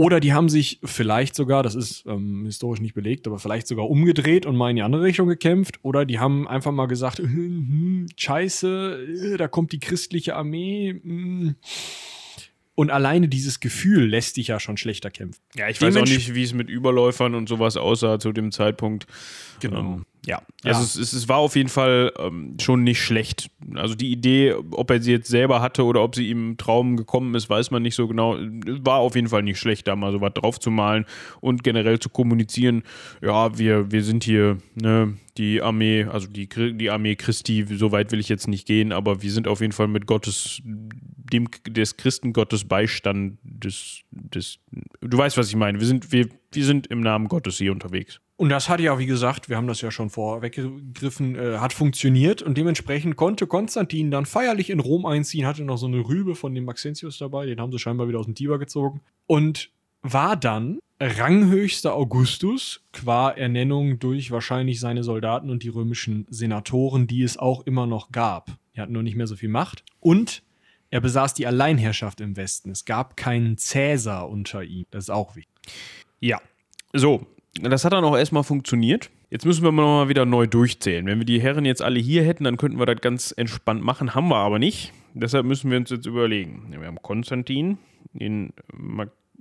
[0.00, 3.90] Oder die haben sich vielleicht sogar, das ist ähm, historisch nicht belegt, aber vielleicht sogar
[3.90, 5.78] umgedreht und mal in die andere Richtung gekämpft.
[5.82, 10.98] Oder die haben einfach mal gesagt, hm, scheiße, äh, da kommt die christliche Armee.
[11.02, 11.54] Hm.
[12.74, 15.42] Und alleine dieses Gefühl lässt dich ja schon schlechter kämpfen.
[15.54, 19.06] Ja, ich weiß auch nicht, wie es mit Überläufern und sowas aussah zu dem Zeitpunkt.
[19.60, 19.80] Genau.
[19.80, 23.50] Ähm, ja, also Es, es, es, war auf jeden Fall ähm, schon nicht schlecht.
[23.74, 26.96] Also die Idee, ob er sie jetzt selber hatte oder ob sie ihm im Traum
[26.96, 28.36] gekommen ist, weiß man nicht so genau.
[28.38, 31.06] War auf jeden Fall nicht schlecht, da mal so was drauf zu malen
[31.40, 32.82] und generell zu kommunizieren.
[33.22, 38.12] Ja, wir, wir sind hier, ne, die Armee, also die, die Armee Christi, so weit
[38.12, 41.96] will ich jetzt nicht gehen, aber wir sind auf jeden Fall mit Gottes, dem, des
[41.96, 44.58] Christengottes Beistand des, des,
[45.00, 45.80] du weißt, was ich meine.
[45.80, 48.20] Wir sind, wir, wir sind im Namen Gottes hier unterwegs.
[48.40, 52.40] Und das hat ja, wie gesagt, wir haben das ja schon vorweggegriffen, äh, hat funktioniert
[52.40, 56.54] und dementsprechend konnte Konstantin dann feierlich in Rom einziehen, hatte noch so eine Rübe von
[56.54, 59.68] dem Maxentius dabei, den haben sie scheinbar wieder aus dem Tiber gezogen und
[60.00, 67.22] war dann ranghöchster Augustus qua Ernennung durch wahrscheinlich seine Soldaten und die römischen Senatoren, die
[67.22, 68.56] es auch immer noch gab.
[68.72, 70.42] Er hat nur nicht mehr so viel Macht und
[70.88, 72.70] er besaß die Alleinherrschaft im Westen.
[72.70, 74.86] Es gab keinen Cäsar unter ihm.
[74.90, 75.52] Das ist auch wichtig.
[76.20, 76.40] Ja,
[76.94, 79.10] so, das hat dann auch erstmal funktioniert.
[79.30, 81.06] Jetzt müssen wir mal wieder neu durchzählen.
[81.06, 84.14] Wenn wir die Herren jetzt alle hier hätten, dann könnten wir das ganz entspannt machen.
[84.14, 84.92] Haben wir aber nicht.
[85.14, 86.66] Deshalb müssen wir uns jetzt überlegen.
[86.70, 87.78] Wir haben Konstantin,
[88.12, 88.52] den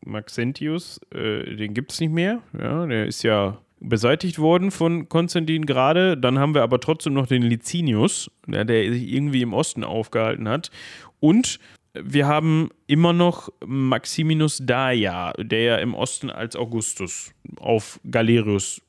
[0.06, 2.42] Maxentius, äh, den gibt es nicht mehr.
[2.60, 6.18] Ja, der ist ja beseitigt worden von Konstantin gerade.
[6.18, 10.48] Dann haben wir aber trotzdem noch den Licinius, der, der sich irgendwie im Osten aufgehalten
[10.50, 10.72] hat.
[11.20, 11.60] Und
[11.94, 18.82] wir haben immer noch Maximinus Daia, der ja im Osten als Augustus auf Galerius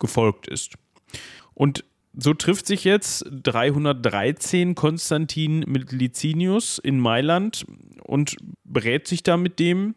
[0.00, 0.74] gefolgt ist.
[1.54, 1.84] Und
[2.20, 7.64] so trifft sich jetzt 313 Konstantin mit Licinius in Mailand
[8.02, 9.94] und berät sich da mit dem.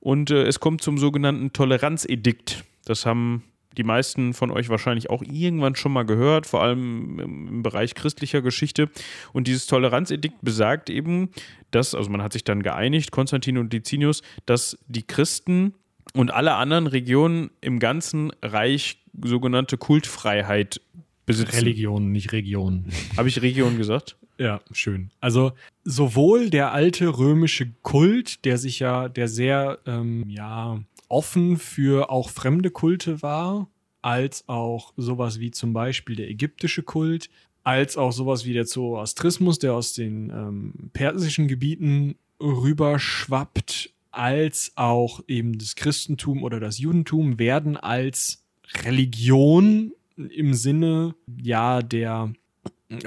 [0.00, 2.64] Und äh, es kommt zum sogenannten Toleranzedikt.
[2.84, 3.44] Das haben
[3.76, 8.42] die meisten von euch wahrscheinlich auch irgendwann schon mal gehört, vor allem im Bereich christlicher
[8.42, 8.90] Geschichte.
[9.32, 11.30] Und dieses Toleranzedikt besagt eben,
[11.70, 15.74] dass, also man hat sich dann geeinigt, Konstantin und Licinius, dass die Christen
[16.14, 20.80] und alle anderen Regionen im ganzen Reich sogenannte Kultfreiheit
[21.26, 21.56] besitzen.
[21.56, 22.86] Religion, nicht Region.
[23.16, 24.16] Habe ich Region gesagt?
[24.38, 25.10] Ja, schön.
[25.20, 25.52] Also
[25.84, 30.80] sowohl der alte römische Kult, der sich ja, der sehr, ähm, ja,
[31.12, 33.68] offen für auch fremde Kulte war,
[34.00, 37.28] als auch sowas wie zum Beispiel der ägyptische Kult,
[37.62, 45.22] als auch sowas wie der Zoroastrismus, der aus den ähm, persischen Gebieten rüberschwappt, als auch
[45.28, 48.44] eben das Christentum oder das Judentum werden als
[48.84, 52.32] Religion im Sinne ja der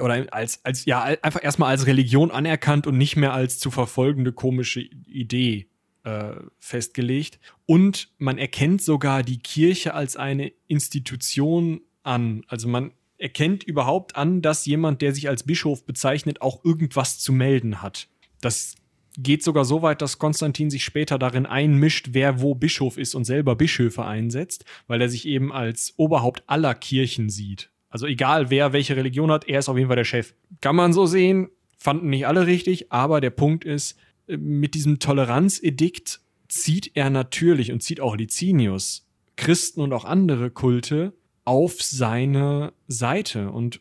[0.00, 4.32] oder als als ja einfach erstmal als Religion anerkannt und nicht mehr als zu verfolgende
[4.32, 5.66] komische Idee
[6.06, 7.40] äh, festgelegt.
[7.66, 12.44] Und man erkennt sogar die Kirche als eine Institution an.
[12.46, 17.32] Also man erkennt überhaupt an, dass jemand, der sich als Bischof bezeichnet, auch irgendwas zu
[17.32, 18.06] melden hat.
[18.40, 18.76] Das
[19.18, 23.24] geht sogar so weit, dass Konstantin sich später darin einmischt, wer wo Bischof ist und
[23.24, 27.70] selber Bischöfe einsetzt, weil er sich eben als Oberhaupt aller Kirchen sieht.
[27.88, 30.34] Also egal, wer welche Religion hat, er ist auf jeden Fall der Chef.
[30.60, 36.20] Kann man so sehen, fanden nicht alle richtig, aber der Punkt ist, mit diesem Toleranzedikt
[36.48, 41.12] zieht er natürlich und zieht auch Licinius Christen und auch andere Kulte
[41.44, 43.80] auf seine Seite und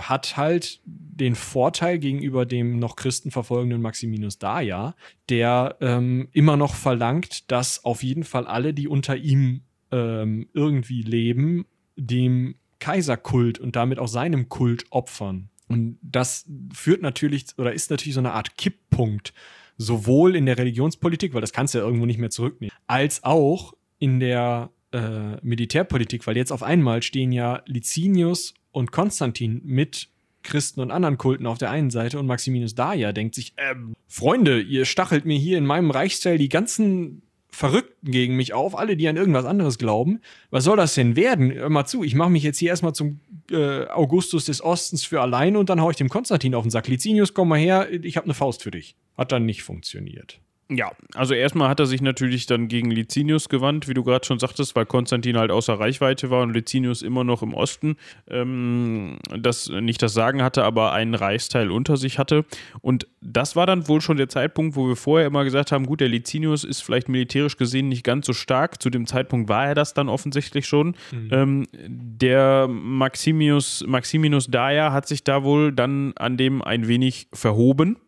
[0.00, 4.96] hat halt den Vorteil gegenüber dem noch Christen verfolgenden Maximinus Daja,
[5.28, 9.60] der ähm, immer noch verlangt, dass auf jeden Fall alle, die unter ihm
[9.92, 15.50] ähm, irgendwie leben, dem Kaiserkult und damit auch seinem Kult opfern.
[15.68, 19.32] Und das führt natürlich oder ist natürlich so eine Art Kipppunkt,
[19.76, 23.74] sowohl in der Religionspolitik, weil das kannst du ja irgendwo nicht mehr zurücknehmen, als auch
[23.98, 30.08] in der äh, Militärpolitik, weil jetzt auf einmal stehen ja Licinius und Konstantin mit
[30.42, 33.74] Christen und anderen Kulten auf der einen Seite und Maximinus Daia denkt sich, äh,
[34.06, 38.96] Freunde, ihr stachelt mir hier in meinem Reichsteil die ganzen Verrückten gegen mich auf, alle,
[38.96, 40.20] die an irgendwas anderes glauben.
[40.50, 41.52] Was soll das denn werden?
[41.52, 43.20] Hör mal zu, ich mache mich jetzt hier erstmal zum
[43.50, 46.88] äh, Augustus des Ostens für allein und dann hau ich dem Konstantin auf den Sack.
[46.88, 48.96] Licinius, komm mal her, ich habe eine Faust für dich.
[49.16, 50.40] Hat dann nicht funktioniert.
[50.70, 54.38] Ja, also erstmal hat er sich natürlich dann gegen Licinius gewandt, wie du gerade schon
[54.38, 57.96] sagtest, weil Konstantin halt außer Reichweite war und Licinius immer noch im Osten
[58.28, 62.46] ähm, das nicht das Sagen hatte, aber einen Reichsteil unter sich hatte.
[62.80, 66.00] Und das war dann wohl schon der Zeitpunkt, wo wir vorher immer gesagt haben, gut,
[66.00, 68.82] der Licinius ist vielleicht militärisch gesehen nicht ganz so stark.
[68.82, 70.96] Zu dem Zeitpunkt war er das dann offensichtlich schon.
[71.12, 71.28] Mhm.
[71.30, 77.98] Ähm, der Maximius, Maximinus Daia hat sich da wohl dann an dem ein wenig verhoben.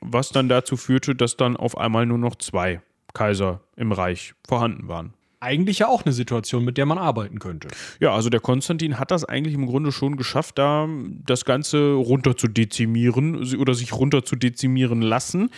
[0.00, 2.82] Was dann dazu führte, dass dann auf einmal nur noch zwei
[3.14, 5.14] Kaiser im Reich vorhanden waren.
[5.40, 7.68] Eigentlich ja auch eine Situation, mit der man arbeiten könnte.
[8.00, 10.88] Ja, also der Konstantin hat das eigentlich im Grunde schon geschafft, da
[11.26, 15.50] das Ganze runter zu dezimieren oder sich runter zu dezimieren lassen.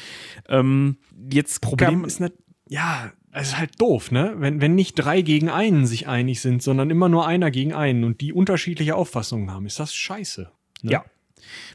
[0.49, 0.97] Ähm,
[1.31, 2.35] jetzt Problem ist nicht,
[2.69, 4.35] ja, es ist halt doof, ne?
[4.39, 8.03] Wenn, wenn nicht drei gegen einen sich einig sind, sondern immer nur einer gegen einen
[8.03, 10.51] und die unterschiedliche Auffassungen haben, ist das scheiße.
[10.83, 10.91] Ne?
[10.91, 11.05] Ja,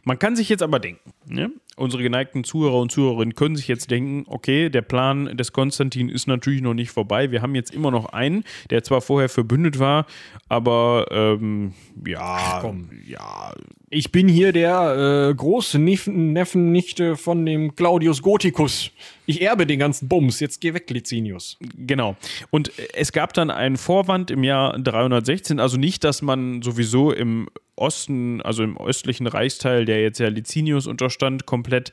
[0.03, 1.51] man kann sich jetzt aber denken, ne?
[1.77, 6.27] Unsere geneigten Zuhörer und Zuhörerinnen können sich jetzt denken, okay, der Plan des Konstantin ist
[6.27, 7.31] natürlich noch nicht vorbei.
[7.31, 10.05] Wir haben jetzt immer noch einen, der zwar vorher verbündet war,
[10.49, 11.73] aber ähm,
[12.05, 12.63] ja,
[13.07, 13.53] ja.
[13.93, 18.91] Ich bin hier der äh, große Neffen, Neffennichte von dem Claudius Gothicus.
[19.25, 20.39] Ich erbe den ganzen Bums.
[20.39, 21.57] Jetzt geh weg, Licinius.
[21.77, 22.15] Genau.
[22.51, 27.49] Und es gab dann einen Vorwand im Jahr 316, also nicht, dass man sowieso im
[27.75, 31.91] Osten, also im östlichen Reichsteil, der jetzt ja Licinius unterstand, komplett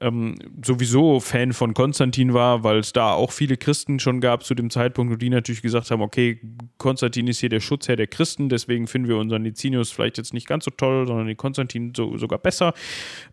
[0.00, 4.54] ähm, sowieso Fan von Konstantin war, weil es da auch viele Christen schon gab zu
[4.54, 6.40] dem Zeitpunkt und die natürlich gesagt haben, okay,
[6.78, 10.48] Konstantin ist hier der Schutzherr der Christen, deswegen finden wir unseren Licinius vielleicht jetzt nicht
[10.48, 12.72] ganz so toll, sondern den Konstantin so, sogar besser.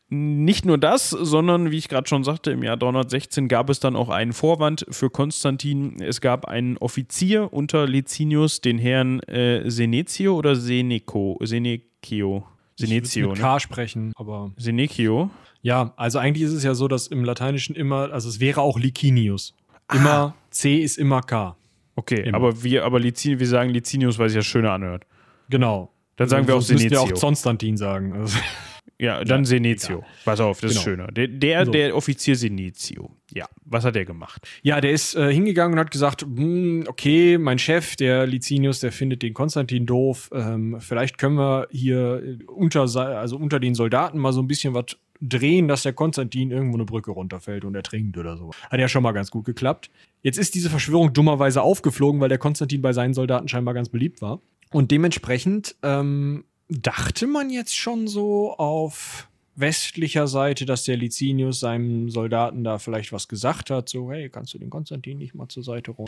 [0.10, 3.96] Nicht nur das, sondern wie ich gerade schon sagte, im Jahr 316 gab es dann
[3.96, 6.02] auch einen Vorwand für Konstantin.
[6.02, 12.46] Es gab einen Offizier unter Licinius, den Herrn äh, Senetio oder Seneco, Senekio.
[12.78, 13.30] Senetio.
[13.30, 13.60] Mit K ne?
[13.60, 14.52] sprechen, aber.
[14.58, 15.32] Senekio.
[15.68, 18.80] Ja, also eigentlich ist es ja so, dass im Lateinischen immer, also es wäre auch
[18.80, 19.54] Licinius.
[19.94, 20.36] Immer ah.
[20.50, 21.58] C ist immer K.
[21.98, 22.38] Okay, immer.
[22.38, 25.04] aber wir, aber Licinius, wir sagen Licinius, weil es ja schöner anhört.
[25.50, 25.92] Genau.
[26.16, 26.92] Dann sagen wir auch Senetio.
[26.92, 28.14] wir auch Konstantin sagen.
[28.14, 28.38] Also
[28.98, 29.98] ja, dann ja, Senetio.
[29.98, 30.10] Egal.
[30.24, 30.80] Pass auf, das genau.
[30.80, 31.08] ist schöner.
[31.08, 31.72] Der, der, so.
[31.74, 33.12] der, Offizier Senetio.
[33.34, 34.48] Ja, was hat der gemacht?
[34.62, 38.94] Ja, der ist äh, hingegangen und hat gesagt, hm, okay, mein Chef, der Licinius, der
[38.94, 40.30] findet den Konstantin doof.
[40.32, 44.96] Ähm, vielleicht können wir hier unter, also unter den Soldaten mal so ein bisschen was
[45.22, 48.52] drehen, dass der Konstantin irgendwo eine Brücke runterfällt und ertrinkt oder so.
[48.70, 49.90] Hat ja schon mal ganz gut geklappt.
[50.22, 54.22] Jetzt ist diese Verschwörung dummerweise aufgeflogen, weil der Konstantin bei seinen Soldaten scheinbar ganz beliebt
[54.22, 54.42] war.
[54.72, 62.10] Und dementsprechend ähm, dachte man jetzt schon so auf westlicher Seite, dass der Licinius seinem
[62.10, 65.64] Soldaten da vielleicht was gesagt hat, so, hey, kannst du den Konstantin nicht mal zur
[65.64, 66.08] Seite rum?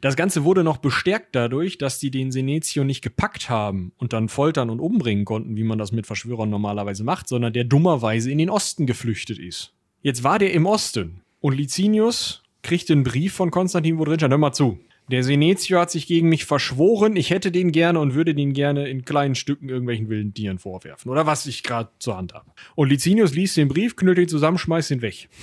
[0.00, 4.28] Das Ganze wurde noch bestärkt dadurch, dass die den Senetio nicht gepackt haben und dann
[4.28, 8.38] foltern und umbringen konnten, wie man das mit Verschwörern normalerweise macht, sondern der dummerweise in
[8.38, 9.72] den Osten geflüchtet ist.
[10.02, 14.32] Jetzt war der im Osten und Licinius kriegt einen Brief von Konstantin, wo drin stand,
[14.32, 14.78] hör mal zu,
[15.10, 17.16] der Senetio hat sich gegen mich verschworen.
[17.16, 21.10] Ich hätte den gerne und würde den gerne in kleinen Stücken irgendwelchen wilden Tieren vorwerfen.
[21.10, 22.50] Oder was ich gerade zur Hand habe.
[22.74, 25.28] Und Licinius liest den Brief, knüllt ihn zusammen, schmeißt ihn weg.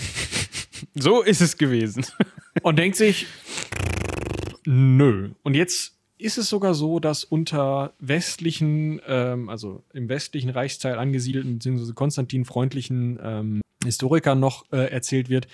[0.94, 2.06] So ist es gewesen.
[2.62, 3.26] Und denkt sich,
[4.66, 5.32] nö.
[5.42, 11.56] Und jetzt ist es sogar so, dass unter westlichen, ähm, also im westlichen Reichsteil angesiedelten,
[11.56, 15.48] beziehungsweise Konstantin-freundlichen ähm, Historikern noch äh, erzählt wird,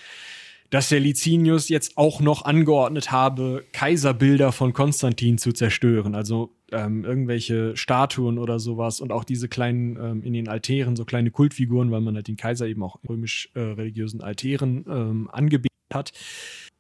[0.74, 6.16] dass der Licinius jetzt auch noch angeordnet habe, Kaiserbilder von Konstantin zu zerstören.
[6.16, 11.06] Also ähm, irgendwelche Statuen oder sowas und auch diese kleinen ähm, in den Altären, so
[11.06, 16.12] kleine Kultfiguren, weil man halt den Kaiser eben auch römisch-religiösen äh, Altären ähm, angebetet hat.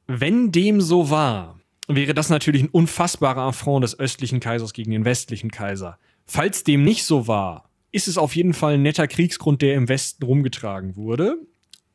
[0.07, 5.05] Wenn dem so war, wäre das natürlich ein unfassbarer Affront des östlichen Kaisers gegen den
[5.05, 5.99] westlichen Kaiser.
[6.25, 9.87] Falls dem nicht so war, ist es auf jeden Fall ein netter Kriegsgrund, der im
[9.87, 11.37] Westen rumgetragen wurde.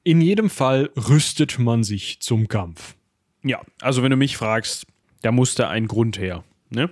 [0.08, 2.96] In jedem Fall rüstet man sich zum Kampf.
[3.44, 4.86] Ja, also wenn du mich fragst,
[5.20, 6.44] da muss da ein Grund her.
[6.70, 6.88] Ne?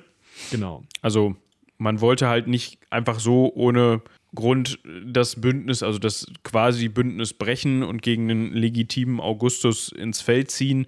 [0.51, 0.85] Genau.
[1.01, 1.35] Also
[1.79, 4.03] man wollte halt nicht einfach so ohne
[4.35, 10.51] Grund das Bündnis, also das quasi Bündnis brechen und gegen den legitimen Augustus ins Feld
[10.51, 10.85] ziehen,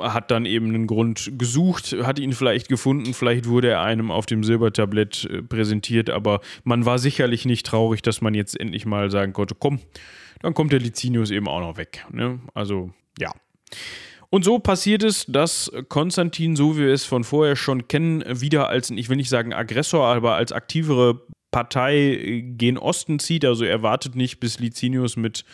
[0.00, 4.26] hat dann eben einen Grund gesucht, hat ihn vielleicht gefunden, vielleicht wurde er einem auf
[4.26, 9.08] dem Silbertablett äh, präsentiert, aber man war sicherlich nicht traurig, dass man jetzt endlich mal
[9.12, 9.78] sagen konnte, komm,
[10.44, 12.04] dann kommt der Licinius eben auch noch weg.
[12.12, 12.38] Ne?
[12.52, 13.32] Also ja.
[14.28, 18.68] Und so passiert es, dass Konstantin, so wie wir es von vorher schon kennen, wieder
[18.68, 23.46] als, ich will nicht sagen Aggressor, aber als aktivere Partei gen Osten zieht.
[23.46, 25.46] Also er wartet nicht, bis Licinius mit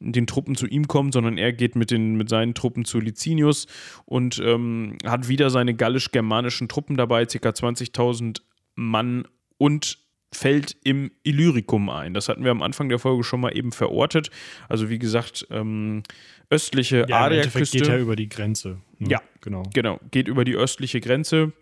[0.00, 3.66] den Truppen zu ihm kommt, sondern er geht mit, den, mit seinen Truppen zu Licinius
[4.04, 7.48] und ähm, hat wieder seine gallisch-germanischen Truppen dabei, ca.
[7.48, 8.42] 20.000
[8.74, 9.26] Mann
[9.56, 10.03] und
[10.34, 12.14] fällt im Illyricum ein.
[12.14, 14.30] Das hatten wir am Anfang der Folge schon mal eben verortet.
[14.68, 16.02] Also wie gesagt, ähm,
[16.50, 17.78] östliche ja, Adriaküste.
[17.78, 18.78] geht ja über die Grenze.
[18.98, 19.10] Ne?
[19.10, 19.62] Ja, genau.
[19.72, 21.52] Genau, geht über die östliche Grenze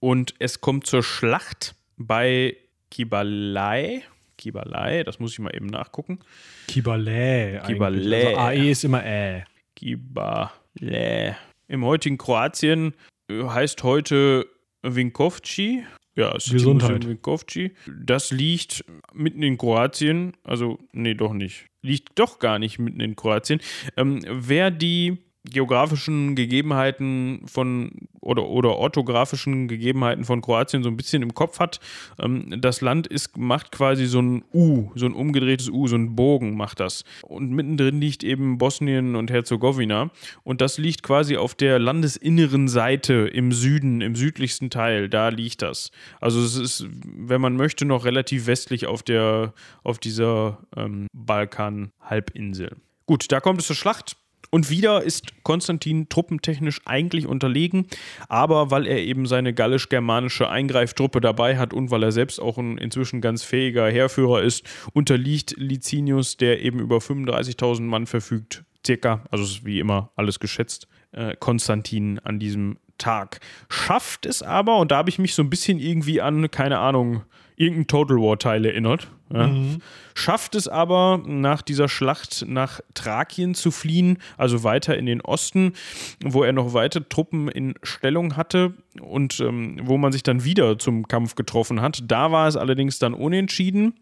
[0.00, 2.56] und es kommt zur Schlacht bei
[2.90, 4.02] Kibalai.
[4.36, 6.20] Kibalai, das muss ich mal eben nachgucken.
[6.68, 7.60] Kibalai.
[7.66, 8.26] Kibalai.
[8.28, 9.44] Also AE ist immer Ä.
[9.74, 11.36] Kibalai.
[11.66, 12.94] Im heutigen Kroatien
[13.28, 14.46] äh, heißt heute
[14.82, 15.84] Vinkovci.
[16.18, 17.06] Ja, es Gesundheit.
[17.06, 17.70] Vinkovci.
[17.86, 18.84] Das liegt
[19.14, 20.32] mitten in Kroatien.
[20.42, 21.66] Also, nee, doch nicht.
[21.80, 23.60] Liegt doch gar nicht mitten in Kroatien.
[23.96, 27.90] Ähm, wer die geografischen Gegebenheiten von
[28.20, 31.80] oder, oder orthografischen Gegebenheiten von Kroatien so ein bisschen im Kopf hat.
[32.18, 36.14] Ähm, das Land ist, macht quasi so ein U, so ein umgedrehtes U, so ein
[36.16, 37.04] Bogen macht das.
[37.22, 40.10] Und mittendrin liegt eben Bosnien und Herzegowina.
[40.44, 45.08] Und das liegt quasi auf der landesinneren Seite im Süden, im südlichsten Teil.
[45.08, 45.90] Da liegt das.
[46.20, 52.76] Also es ist, wenn man möchte, noch relativ westlich auf der, auf dieser ähm, Balkan-Halbinsel.
[53.06, 54.16] Gut, da kommt es zur Schlacht.
[54.50, 57.86] Und wieder ist Konstantin truppentechnisch eigentlich unterlegen,
[58.28, 62.78] aber weil er eben seine gallisch-germanische Eingreiftruppe dabei hat und weil er selbst auch ein
[62.78, 69.44] inzwischen ganz fähiger Heerführer ist, unterliegt Licinius, der eben über 35.000 Mann verfügt, circa, also
[69.44, 73.40] ist wie immer alles geschätzt, äh, Konstantin an diesem Tag.
[73.68, 77.22] Schafft es aber, und da habe ich mich so ein bisschen irgendwie an, keine Ahnung,
[77.58, 79.08] irgendein Total War-Teil erinnert.
[79.32, 79.48] Ja.
[79.48, 79.82] Mhm.
[80.14, 85.72] Schafft es aber, nach dieser Schlacht nach Thrakien zu fliehen, also weiter in den Osten,
[86.24, 90.78] wo er noch weitere Truppen in Stellung hatte und ähm, wo man sich dann wieder
[90.78, 92.02] zum Kampf getroffen hat.
[92.06, 93.94] Da war es allerdings dann unentschieden.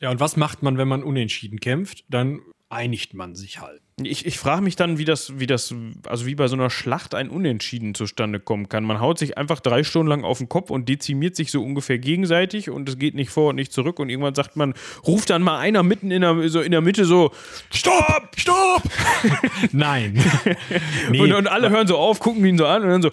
[0.00, 2.04] Ja, und was macht man, wenn man unentschieden kämpft?
[2.08, 3.83] Dann einigt man sich halt.
[4.02, 5.72] Ich, ich frage mich dann, wie das, wie das,
[6.08, 8.82] also wie bei so einer Schlacht ein Unentschieden zustande kommen kann.
[8.82, 11.98] Man haut sich einfach drei Stunden lang auf den Kopf und dezimiert sich so ungefähr
[11.98, 14.74] gegenseitig und es geht nicht vor und nicht zurück und irgendwann sagt man,
[15.06, 17.30] ruft dann mal einer mitten in der, so in der Mitte so,
[17.70, 18.32] Stopp!
[18.36, 18.82] Stopp!
[19.72, 20.20] Nein.
[21.10, 21.20] nee.
[21.20, 23.12] und, und alle hören so auf, gucken ihn so an und dann so,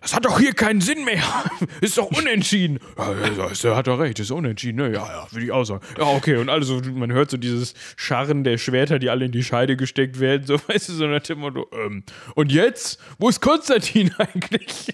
[0.00, 1.22] das hat doch hier keinen Sinn mehr.
[1.80, 2.78] ist doch unentschieden.
[2.96, 4.78] Ja, er hat doch recht, ist unentschieden.
[4.78, 4.94] Ne?
[4.94, 5.84] Ja, ja, würde ich auch sagen.
[5.98, 6.36] Ja, okay.
[6.36, 10.18] Und also, man hört so dieses Scharren der Schwerter, die alle in die Scheide gesteckt
[10.18, 10.46] werden.
[10.50, 12.02] So, weißt du, so nach dem Motto, ähm,
[12.34, 12.98] und jetzt?
[13.18, 14.88] Wo ist Konstantin eigentlich?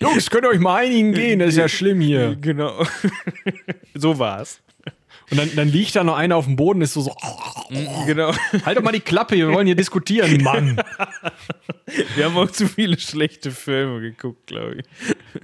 [0.00, 1.40] Jungs, könnt ihr euch mal einigen gehen?
[1.40, 2.36] Das ist ja schlimm hier.
[2.40, 2.84] Genau.
[3.94, 4.60] so war's.
[5.30, 7.14] Und dann, dann liegt da noch einer auf dem Boden, ist so so.
[7.70, 8.32] Mhm, genau.
[8.64, 10.80] Halt doch mal die Klappe, wir wollen hier diskutieren, Mann.
[12.16, 14.84] Wir haben auch zu viele schlechte Filme geguckt, glaube ich.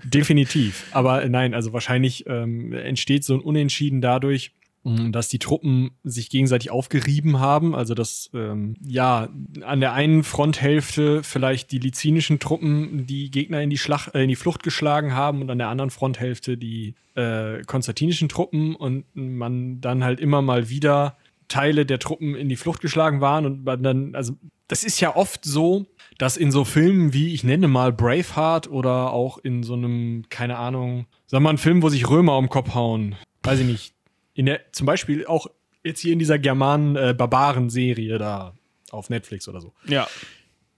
[0.05, 0.87] Definitiv.
[0.93, 4.53] Aber nein, also wahrscheinlich ähm, entsteht so ein Unentschieden dadurch,
[4.87, 7.75] dass die Truppen sich gegenseitig aufgerieben haben.
[7.75, 9.29] Also dass ähm, ja
[9.63, 14.29] an der einen Fronthälfte vielleicht die lizinischen Truppen die Gegner in die, Schlacht, äh, in
[14.29, 18.77] die Flucht geschlagen haben und an der anderen Fronthälfte die äh, konstantinischen Truppen.
[18.77, 21.17] Und man dann halt immer mal wieder
[21.49, 24.35] Teile der Truppen in die Flucht geschlagen waren und man dann, also
[24.69, 25.87] das ist ja oft so,
[26.19, 30.57] dass in so Filmen wie, ich nenne mal Braveheart oder auch in so einem, keine
[30.57, 33.96] Ahnung, sag mal, ein Film, wo sich Römer um Kopf hauen, weiß ich nicht,
[34.37, 35.47] in der, zum Beispiel auch
[35.83, 38.55] jetzt hier in dieser Germanen-Barbaren-Serie äh, da
[38.91, 39.73] auf Netflix oder so.
[39.87, 40.07] Ja.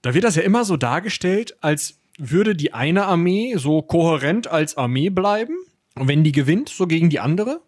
[0.01, 4.77] Da wird das ja immer so dargestellt, als würde die eine Armee so kohärent als
[4.77, 5.57] Armee bleiben.
[5.95, 7.61] Und wenn die gewinnt, so gegen die andere.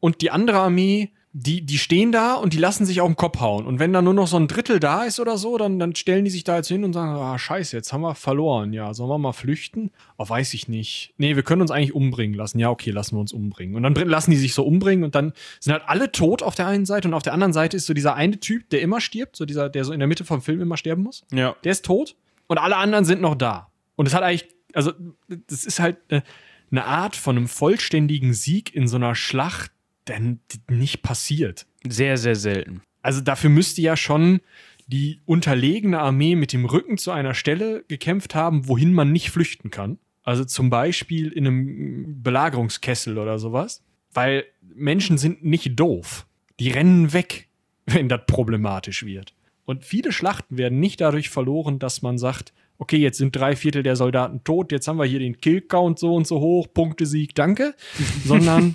[0.00, 3.38] Und die andere Armee die, die stehen da und die lassen sich auf den Kopf
[3.38, 3.66] hauen.
[3.66, 6.24] Und wenn da nur noch so ein Drittel da ist oder so, dann, dann stellen
[6.24, 8.72] die sich da jetzt hin und sagen, ah, scheiße, jetzt haben wir verloren.
[8.72, 9.90] Ja, sollen wir mal flüchten?
[10.16, 11.14] Oh, weiß ich nicht.
[11.16, 12.58] Nee, wir können uns eigentlich umbringen lassen.
[12.58, 13.76] Ja, okay, lassen wir uns umbringen.
[13.76, 16.66] Und dann lassen die sich so umbringen und dann sind halt alle tot auf der
[16.66, 19.36] einen Seite und auf der anderen Seite ist so dieser eine Typ, der immer stirbt,
[19.36, 21.24] so dieser, der so in der Mitte vom Film immer sterben muss.
[21.32, 21.54] Ja.
[21.62, 22.16] Der ist tot
[22.48, 23.70] und alle anderen sind noch da.
[23.94, 24.92] Und es hat eigentlich, also,
[25.28, 26.22] das ist halt äh,
[26.70, 29.70] eine Art von einem vollständigen Sieg in so einer Schlacht,
[30.08, 31.66] denn nicht passiert.
[31.86, 32.82] Sehr, sehr selten.
[33.02, 34.40] Also dafür müsste ja schon
[34.86, 39.70] die unterlegene Armee mit dem Rücken zu einer Stelle gekämpft haben, wohin man nicht flüchten
[39.70, 39.98] kann.
[40.22, 43.82] Also zum Beispiel in einem Belagerungskessel oder sowas.
[44.12, 46.26] Weil Menschen sind nicht doof.
[46.58, 47.48] Die rennen weg,
[47.86, 49.34] wenn das problematisch wird.
[49.64, 53.82] Und viele Schlachten werden nicht dadurch verloren, dass man sagt, okay, jetzt sind drei Viertel
[53.82, 57.74] der Soldaten tot, jetzt haben wir hier den Killcount so und so hoch, Punktesieg, danke.
[58.24, 58.74] Sondern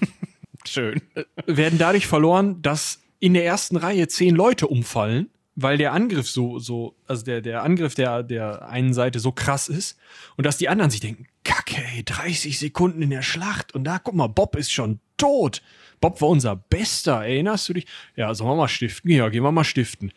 [0.67, 1.01] Schön.
[1.15, 6.29] Äh, werden dadurch verloren, dass in der ersten Reihe zehn Leute umfallen, weil der Angriff
[6.29, 9.97] so, so, also der, der Angriff der, der einen Seite so krass ist
[10.35, 13.99] und dass die anderen sich denken, Kacke, ey, 30 Sekunden in der Schlacht und da,
[13.99, 15.61] guck mal, Bob ist schon tot.
[16.01, 17.85] Bob war unser Bester, erinnerst du dich?
[18.15, 19.09] Ja, sollen wir mal stiften?
[19.09, 20.11] Ja, gehen wir mal stiften.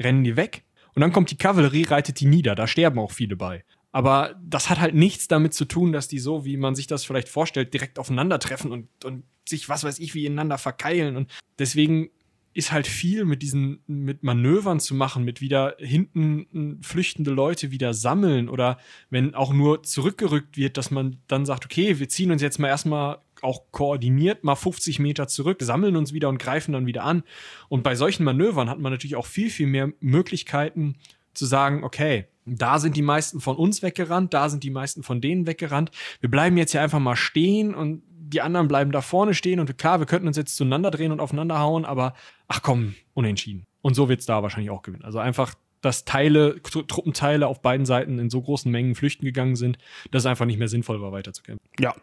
[0.00, 0.62] Rennen die weg
[0.94, 3.64] und dann kommt die Kavallerie, reitet die nieder, da sterben auch viele bei.
[3.98, 7.04] Aber das hat halt nichts damit zu tun, dass die so, wie man sich das
[7.04, 11.16] vielleicht vorstellt, direkt aufeinandertreffen und, und sich, was weiß ich, wie ineinander verkeilen.
[11.16, 12.08] Und deswegen
[12.54, 17.92] ist halt viel mit diesen, mit Manövern zu machen, mit wieder hinten flüchtende Leute wieder
[17.92, 18.78] sammeln oder
[19.10, 22.68] wenn auch nur zurückgerückt wird, dass man dann sagt, okay, wir ziehen uns jetzt mal
[22.68, 27.24] erstmal auch koordiniert mal 50 Meter zurück, sammeln uns wieder und greifen dann wieder an.
[27.68, 30.94] Und bei solchen Manövern hat man natürlich auch viel, viel mehr Möglichkeiten
[31.34, 32.26] zu sagen, okay,
[32.56, 35.90] da sind die meisten von uns weggerannt, da sind die meisten von denen weggerannt.
[36.20, 39.78] Wir bleiben jetzt hier einfach mal stehen und die anderen bleiben da vorne stehen und
[39.78, 42.14] klar, wir könnten uns jetzt zueinander drehen und aufeinander hauen, aber
[42.46, 43.66] ach komm, unentschieden.
[43.80, 45.04] Und so wird es da wahrscheinlich auch gewinnen.
[45.04, 49.78] Also einfach, dass Teile, Truppenteile auf beiden Seiten in so großen Mengen flüchten gegangen sind,
[50.10, 51.66] dass es einfach nicht mehr sinnvoll war, weiterzukämpfen.
[51.78, 51.94] Ja.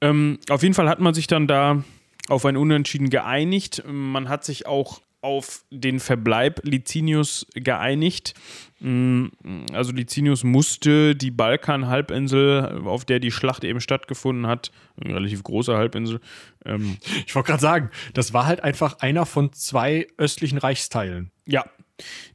[0.00, 1.84] Ähm, auf jeden Fall hat man sich dann da
[2.28, 3.84] auf ein Unentschieden geeinigt.
[3.86, 8.34] Man hat sich auch auf den Verbleib Licinius geeinigt.
[8.80, 9.26] Mm,
[9.72, 14.70] also Licinius musste die Balkan-Halbinsel, auf der die Schlacht eben stattgefunden hat,
[15.00, 16.20] eine relativ große Halbinsel.
[16.64, 21.30] Ähm ich wollte gerade sagen, das war halt einfach einer von zwei östlichen Reichsteilen.
[21.46, 21.64] Ja,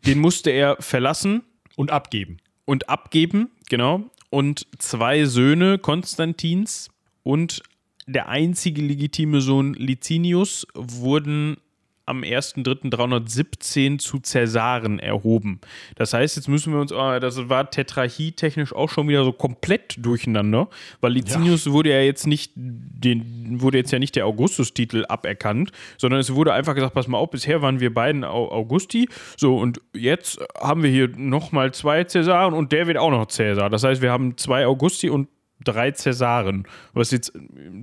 [0.05, 1.43] den musste er verlassen.
[1.75, 2.37] Und abgeben.
[2.63, 4.09] Und abgeben, genau.
[4.29, 6.89] Und zwei Söhne Konstantins
[7.21, 7.63] und
[8.07, 11.57] der einzige legitime Sohn Licinius wurden
[12.05, 15.59] am 1.3.317 zu Cäsaren erhoben.
[15.95, 19.31] Das heißt, jetzt müssen wir uns, oh, das war Tetrarchie technisch auch schon wieder so
[19.31, 20.69] komplett durcheinander,
[21.01, 21.71] weil Licinius ja.
[21.71, 26.53] wurde ja jetzt nicht, den, wurde jetzt ja nicht der Augustus-Titel aberkannt, sondern es wurde
[26.53, 30.91] einfach gesagt, pass mal auf, bisher waren wir beiden Augusti, so und jetzt haben wir
[30.91, 33.69] hier nochmal zwei Cäsaren und der wird auch noch Cäsar.
[33.69, 35.27] Das heißt, wir haben zwei Augusti und
[35.63, 37.33] drei Cäsaren, was jetzt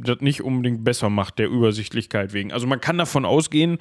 [0.03, 2.53] das nicht unbedingt besser macht, der Übersichtlichkeit wegen.
[2.53, 3.79] Also man kann davon ausgehen,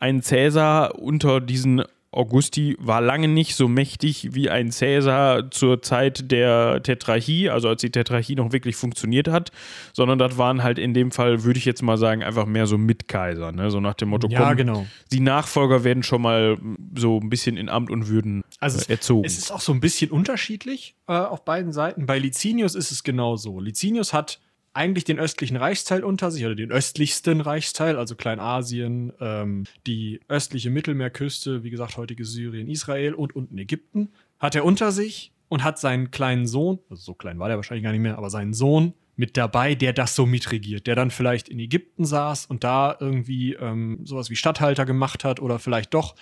[0.00, 1.82] ein Cäsar unter diesen
[2.12, 7.82] Augusti war lange nicht so mächtig wie ein Cäsar zur Zeit der Tetrarchie, also als
[7.82, 9.52] die Tetrarchie noch wirklich funktioniert hat,
[9.92, 12.78] sondern das waren halt in dem Fall, würde ich jetzt mal sagen, einfach mehr so
[12.78, 13.70] Mitkaiser, ne?
[13.70, 14.86] so nach dem Motto, ja, komm, genau.
[15.12, 16.58] die Nachfolger werden schon mal
[16.96, 19.24] so ein bisschen in Amt und Würden also äh, erzogen.
[19.24, 22.06] Es ist auch so ein bisschen unterschiedlich äh, auf beiden Seiten.
[22.06, 23.60] Bei Licinius ist es genau so.
[23.60, 24.40] Licinius hat
[24.72, 30.70] eigentlich den östlichen Reichsteil unter sich oder den östlichsten Reichsteil, also Kleinasien, ähm, die östliche
[30.70, 35.78] Mittelmeerküste, wie gesagt, heutige Syrien, Israel und unten Ägypten, hat er unter sich und hat
[35.78, 38.94] seinen kleinen Sohn, also so klein war der wahrscheinlich gar nicht mehr, aber seinen Sohn
[39.16, 43.52] mit dabei, der das so mitregiert, der dann vielleicht in Ägypten saß und da irgendwie
[43.52, 46.14] ähm, sowas wie Statthalter gemacht hat oder vielleicht doch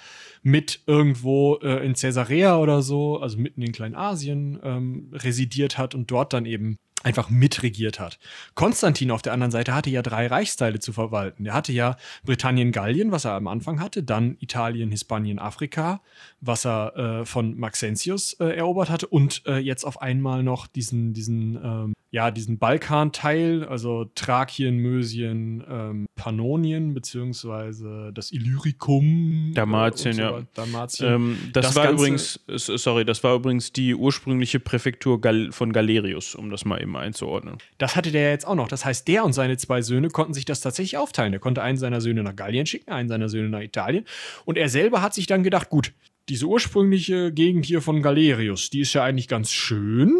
[0.42, 6.10] mit irgendwo äh, in Caesarea oder so, also mitten in Kleinasien ähm, residiert hat und
[6.10, 8.18] dort dann eben einfach mitregiert hat.
[8.54, 11.46] Konstantin auf der anderen Seite hatte ja drei Reichsteile zu verwalten.
[11.46, 16.00] Er hatte ja Britannien, Gallien, was er am Anfang hatte, dann Italien, Hispanien, Afrika,
[16.40, 21.12] was er äh, von Maxentius äh, erobert hatte und äh, jetzt auf einmal noch diesen,
[21.14, 29.52] diesen, ähm, ja, diesen Balkan-Teil, also Thrakien, Mösien, ähm, Pannonien, beziehungsweise das Illyricum.
[29.55, 30.43] Dalmatien, so ja.
[30.55, 31.14] Dalmatien.
[31.14, 35.72] Ähm, das, das, war Ganze, übrigens, sorry, das war übrigens die ursprüngliche Präfektur Gal von
[35.72, 37.59] Galerius, um das mal eben einzuordnen.
[37.76, 38.68] Das hatte der jetzt auch noch.
[38.68, 41.35] Das heißt, der und seine zwei Söhne konnten sich das tatsächlich aufteilen.
[41.35, 44.06] Er konnte einen seiner Söhne nach Gallien schicken, einen seiner Söhne nach Italien.
[44.47, 45.93] Und er selber hat sich dann gedacht, gut,
[46.28, 50.14] diese ursprüngliche Gegend hier von Galerius, die ist ja eigentlich ganz schön.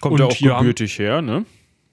[0.00, 1.44] Kommt ja auch gebürtig her, ne?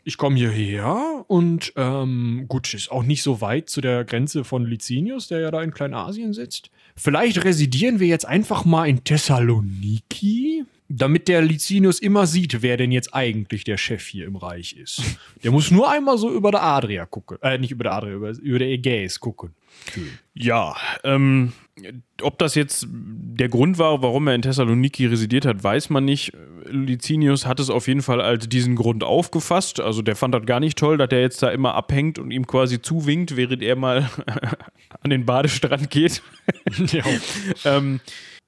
[0.07, 4.63] Ich komme hierher und ähm, gut, ist auch nicht so weit zu der Grenze von
[4.63, 6.69] Licinius, der ja da in Kleinasien sitzt.
[6.95, 12.91] Vielleicht residieren wir jetzt einfach mal in Thessaloniki damit der Licinius immer sieht, wer denn
[12.91, 15.01] jetzt eigentlich der Chef hier im Reich ist.
[15.43, 17.37] Der muss nur einmal so über der Adria gucken.
[17.41, 19.55] Äh, nicht über der Adria, über, über der Ägäis gucken.
[20.33, 21.53] Ja, ähm,
[22.21, 26.33] ob das jetzt der Grund war, warum er in Thessaloniki residiert hat, weiß man nicht.
[26.65, 29.79] Licinius hat es auf jeden Fall als diesen Grund aufgefasst.
[29.79, 32.47] Also der fand das gar nicht toll, dass er jetzt da immer abhängt und ihm
[32.47, 34.09] quasi zuwinkt, während er mal
[35.01, 36.21] an den Badestrand geht.
[36.91, 37.03] ja.
[37.65, 37.99] ähm,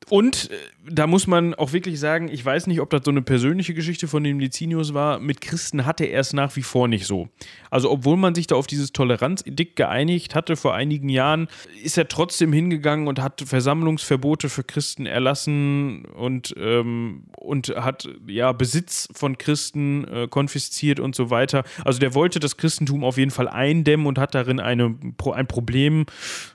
[0.10, 0.56] Und äh,
[0.90, 4.08] da muss man auch wirklich sagen, ich weiß nicht, ob das so eine persönliche Geschichte
[4.08, 5.20] von dem Licinius war.
[5.20, 7.28] Mit Christen hatte er es nach wie vor nicht so.
[7.70, 11.50] Also, obwohl man sich da auf dieses Toleranzedikt geeinigt hatte vor einigen Jahren,
[11.84, 18.54] ist er trotzdem hingegangen und hat Versammlungsverbote für Christen erlassen und, ähm, und hat ja
[18.54, 21.66] Besitz von Christen äh, konfisziert und so weiter.
[21.84, 24.96] Also, der wollte das Christentum auf jeden Fall eindämmen und hat darin eine,
[25.34, 26.06] ein Problem,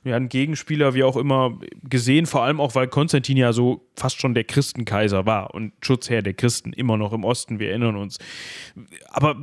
[0.04, 2.24] ja, einen Gegenspieler, wie auch immer, gesehen.
[2.24, 6.34] Vor allem auch, weil Konstantin ja so fast schon der Christenkaiser war und Schutzherr der
[6.34, 8.18] Christen immer noch im Osten, wir erinnern uns.
[9.08, 9.36] Aber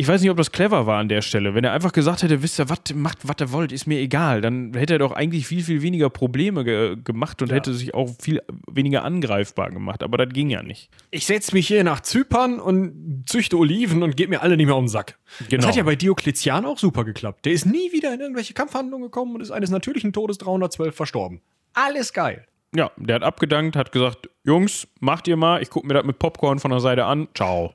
[0.00, 1.54] ich weiß nicht, ob das clever war an der Stelle.
[1.54, 4.40] Wenn er einfach gesagt hätte, wisst ihr, was macht, was ihr wollt, ist mir egal,
[4.40, 7.56] dann hätte er doch eigentlich viel, viel weniger Probleme ge gemacht und ja.
[7.56, 10.02] hätte sich auch viel weniger angreifbar gemacht.
[10.02, 10.88] Aber das ging ja nicht.
[11.10, 14.76] Ich setze mich hier nach Zypern und züchte Oliven und gebe mir alle nicht mehr
[14.76, 15.18] um den Sack.
[15.50, 15.60] Genau.
[15.60, 17.44] Das hat ja bei Diokletian auch super geklappt.
[17.44, 21.42] Der ist nie wieder in irgendwelche Kampfhandlungen gekommen und ist eines natürlichen Todes 312 verstorben.
[21.74, 22.46] Alles geil.
[22.74, 26.18] Ja, der hat abgedankt, hat gesagt, Jungs, macht ihr mal, ich gucke mir das mit
[26.18, 27.74] Popcorn von der Seite an, ciao.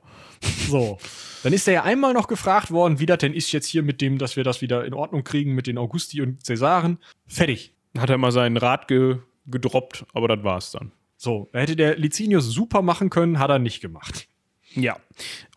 [0.68, 0.98] So.
[1.42, 4.00] Dann ist er ja einmal noch gefragt worden, wie das denn ist jetzt hier mit
[4.00, 6.98] dem, dass wir das wieder in Ordnung kriegen mit den Augusti und Cäsaren.
[7.26, 7.72] Fertig.
[7.96, 9.18] Hat er mal seinen Rat ge
[9.48, 10.90] gedroppt, aber das war's dann.
[11.16, 14.28] So, hätte der Licinius super machen können, hat er nicht gemacht.
[14.76, 14.96] Ja.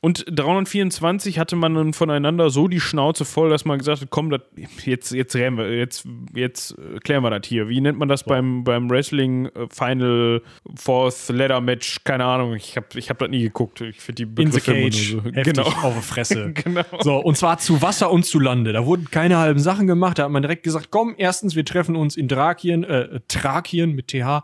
[0.01, 4.29] Und 324 hatte man dann voneinander so die Schnauze voll, dass man gesagt hat, komm,
[4.29, 4.41] das,
[4.85, 7.67] jetzt, jetzt, wir, jetzt, jetzt klären wir das hier.
[7.67, 8.27] Wie nennt man das ja.
[8.27, 10.41] beim, beim Wrestling äh, Final
[10.75, 12.01] Fourth Ladder Match?
[12.05, 13.81] Keine Ahnung, ich habe ich hab das nie geguckt.
[13.81, 15.11] Ich finde die Begriffe In the cage.
[15.11, 15.63] So, genau.
[15.63, 16.53] auf die Fresse.
[16.53, 16.83] genau.
[17.01, 18.71] So, und zwar zu Wasser und zu Lande.
[18.71, 20.17] Da wurden keine halben Sachen gemacht.
[20.17, 24.07] Da hat man direkt gesagt, komm, erstens, wir treffen uns in Drakien, äh, Thrakien mit
[24.07, 24.43] TH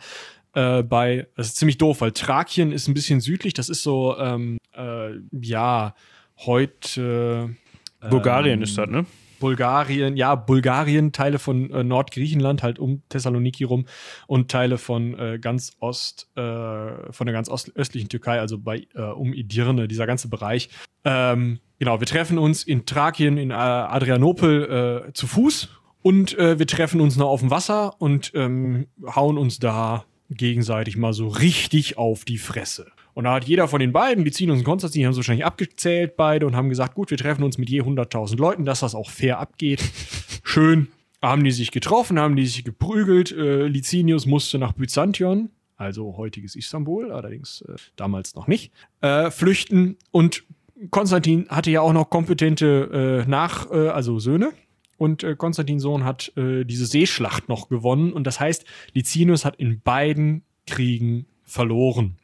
[0.56, 4.18] äh, bei, das ist ziemlich doof, weil Thrakien ist ein bisschen südlich, das ist so,
[4.18, 5.94] ähm, äh, ja,
[6.38, 7.56] heute.
[8.02, 9.06] Äh, Bulgarien ist das, ne?
[9.40, 13.86] Bulgarien, ja, Bulgarien, Teile von äh, Nordgriechenland, halt um Thessaloniki rum
[14.28, 19.02] und Teile von äh, ganz Ost, äh, von der ganz östlichen Türkei, also bei äh,
[19.02, 20.70] um Edirne, dieser ganze Bereich.
[21.04, 25.70] Ähm, genau, wir treffen uns in Thrakien, in äh, Adrianopel äh, zu Fuß
[26.02, 31.14] und wir treffen uns noch auf dem Wasser und ähm, hauen uns da gegenseitig mal
[31.14, 32.88] so richtig auf die Fresse.
[33.14, 36.18] Und da hat jeder von den beiden, Lizinus und Konstantin, die haben es wahrscheinlich abgezählt
[36.18, 39.10] beide und haben gesagt, gut, wir treffen uns mit je 100.000 Leuten, dass das auch
[39.10, 39.82] fair abgeht.
[40.44, 40.90] Schön.
[41.22, 43.32] Haben die sich getroffen, haben die sich geprügelt.
[43.32, 48.72] Äh, Licinius musste nach Byzantion, also heutiges Istanbul, allerdings äh, damals noch nicht,
[49.02, 49.98] äh, flüchten.
[50.12, 50.44] Und
[50.92, 54.52] Konstantin hatte ja auch noch kompetente äh, Nach-, äh, also Söhne.
[54.98, 58.14] Und äh, Konstantins Sohn hat äh, diese Seeschlacht noch gewonnen.
[58.14, 62.18] Und das heißt, Licinius hat in beiden Kriegen verloren.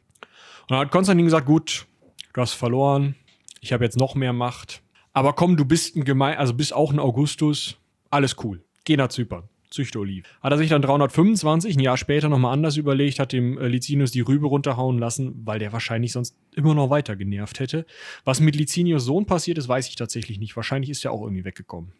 [0.62, 1.86] Und dann hat Konstantin gesagt, gut,
[2.32, 3.14] du hast verloren,
[3.60, 4.82] ich habe jetzt noch mehr Macht.
[5.12, 7.76] Aber komm, du bist ein Gemein, also bist auch ein Augustus,
[8.10, 8.64] alles cool.
[8.84, 9.48] Geh nach Zypern.
[9.72, 10.28] Züchte Oliven.
[10.40, 14.10] Hat er sich dann 325, ein Jahr später nochmal anders überlegt, hat dem äh, Licinius
[14.10, 17.86] die Rübe runterhauen lassen, weil der wahrscheinlich sonst immer noch weiter genervt hätte.
[18.24, 20.56] Was mit Licinius Sohn passiert ist, weiß ich tatsächlich nicht.
[20.56, 21.92] Wahrscheinlich ist er auch irgendwie weggekommen.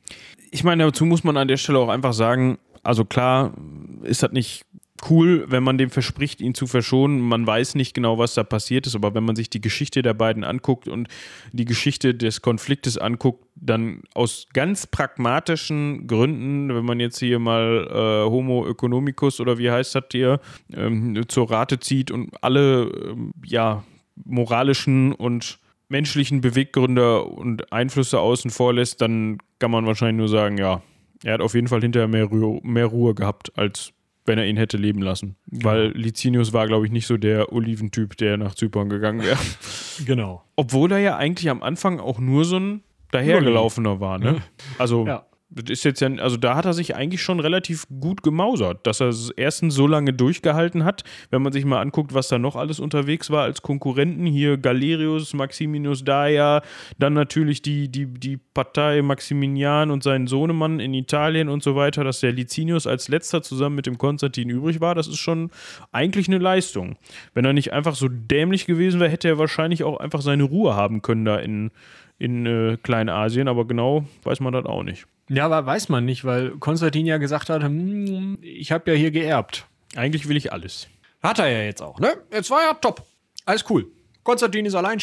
[0.51, 3.55] Ich meine, dazu muss man an der Stelle auch einfach sagen, also klar
[4.03, 4.65] ist das nicht
[5.11, 7.21] cool, wenn man dem verspricht, ihn zu verschonen.
[7.21, 10.15] Man weiß nicht genau, was da passiert ist, aber wenn man sich die Geschichte der
[10.15, 11.09] beiden anguckt und
[11.53, 17.89] die Geschichte des Konfliktes anguckt, dann aus ganz pragmatischen Gründen, wenn man jetzt hier mal
[17.91, 20.41] äh, Homo economicus oder wie heißt das hier,
[20.73, 23.85] ähm, zur Rate zieht und alle ähm, ja,
[24.25, 25.59] moralischen und
[25.89, 30.83] menschlichen Beweggründe und Einflüsse außen vor lässt, dann kann man wahrscheinlich nur sagen, ja,
[31.23, 33.93] er hat auf jeden Fall hinterher mehr, Ruhe, mehr Ruhe gehabt als
[34.25, 35.37] wenn er ihn hätte leben lassen.
[35.47, 35.65] Genau.
[35.65, 39.39] Weil Licinius war, glaube ich, nicht so der Oliventyp, der nach Zypern gegangen wäre.
[40.07, 40.45] genau.
[40.57, 44.43] Obwohl er ja eigentlich am Anfang auch nur so ein dahergelaufener war, ne?
[44.79, 45.27] Also ja.
[45.69, 49.09] Ist jetzt ja, also da hat er sich eigentlich schon relativ gut gemausert, dass er
[49.09, 52.81] es erstens so lange durchgehalten hat, wenn man sich mal anguckt, was da noch alles
[52.81, 54.25] unterwegs war als Konkurrenten.
[54.25, 56.63] Hier Galerius, Maximinus Daia,
[56.99, 62.03] dann natürlich die, die, die Partei Maximinian und seinen Sohnemann in Italien und so weiter,
[62.03, 65.51] dass der Licinius als letzter zusammen mit dem Konstantin übrig war, das ist schon
[65.93, 66.97] eigentlich eine Leistung.
[67.35, 70.75] Wenn er nicht einfach so dämlich gewesen wäre, hätte er wahrscheinlich auch einfach seine Ruhe
[70.75, 71.71] haben können da in,
[72.19, 75.07] in äh, Kleinasien, aber genau weiß man das auch nicht.
[75.35, 79.11] Ja, aber weiß man nicht, weil Konstantin ja gesagt hat, hm, ich habe ja hier
[79.11, 79.67] geerbt.
[79.97, 80.89] Eigentlich will ich alles.
[81.23, 82.19] Hat er ja jetzt auch, ne?
[82.31, 83.07] Jetzt war ja top.
[83.47, 83.91] Alles cool.
[84.25, 84.99] Konstantin ist allein.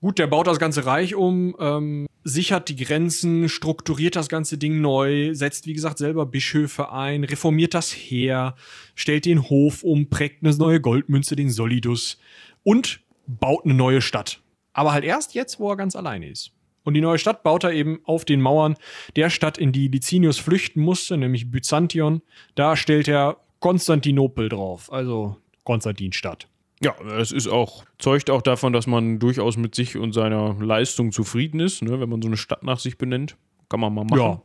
[0.00, 4.80] Gut, der baut das ganze Reich um, ähm, sichert die Grenzen, strukturiert das ganze Ding
[4.80, 8.54] neu, setzt, wie gesagt, selber Bischöfe ein, reformiert das Heer,
[8.94, 12.16] stellt den Hof um, prägt eine neue Goldmünze, den Solidus
[12.62, 14.40] und baut eine neue Stadt.
[14.72, 16.52] Aber halt erst jetzt, wo er ganz alleine ist.
[16.84, 18.76] Und die neue Stadt baut er eben auf den Mauern
[19.16, 22.22] der Stadt, in die Licinius flüchten musste, nämlich Byzantion.
[22.54, 26.48] Da stellt er Konstantinopel drauf, also Konstantinstadt.
[26.82, 31.12] Ja, es ist auch, zeugt auch davon, dass man durchaus mit sich und seiner Leistung
[31.12, 32.00] zufrieden ist, ne?
[32.00, 33.36] wenn man so eine Stadt nach sich benennt.
[33.68, 34.20] Kann man mal machen.
[34.20, 34.42] Ja.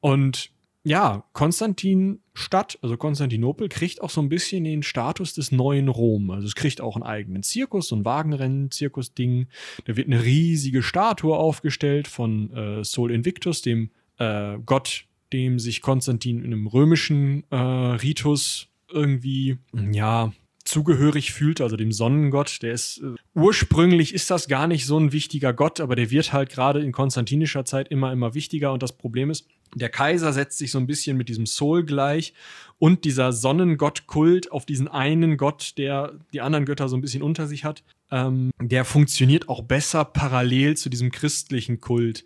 [0.00, 0.50] Und
[0.84, 6.30] ja, Konstantinstadt, also Konstantinopel, kriegt auch so ein bisschen den Status des neuen Rom.
[6.30, 9.46] Also es kriegt auch einen eigenen Zirkus, so ein Wagenrennen, Zirkusding.
[9.86, 15.80] Da wird eine riesige Statue aufgestellt von äh, Sol Invictus, dem äh, Gott, dem sich
[15.80, 20.32] Konstantin in einem römischen äh, Ritus irgendwie, ja,
[20.64, 22.62] zugehörig fühlt, also dem Sonnengott.
[22.62, 26.32] Der ist äh, ursprünglich ist das gar nicht so ein wichtiger Gott, aber der wird
[26.32, 28.72] halt gerade in konstantinischer Zeit immer, immer wichtiger.
[28.72, 32.34] Und das Problem ist, der Kaiser setzt sich so ein bisschen mit diesem Sol gleich
[32.78, 37.46] und dieser Sonnengottkult auf diesen einen Gott, der die anderen Götter so ein bisschen unter
[37.46, 42.24] sich hat, ähm, der funktioniert auch besser parallel zu diesem christlichen Kult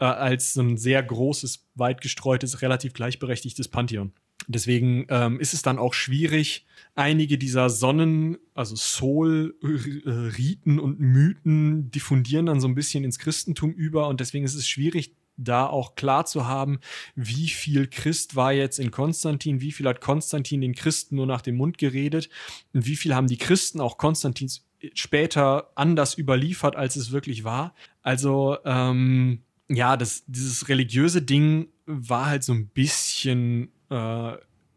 [0.00, 4.12] äh, als so ein sehr großes, weit gestreutes, relativ gleichberechtigtes Pantheon.
[4.46, 12.46] Deswegen ähm, ist es dann auch schwierig, einige dieser Sonnen, also Sol-Riten und Mythen diffundieren
[12.46, 16.26] dann so ein bisschen ins Christentum über und deswegen ist es schwierig, da auch klar
[16.26, 16.80] zu haben,
[17.14, 21.40] wie viel Christ war jetzt in Konstantin, wie viel hat Konstantin den Christen nur nach
[21.40, 22.28] dem Mund geredet
[22.74, 27.74] und wie viel haben die Christen auch Konstantins später anders überliefert, als es wirklich war.
[28.02, 34.32] Also ähm, ja, das, dieses religiöse Ding war halt so ein bisschen äh,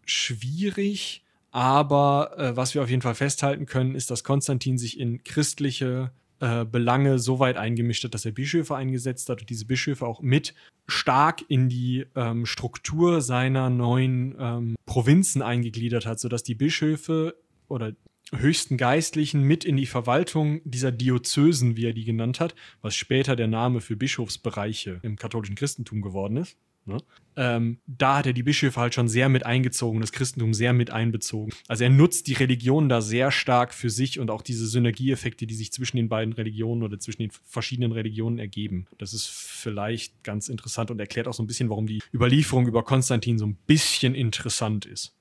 [0.05, 1.23] schwierig.
[1.51, 6.11] Aber äh, was wir auf jeden Fall festhalten können, ist, dass Konstantin sich in christliche
[6.41, 10.21] äh, Belange so weit eingemischt hat, dass er Bischöfe eingesetzt hat und diese Bischöfe auch
[10.21, 10.55] mit
[10.87, 17.35] stark in die ähm, Struktur seiner neuen ähm, Provinzen eingegliedert hat, sodass die Bischöfe
[17.67, 17.93] oder
[18.33, 23.35] höchsten Geistlichen mit in die Verwaltung dieser Diözesen, wie er die genannt hat, was später
[23.35, 26.57] der Name für Bischofsbereiche im katholischen Christentum geworden ist.
[26.85, 26.97] Ne?
[27.37, 30.89] Ähm, da hat er die Bischöfe halt schon sehr mit eingezogen, das Christentum sehr mit
[30.89, 31.53] einbezogen.
[31.67, 35.53] Also er nutzt die Religion da sehr stark für sich und auch diese Synergieeffekte, die
[35.53, 38.87] sich zwischen den beiden Religionen oder zwischen den verschiedenen Religionen ergeben.
[38.97, 42.83] Das ist vielleicht ganz interessant und erklärt auch so ein bisschen, warum die Überlieferung über
[42.83, 45.15] Konstantin so ein bisschen interessant ist.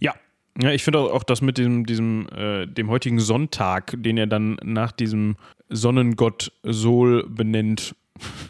[0.00, 0.14] Ja,
[0.60, 4.56] ja, ich finde auch, dass mit dem, diesem, äh, dem heutigen Sonntag, den er dann
[4.62, 5.36] nach diesem
[5.68, 7.96] Sonnengott Sol benennt,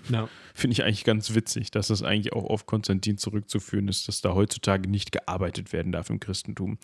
[0.09, 0.29] ja.
[0.55, 4.35] finde ich eigentlich ganz witzig, dass das eigentlich auch auf Konstantin zurückzuführen ist, dass da
[4.35, 6.79] heutzutage nicht gearbeitet werden darf im Christentum.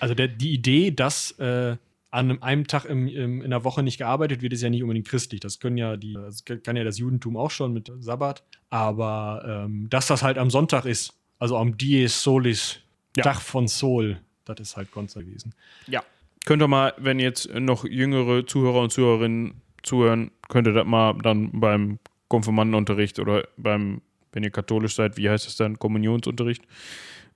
[0.00, 1.76] Also der, die Idee, dass äh,
[2.10, 5.06] an einem Tag im, im, in der Woche nicht gearbeitet wird, ist ja nicht unbedingt
[5.06, 5.40] christlich.
[5.40, 8.42] Das können ja die, das kann ja das Judentum auch schon mit Sabbat.
[8.70, 12.80] Aber ähm, dass das halt am Sonntag ist, also am Dies Solis,
[13.16, 13.22] ja.
[13.22, 15.54] Dach von Sol, das ist halt Konzer gewesen.
[15.86, 16.02] Ja.
[16.44, 21.14] Könnt ihr mal, wenn jetzt noch jüngere Zuhörer und Zuhörerinnen zuhören, könnt ihr das mal
[21.22, 21.98] dann beim
[22.28, 24.02] Konfirmandenunterricht oder beim,
[24.32, 26.64] wenn ihr katholisch seid, wie heißt es dann, Kommunionsunterricht?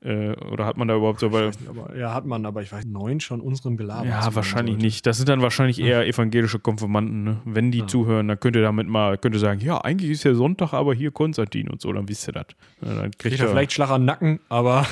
[0.02, 1.26] Äh, oder hat man da überhaupt so?
[1.26, 1.50] Aber,
[1.94, 4.06] ja, hat man, aber ich weiß, neun schon unserem Gelaber.
[4.06, 5.04] Ja, wahrscheinlich nicht.
[5.04, 7.22] Das sind dann wahrscheinlich eher evangelische Konfirmanden.
[7.22, 7.40] Ne?
[7.44, 7.86] Wenn die ja.
[7.86, 10.94] zuhören, dann könnt ihr damit mal, könnt ihr sagen, ja, eigentlich ist ja Sonntag, aber
[10.94, 12.46] hier Konstantin und so, dann wisst ihr das.
[12.80, 14.86] Dann kriegt ihr vielleicht Schlag an den Nacken, aber.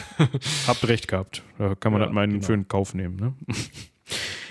[0.66, 1.42] habt recht gehabt.
[1.56, 2.42] Da kann man ja, das mal genau.
[2.42, 3.16] für einen Kauf nehmen.
[3.16, 3.34] Ne?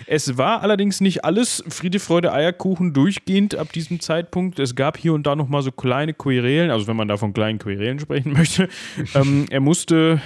[0.10, 4.58] Es war allerdings nicht alles Friede, Freude, Eierkuchen durchgehend ab diesem Zeitpunkt.
[4.58, 7.34] Es gab hier und da noch mal so kleine Querelen, also wenn man da von
[7.34, 8.70] kleinen Querelen sprechen möchte.
[9.14, 10.22] ähm, er musste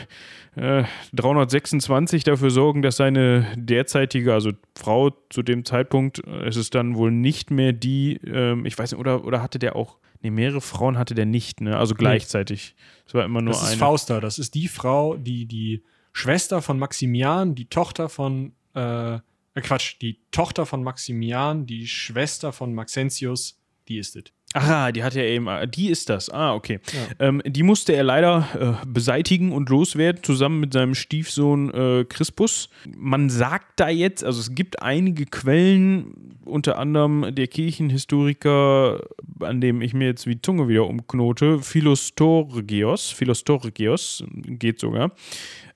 [0.55, 0.83] äh,
[1.13, 6.95] 326 dafür sorgen, dass seine derzeitige, also Frau zu dem Zeitpunkt, äh, es ist dann
[6.95, 10.61] wohl nicht mehr die, ähm, ich weiß nicht, oder, oder hatte der auch, nee, mehrere
[10.61, 11.75] Frauen hatte der nicht, ne?
[11.77, 12.75] Also gleichzeitig.
[13.07, 13.67] Es war immer nur das eine.
[13.67, 15.83] Das ist Fausta, das ist die Frau, die die
[16.13, 19.19] Schwester von Maximian, die Tochter von äh,
[19.53, 24.25] äh, Quatsch, die Tochter von Maximian, die Schwester von Maxentius, die ist es.
[24.53, 26.29] Aha, die hat ja eben, äh, die ist das.
[26.29, 26.79] Ah, okay.
[26.91, 27.27] Ja.
[27.27, 32.69] Ähm, die musste er leider äh, beseitigen und loswerden, zusammen mit seinem Stiefsohn äh, Crispus.
[32.97, 39.01] Man sagt da jetzt, also es gibt einige Quellen, unter anderem der Kirchenhistoriker,
[39.39, 45.11] an dem ich mir jetzt die Zunge wieder umknote, Philostorgios, Philostorgios geht sogar,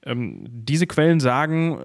[0.06, 1.80] ähm, diese Quellen sagen,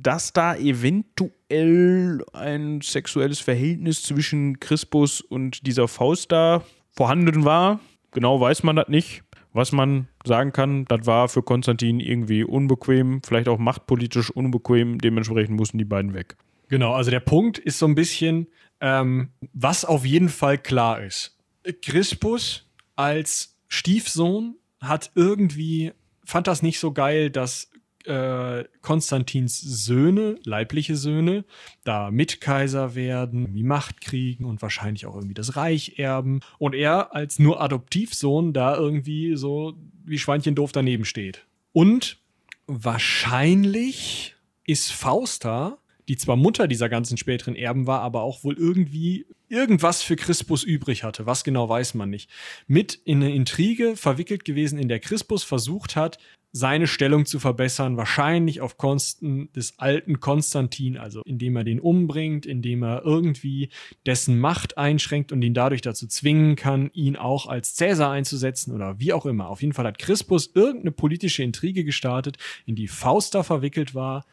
[0.00, 7.80] dass da eventuell ein sexuelles Verhältnis zwischen Crispus und dieser Faust da vorhanden war.
[8.12, 9.24] Genau weiß man das nicht.
[9.52, 14.98] Was man sagen kann, das war für Konstantin irgendwie unbequem, vielleicht auch machtpolitisch unbequem.
[14.98, 16.36] Dementsprechend mussten die beiden weg.
[16.68, 18.48] Genau, also der Punkt ist so ein bisschen,
[18.80, 21.38] ähm, was auf jeden Fall klar ist.
[21.82, 25.92] Crispus als Stiefsohn hat irgendwie
[26.24, 27.70] fand das nicht so geil, dass
[28.04, 31.44] äh, Konstantins Söhne, leibliche Söhne,
[31.84, 36.40] da Mitkaiser werden, die Macht kriegen und wahrscheinlich auch irgendwie das Reich erben.
[36.58, 39.74] Und er als nur Adoptivsohn da irgendwie so
[40.04, 41.46] wie Schweinchen doof daneben steht.
[41.72, 42.18] Und
[42.66, 44.34] wahrscheinlich
[44.66, 45.78] ist Fausta,
[46.08, 50.62] die zwar Mutter dieser ganzen späteren Erben war, aber auch wohl irgendwie irgendwas für Crispus
[50.64, 51.26] übrig hatte.
[51.26, 52.30] Was genau weiß man nicht.
[52.66, 56.18] Mit in eine Intrige verwickelt gewesen, in der Crispus versucht hat,
[56.56, 62.46] seine Stellung zu verbessern, wahrscheinlich auf Kosten des alten Konstantin, also indem er den umbringt,
[62.46, 63.70] indem er irgendwie
[64.06, 69.00] dessen Macht einschränkt und ihn dadurch dazu zwingen kann, ihn auch als Cäsar einzusetzen oder
[69.00, 69.48] wie auch immer.
[69.48, 72.36] Auf jeden Fall hat Crispus irgendeine politische Intrige gestartet,
[72.66, 74.24] in die Fausta verwickelt war,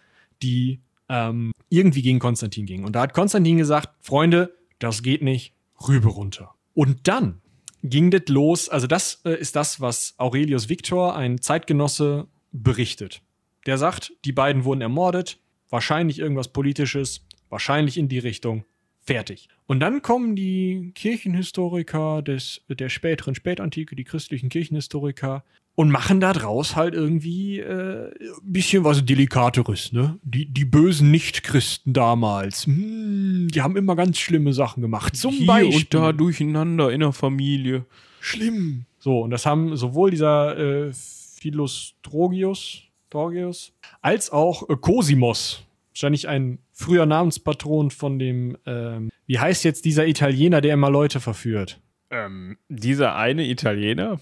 [0.43, 0.79] die
[1.11, 2.85] ähm, irgendwie gegen Konstantin ging.
[2.85, 5.53] Und da hat Konstantin gesagt, Freunde, das geht nicht,
[5.87, 6.55] rübe runter.
[6.73, 7.41] Und dann
[7.83, 8.69] ging das los.
[8.69, 13.21] Also, das äh, ist das, was Aurelius Victor, ein Zeitgenosse, berichtet.
[13.65, 15.39] Der sagt, die beiden wurden ermordet,
[15.69, 18.63] wahrscheinlich irgendwas Politisches, wahrscheinlich in die Richtung.
[19.03, 19.49] Fertig.
[19.65, 25.43] Und dann kommen die Kirchenhistoriker des, der späteren Spätantike, die christlichen Kirchenhistoriker,
[25.75, 30.19] und machen da draus halt irgendwie äh, ein bisschen was Delikateres, ne?
[30.21, 35.15] Die, die bösen Nichtchristen damals, hm, die haben immer ganz schlimme Sachen gemacht.
[35.15, 35.75] Zum Hier Beispiel.
[35.75, 37.85] und da durcheinander in der Familie.
[38.19, 38.85] Schlimm.
[38.99, 46.57] So, und das haben sowohl dieser äh, Philostrogius Torgius, als auch äh, Cosimos, wahrscheinlich ein
[46.71, 51.79] früher Namenspatron von dem, ähm, wie heißt jetzt dieser Italiener, der immer Leute verführt?
[52.09, 54.19] Ähm, dieser eine Italiener?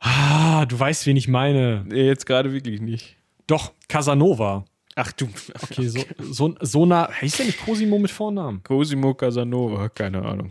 [0.00, 1.84] Ah, du weißt, wen ich meine.
[1.86, 3.16] Nee, jetzt gerade wirklich nicht.
[3.46, 4.64] Doch, Casanova.
[4.94, 5.28] Ach du.
[5.62, 6.00] Okay, so,
[6.30, 7.08] so, so nah.
[7.10, 8.62] Heißt der nicht Cosimo mit Vornamen?
[8.62, 10.50] Cosimo Casanova, keine Ahnung.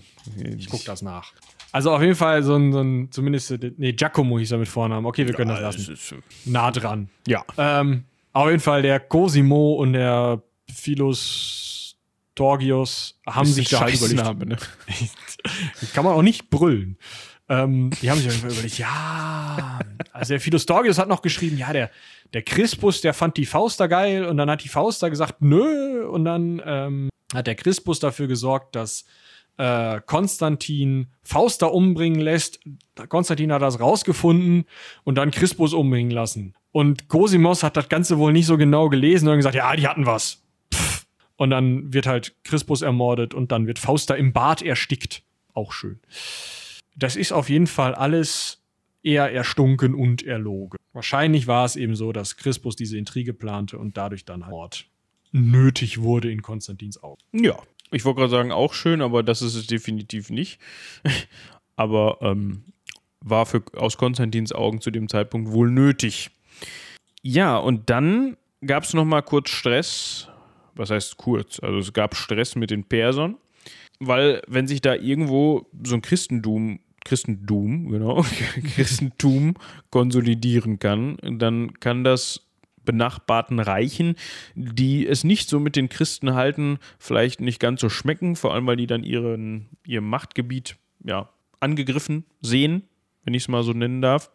[0.57, 1.33] Ich guck das nach.
[1.71, 5.05] Also auf jeden Fall so ein, so ein zumindest, nee, Giacomo hieß er mit Vornamen.
[5.05, 5.91] Okay, wir können ja, das lassen.
[5.91, 6.15] Das
[6.45, 7.09] nah dran.
[7.27, 7.43] Ja.
[7.57, 10.41] Ähm, auf jeden Fall der Cosimo und der
[10.73, 11.97] Philos
[12.35, 14.23] Torgios haben sich da halt überlegt.
[14.23, 14.57] Name, ne?
[15.93, 16.97] Kann man auch nicht brüllen.
[17.49, 19.79] Ähm, die haben sich auf jeden Fall überlegt, ja.
[20.11, 21.91] Also der Philostorgius hat noch geschrieben, ja, der,
[22.33, 26.05] der Crispus, der fand die Fausta geil und dann hat die Fausta gesagt, nö.
[26.07, 29.05] Und dann ähm, hat der Crispus dafür gesorgt, dass
[29.57, 32.59] äh, Konstantin Fausta umbringen lässt.
[33.07, 34.65] Konstantin hat das rausgefunden
[35.03, 36.53] und dann Crispus umbringen lassen.
[36.71, 40.05] Und Cosimos hat das Ganze wohl nicht so genau gelesen und gesagt, ja, die hatten
[40.05, 40.43] was.
[41.37, 45.23] Und dann wird halt Crispus ermordet und dann wird Fausta im Bad erstickt.
[45.53, 45.99] Auch schön
[46.97, 48.61] das ist auf jeden Fall alles
[49.03, 50.77] eher erstunken und erlogen.
[50.93, 54.85] Wahrscheinlich war es eben so, dass Crispus diese Intrige plante und dadurch dann Mord
[55.31, 57.21] nötig wurde in Konstantins Augen.
[57.31, 57.57] Ja,
[57.91, 60.59] ich wollte gerade sagen, auch schön, aber das ist es definitiv nicht.
[61.75, 62.63] aber ähm,
[63.21, 66.31] war für, aus Konstantins Augen zu dem Zeitpunkt wohl nötig.
[67.21, 70.29] Ja, und dann gab es noch mal kurz Stress.
[70.75, 71.59] Was heißt kurz?
[71.59, 73.37] Also es gab Stress mit den Persern,
[73.99, 78.25] weil wenn sich da irgendwo so ein Christentum Christentum, genau,
[78.75, 79.55] Christentum
[79.89, 82.41] konsolidieren kann, dann kann das
[82.83, 84.15] benachbarten Reichen,
[84.55, 88.65] die es nicht so mit den Christen halten, vielleicht nicht ganz so schmecken, vor allem
[88.65, 91.29] weil die dann ihren, ihr Machtgebiet ja,
[91.59, 92.83] angegriffen sehen,
[93.23, 94.31] wenn ich es mal so nennen darf.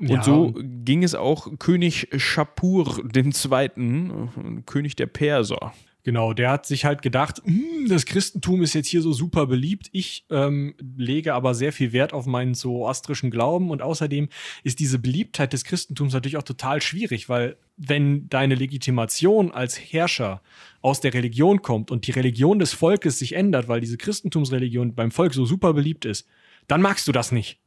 [0.00, 0.22] Und ja.
[0.22, 4.28] so ging es auch König Schapur II.,
[4.66, 5.72] König der Perser.
[6.04, 9.88] Genau, der hat sich halt gedacht, hm, das Christentum ist jetzt hier so super beliebt.
[9.92, 14.28] Ich ähm, lege aber sehr viel Wert auf meinen zoroastrischen Glauben und außerdem
[14.64, 20.42] ist diese Beliebtheit des Christentums natürlich auch total schwierig, weil wenn deine Legitimation als Herrscher
[20.80, 25.12] aus der Religion kommt und die Religion des Volkes sich ändert, weil diese Christentumsreligion beim
[25.12, 26.26] Volk so super beliebt ist,
[26.66, 27.60] dann magst du das nicht.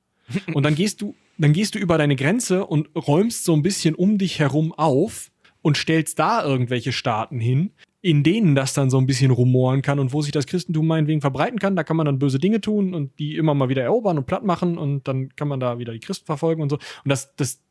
[0.53, 3.95] Und dann gehst du, dann gehst du über deine Grenze und räumst so ein bisschen
[3.95, 5.31] um dich herum auf
[5.61, 7.71] und stellst da irgendwelche Staaten hin,
[8.05, 11.21] in denen das dann so ein bisschen rumoren kann und wo sich das Christentum meinetwegen
[11.21, 11.75] verbreiten kann.
[11.75, 14.45] Da kann man dann böse Dinge tun und die immer mal wieder erobern und platt
[14.45, 16.75] machen und dann kann man da wieder die Christen verfolgen und so.
[16.75, 17.63] Und das, das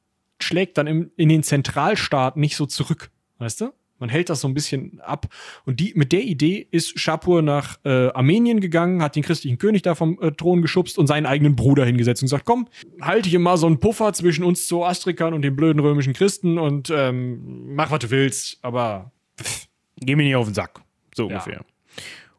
[0.42, 3.72] schlägt dann im, in den Zentralstaat nicht so zurück, weißt du?
[4.00, 5.28] Man hält das so ein bisschen ab.
[5.66, 9.82] Und die, mit der Idee ist Schapur nach äh, Armenien gegangen, hat den christlichen König
[9.82, 12.66] da vom äh, Thron geschubst und seinen eigenen Bruder hingesetzt und gesagt: Komm,
[13.00, 16.90] halte hier mal so einen Puffer zwischen uns Zoroastrikern und den blöden römischen Christen und
[16.92, 19.68] ähm, mach, was du willst, aber pff,
[20.04, 20.80] Geh mir nicht auf den Sack.
[21.14, 21.36] So ja.
[21.36, 21.64] ungefähr.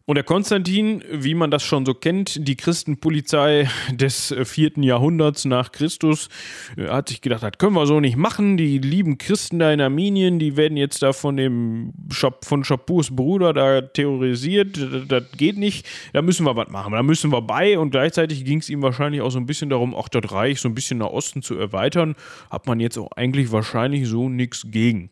[0.08, 5.46] Und der Konstantin, wie man das schon so kennt, die Christenpolizei des äh, vierten Jahrhunderts
[5.46, 6.30] nach Christus,
[6.78, 8.56] äh, hat sich gedacht, das können wir so nicht machen.
[8.56, 13.16] Die lieben Christen da in Armenien, die werden jetzt da von dem Schap von Schapurs
[13.16, 14.78] Bruder da terrorisiert.
[14.78, 15.88] Das, das, geht nicht.
[16.14, 16.94] Da müssen wir was machen.
[16.94, 17.80] Da müssen wir bei.
[17.80, 20.70] Und gleichzeitig ging es ihm wahrscheinlich auch so ein bisschen darum, auch das Reich so
[20.70, 22.14] ein bisschen nach Osten zu erweitern.
[22.52, 25.10] Hat man jetzt auch eigentlich wahrscheinlich so nichts gegen.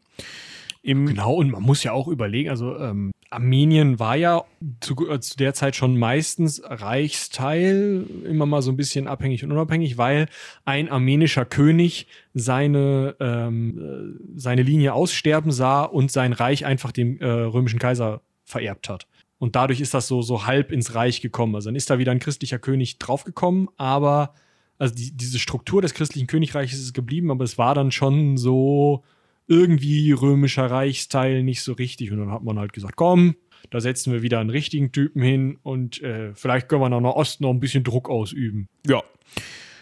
[0.83, 4.43] Genau, und man muss ja auch überlegen, also ähm, Armenien war ja
[4.81, 9.51] zu, äh, zu, der Zeit schon meistens Reichsteil, immer mal so ein bisschen abhängig und
[9.51, 10.27] unabhängig, weil
[10.65, 17.19] ein armenischer König seine, ähm, äh, seine Linie aussterben sah und sein Reich einfach dem
[17.19, 19.07] äh, römischen Kaiser vererbt hat.
[19.39, 21.55] Und dadurch ist das so, so halb ins Reich gekommen.
[21.55, 24.33] Also dann ist da wieder ein christlicher König draufgekommen, aber
[24.77, 29.03] also die, diese Struktur des christlichen Königreiches ist geblieben, aber es war dann schon so
[29.47, 32.11] irgendwie römischer Reichsteil nicht so richtig.
[32.11, 33.35] Und dann hat man halt gesagt, komm,
[33.69, 37.43] da setzen wir wieder einen richtigen Typen hin und äh, vielleicht können wir nach Osten
[37.43, 38.67] noch ein bisschen Druck ausüben.
[38.87, 39.01] Ja.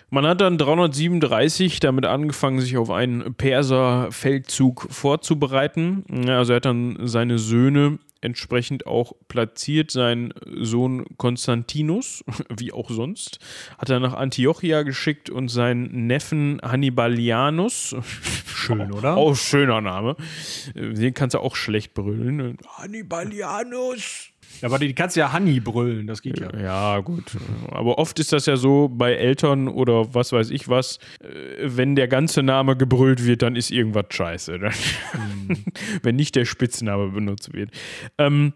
[0.10, 6.04] Man hat dann 337 damit angefangen, sich auf einen Perserfeldzug vorzubereiten.
[6.28, 9.92] Also er hat dann seine Söhne entsprechend auch platziert.
[9.92, 13.40] Sein Sohn Konstantinus, wie auch sonst,
[13.78, 17.96] hat er nach Antiochia geschickt und seinen Neffen Hannibalianus.
[18.46, 19.18] Schön, oder?
[19.18, 20.16] Auch schöner Name.
[20.76, 22.58] Den kannst du auch schlecht brüllen.
[22.78, 24.31] Hannibalianus!
[24.62, 26.50] Ja, aber die kannst ja Honey brüllen, das geht ja.
[26.58, 27.38] Ja, gut.
[27.72, 31.28] Aber oft ist das ja so bei Eltern oder was weiß ich was, äh,
[31.62, 34.60] wenn der ganze Name gebrüllt wird, dann ist irgendwas scheiße.
[34.60, 35.64] Mhm.
[36.04, 37.72] wenn nicht der Spitzname benutzt wird.
[38.18, 38.54] Ähm,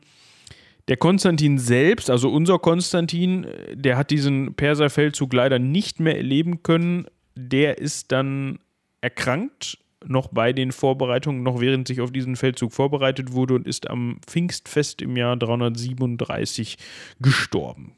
[0.87, 7.07] der Konstantin selbst, also unser Konstantin, der hat diesen Perserfeldzug leider nicht mehr erleben können.
[7.35, 8.59] Der ist dann
[9.01, 13.89] erkrankt noch bei den Vorbereitungen, noch während sich auf diesen Feldzug vorbereitet wurde und ist
[13.89, 16.77] am Pfingstfest im Jahr 337
[17.19, 17.93] gestorben.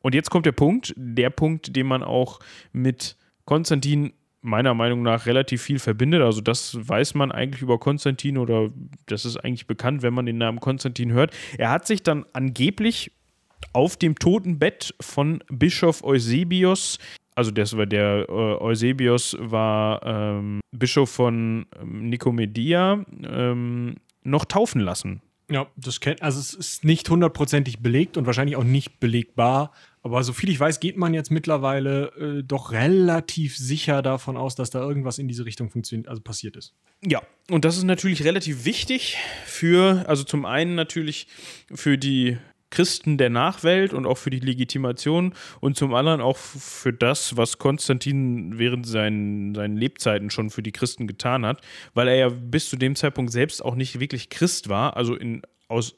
[0.00, 2.40] Und jetzt kommt der Punkt, der Punkt, den man auch
[2.72, 4.12] mit Konstantin
[4.42, 6.20] meiner Meinung nach relativ viel verbindet.
[6.20, 8.70] Also das weiß man eigentlich über Konstantin oder
[9.06, 11.32] das ist eigentlich bekannt, wenn man den Namen Konstantin hört.
[11.56, 13.12] Er hat sich dann angeblich
[13.72, 16.98] auf dem Totenbett von Bischof Eusebius
[17.34, 24.80] also das war der äh, Eusebius war ähm, Bischof von ähm, Nikomedia, ähm, noch taufen
[24.80, 25.22] lassen.
[25.50, 29.72] Ja, das kennt, also es ist nicht hundertprozentig belegt und wahrscheinlich auch nicht belegbar.
[30.02, 34.70] Aber soviel ich weiß, geht man jetzt mittlerweile äh, doch relativ sicher davon aus, dass
[34.70, 36.74] da irgendwas in diese Richtung funktioniert, also passiert ist.
[37.04, 41.28] Ja, und das ist natürlich relativ wichtig für, also zum einen natürlich
[41.72, 42.38] für die
[42.72, 47.58] Christen der Nachwelt und auch für die Legitimation und zum anderen auch für das, was
[47.58, 51.60] Konstantin während seinen, seinen Lebzeiten schon für die Christen getan hat,
[51.94, 55.42] weil er ja bis zu dem Zeitpunkt selbst auch nicht wirklich Christ war, also in,
[55.68, 55.94] aus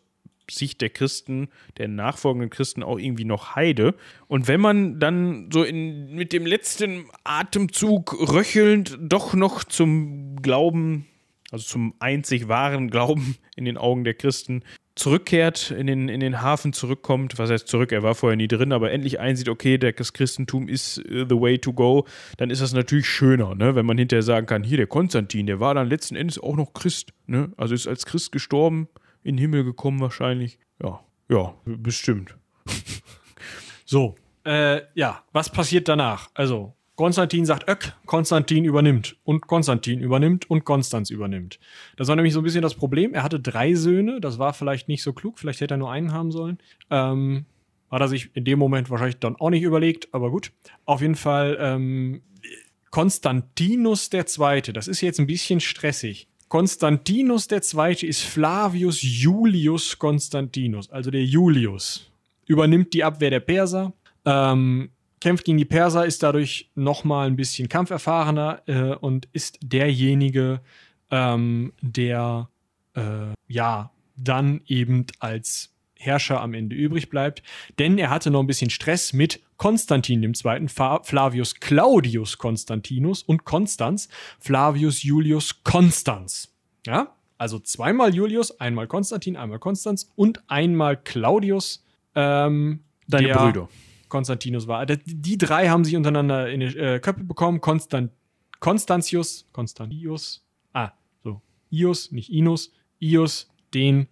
[0.51, 1.48] Sicht der Christen,
[1.78, 3.94] der nachfolgenden Christen auch irgendwie noch Heide.
[4.26, 11.06] Und wenn man dann so in, mit dem letzten Atemzug röchelnd doch noch zum Glauben,
[11.51, 14.64] also zum einzig wahren Glauben in den Augen der Christen
[14.94, 18.72] zurückkehrt, in den, in den Hafen zurückkommt, was heißt zurück, er war vorher nie drin,
[18.72, 22.06] aber endlich einsieht, okay, das Christentum ist uh, the way to go,
[22.36, 23.74] dann ist das natürlich schöner, ne?
[23.74, 26.72] wenn man hinterher sagen kann, hier der Konstantin, der war dann letzten Endes auch noch
[26.74, 27.52] Christ, ne?
[27.56, 28.88] also ist als Christ gestorben,
[29.24, 30.58] in den Himmel gekommen wahrscheinlich.
[30.82, 32.36] Ja, ja, bestimmt.
[33.84, 34.14] so,
[34.44, 36.30] äh, ja, was passiert danach?
[36.34, 41.58] Also, Konstantin sagt Öck, Konstantin übernimmt und Konstantin übernimmt und Konstanz übernimmt.
[41.96, 43.14] Das war nämlich so ein bisschen das Problem.
[43.14, 46.12] Er hatte drei Söhne, das war vielleicht nicht so klug, vielleicht hätte er nur einen
[46.12, 46.58] haben sollen.
[46.90, 47.46] Ähm,
[47.90, 50.52] hat er sich in dem Moment wahrscheinlich dann auch nicht überlegt, aber gut.
[50.84, 52.22] Auf jeden Fall ähm,
[52.90, 56.28] Konstantinus II., das ist jetzt ein bisschen stressig.
[56.48, 58.06] Konstantinus II.
[58.06, 62.08] ist Flavius Julius Konstantinus, also der Julius.
[62.46, 63.92] Übernimmt die Abwehr der Perser.
[64.24, 64.90] Ähm,
[65.24, 70.60] kämpft gegen die Perser, ist dadurch nochmal ein bisschen kampferfahrener äh, und ist derjenige,
[71.10, 72.51] ähm, der
[72.92, 77.42] äh, ja dann eben als Herrscher am Ende übrig bleibt.
[77.78, 84.10] Denn er hatte noch ein bisschen Stress mit Konstantin II., Flavius Claudius Constantinus und Konstanz,
[84.38, 86.55] Flavius Julius Konstanz.
[86.84, 91.82] Ja, also zweimal Julius, einmal Konstantin, einmal Konstanz und einmal Claudius.
[92.14, 93.70] Ähm, Deine Brüder.
[94.14, 94.86] Konstantinus war.
[94.86, 97.60] Die drei haben sich untereinander in die äh, Köpfe bekommen.
[97.60, 98.12] Konstant,
[98.60, 100.92] Konstantius, Konstantius, ah,
[101.24, 102.70] so, Ius, nicht Inus,
[103.00, 104.06] Ius, den,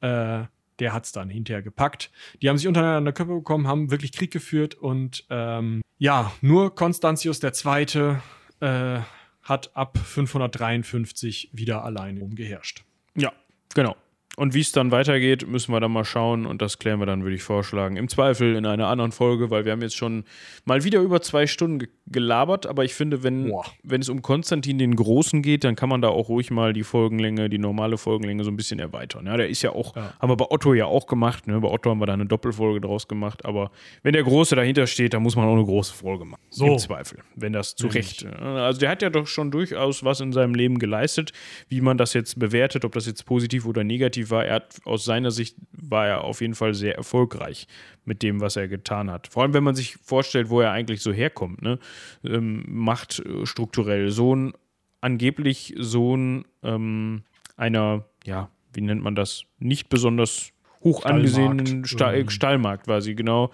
[0.00, 0.44] äh,
[0.78, 2.12] der hat es dann hinterher gepackt.
[2.40, 7.42] Die haben sich untereinander Köpfe bekommen, haben wirklich Krieg geführt und ähm, ja, nur Konstantius
[7.42, 8.18] II.
[8.60, 9.00] Äh,
[9.42, 12.84] hat ab 553 wieder alleine umgeherrscht.
[13.16, 13.32] Ja,
[13.74, 13.96] genau.
[14.38, 17.24] Und wie es dann weitergeht, müssen wir dann mal schauen und das klären wir dann,
[17.24, 17.96] würde ich vorschlagen.
[17.96, 20.22] Im Zweifel in einer anderen Folge, weil wir haben jetzt schon
[20.64, 23.52] mal wieder über zwei Stunden gelabert, aber ich finde, wenn,
[23.82, 26.84] wenn es um Konstantin den Großen geht, dann kann man da auch ruhig mal die
[26.84, 29.26] Folgenlänge, die normale Folgenlänge so ein bisschen erweitern.
[29.26, 30.14] Ja, der ist ja auch, ja.
[30.20, 31.60] haben wir bei Otto ja auch gemacht, ne?
[31.60, 33.72] bei Otto haben wir da eine Doppelfolge draus gemacht, aber
[34.04, 36.40] wenn der Große dahinter steht, dann muss man auch eine große Folge machen.
[36.50, 36.66] So.
[36.66, 38.24] Im Zweifel, wenn das zu Recht.
[38.24, 41.32] Also der hat ja doch schon durchaus was in seinem Leben geleistet,
[41.68, 44.44] wie man das jetzt bewertet, ob das jetzt positiv oder negativ war.
[44.44, 47.66] Er hat aus seiner Sicht war er auf jeden Fall sehr erfolgreich
[48.04, 49.28] mit dem, was er getan hat.
[49.28, 51.78] Vor allem, wenn man sich vorstellt, wo er eigentlich so herkommt, ne?
[52.24, 54.10] Ähm, Macht äh, strukturell.
[54.10, 54.52] Sohn,
[55.00, 57.22] angeblich Sohn ähm,
[57.56, 60.52] einer, ja, wie nennt man das, nicht besonders
[60.82, 62.30] hoch angesehenen Stall, mhm.
[62.30, 63.50] Stallmarkt quasi, genau.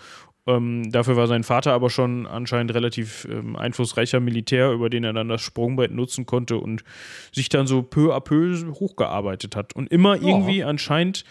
[0.46, 5.12] Ähm, dafür war sein Vater aber schon anscheinend relativ ähm, einflussreicher Militär, über den er
[5.12, 6.84] dann das Sprungbrett nutzen konnte und
[7.32, 9.74] sich dann so peu à peu hochgearbeitet hat.
[9.74, 10.26] Und immer oh.
[10.26, 11.24] irgendwie anscheinend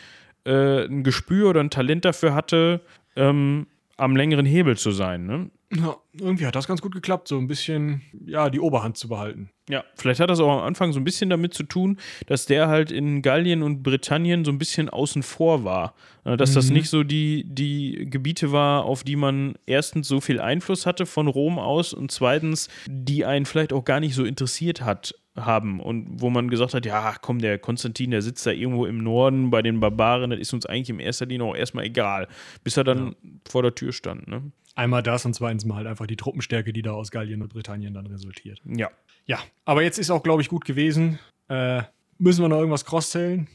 [0.45, 2.81] äh, ein Gespür oder ein Talent dafür hatte,
[3.15, 3.67] ähm,
[3.97, 5.25] am längeren Hebel zu sein.
[5.25, 5.49] Ne?
[5.75, 9.49] Ja, irgendwie hat das ganz gut geklappt, so ein bisschen, ja, die Oberhand zu behalten.
[9.69, 11.97] Ja, vielleicht hat das auch am Anfang so ein bisschen damit zu tun,
[12.27, 15.95] dass der halt in Gallien und Britannien so ein bisschen außen vor war.
[16.25, 16.55] Äh, dass mhm.
[16.55, 21.05] das nicht so die, die Gebiete war, auf die man erstens so viel Einfluss hatte
[21.05, 25.79] von Rom aus und zweitens, die einen vielleicht auch gar nicht so interessiert hat haben
[25.79, 29.49] und wo man gesagt hat, ja, komm, der Konstantin, der sitzt da irgendwo im Norden
[29.49, 32.27] bei den Barbaren, das ist uns eigentlich im erster Linie auch erstmal egal,
[32.63, 33.29] bis er dann ja.
[33.49, 34.27] vor der Tür stand.
[34.27, 34.51] Ne?
[34.75, 37.93] Einmal das und zweitens mal halt einfach die Truppenstärke, die da aus Gallien und Britannien
[37.93, 38.59] dann resultiert.
[38.65, 38.89] Ja.
[39.25, 41.19] Ja, aber jetzt ist auch, glaube ich, gut gewesen.
[41.47, 41.83] Äh,
[42.17, 43.47] müssen wir noch irgendwas crosszählen?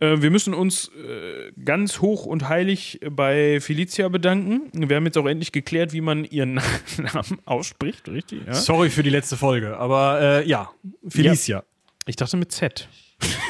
[0.00, 4.70] Äh, wir müssen uns äh, ganz hoch und heilig bei Felicia bedanken.
[4.72, 6.54] Wir haben jetzt auch endlich geklärt, wie man ihren
[6.98, 8.46] Namen ausspricht, richtig?
[8.46, 8.54] Ja?
[8.54, 10.70] Sorry für die letzte Folge, aber äh, ja,
[11.08, 11.58] Felicia.
[11.58, 11.64] Ja.
[12.06, 12.88] Ich dachte mit Z.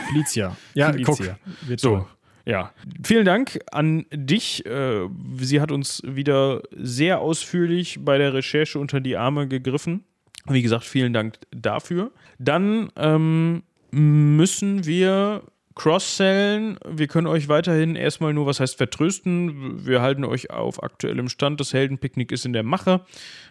[0.09, 0.57] Felicia.
[0.75, 1.39] Ja, Felicia.
[1.69, 2.07] Guck, so,
[2.47, 2.73] ja,
[3.05, 4.65] vielen Dank an dich.
[4.65, 10.05] Äh, sie hat uns wieder sehr ausführlich bei der Recherche unter die Arme gegriffen.
[10.49, 12.13] Wie gesagt, vielen Dank dafür.
[12.39, 15.43] Dann ähm, müssen wir
[15.75, 16.79] cross-sellen.
[16.89, 19.85] Wir können euch weiterhin erstmal nur, was heißt vertrösten.
[19.85, 21.59] Wir halten euch auf aktuellem Stand.
[21.59, 23.05] Das Heldenpicknick ist in der Mache.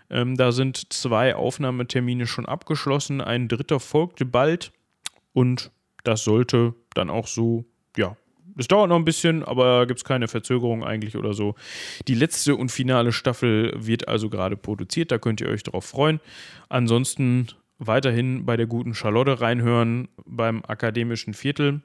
[0.10, 3.20] Ähm, da sind zwei Aufnahmetermine schon abgeschlossen.
[3.20, 4.72] Ein dritter folgte bald.
[5.34, 5.72] Und
[6.06, 7.66] das sollte dann auch so,
[7.98, 8.16] ja,
[8.58, 11.56] es dauert noch ein bisschen, aber gibt es keine Verzögerung eigentlich oder so.
[12.08, 16.20] Die letzte und finale Staffel wird also gerade produziert, da könnt ihr euch drauf freuen.
[16.70, 21.82] Ansonsten weiterhin bei der guten Charlotte reinhören, beim akademischen Viertel.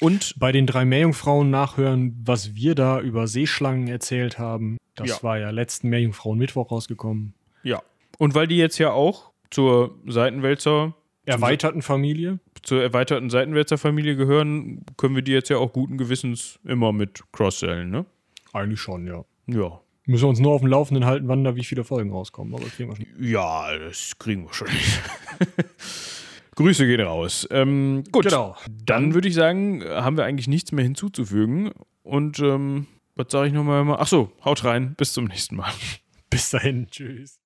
[0.00, 4.76] Und bei den drei Meerjungfrauen nachhören, was wir da über Seeschlangen erzählt haben.
[4.94, 5.22] Das ja.
[5.22, 7.34] war ja letzten Meerjungfrauen Mittwoch rausgekommen.
[7.62, 7.82] Ja.
[8.18, 10.94] Und weil die jetzt ja auch zur Seitenwälzer
[11.24, 16.92] erweiterten Familie zur erweiterten Seitenwälzer-Familie gehören, können wir die jetzt ja auch guten Gewissens immer
[16.92, 18.06] mit cross-sellen, ne?
[18.52, 19.24] Eigentlich schon, ja.
[19.46, 19.80] Ja.
[20.04, 22.54] Müssen wir uns nur auf dem Laufenden halten, wann da wie viele Folgen rauskommen.
[22.54, 23.06] Aber das kriegen wir schon.
[23.18, 24.68] Ja, das kriegen wir schon.
[26.56, 27.46] Grüße gehen raus.
[27.50, 28.56] Ähm, gut, genau.
[28.84, 31.70] dann würde ich sagen, haben wir eigentlich nichts mehr hinzuzufügen.
[32.02, 33.96] Und ähm, was sage ich nochmal?
[33.98, 34.94] Ach so, haut rein.
[34.96, 35.72] Bis zum nächsten Mal.
[36.30, 36.88] Bis dahin.
[36.90, 37.38] Tschüss.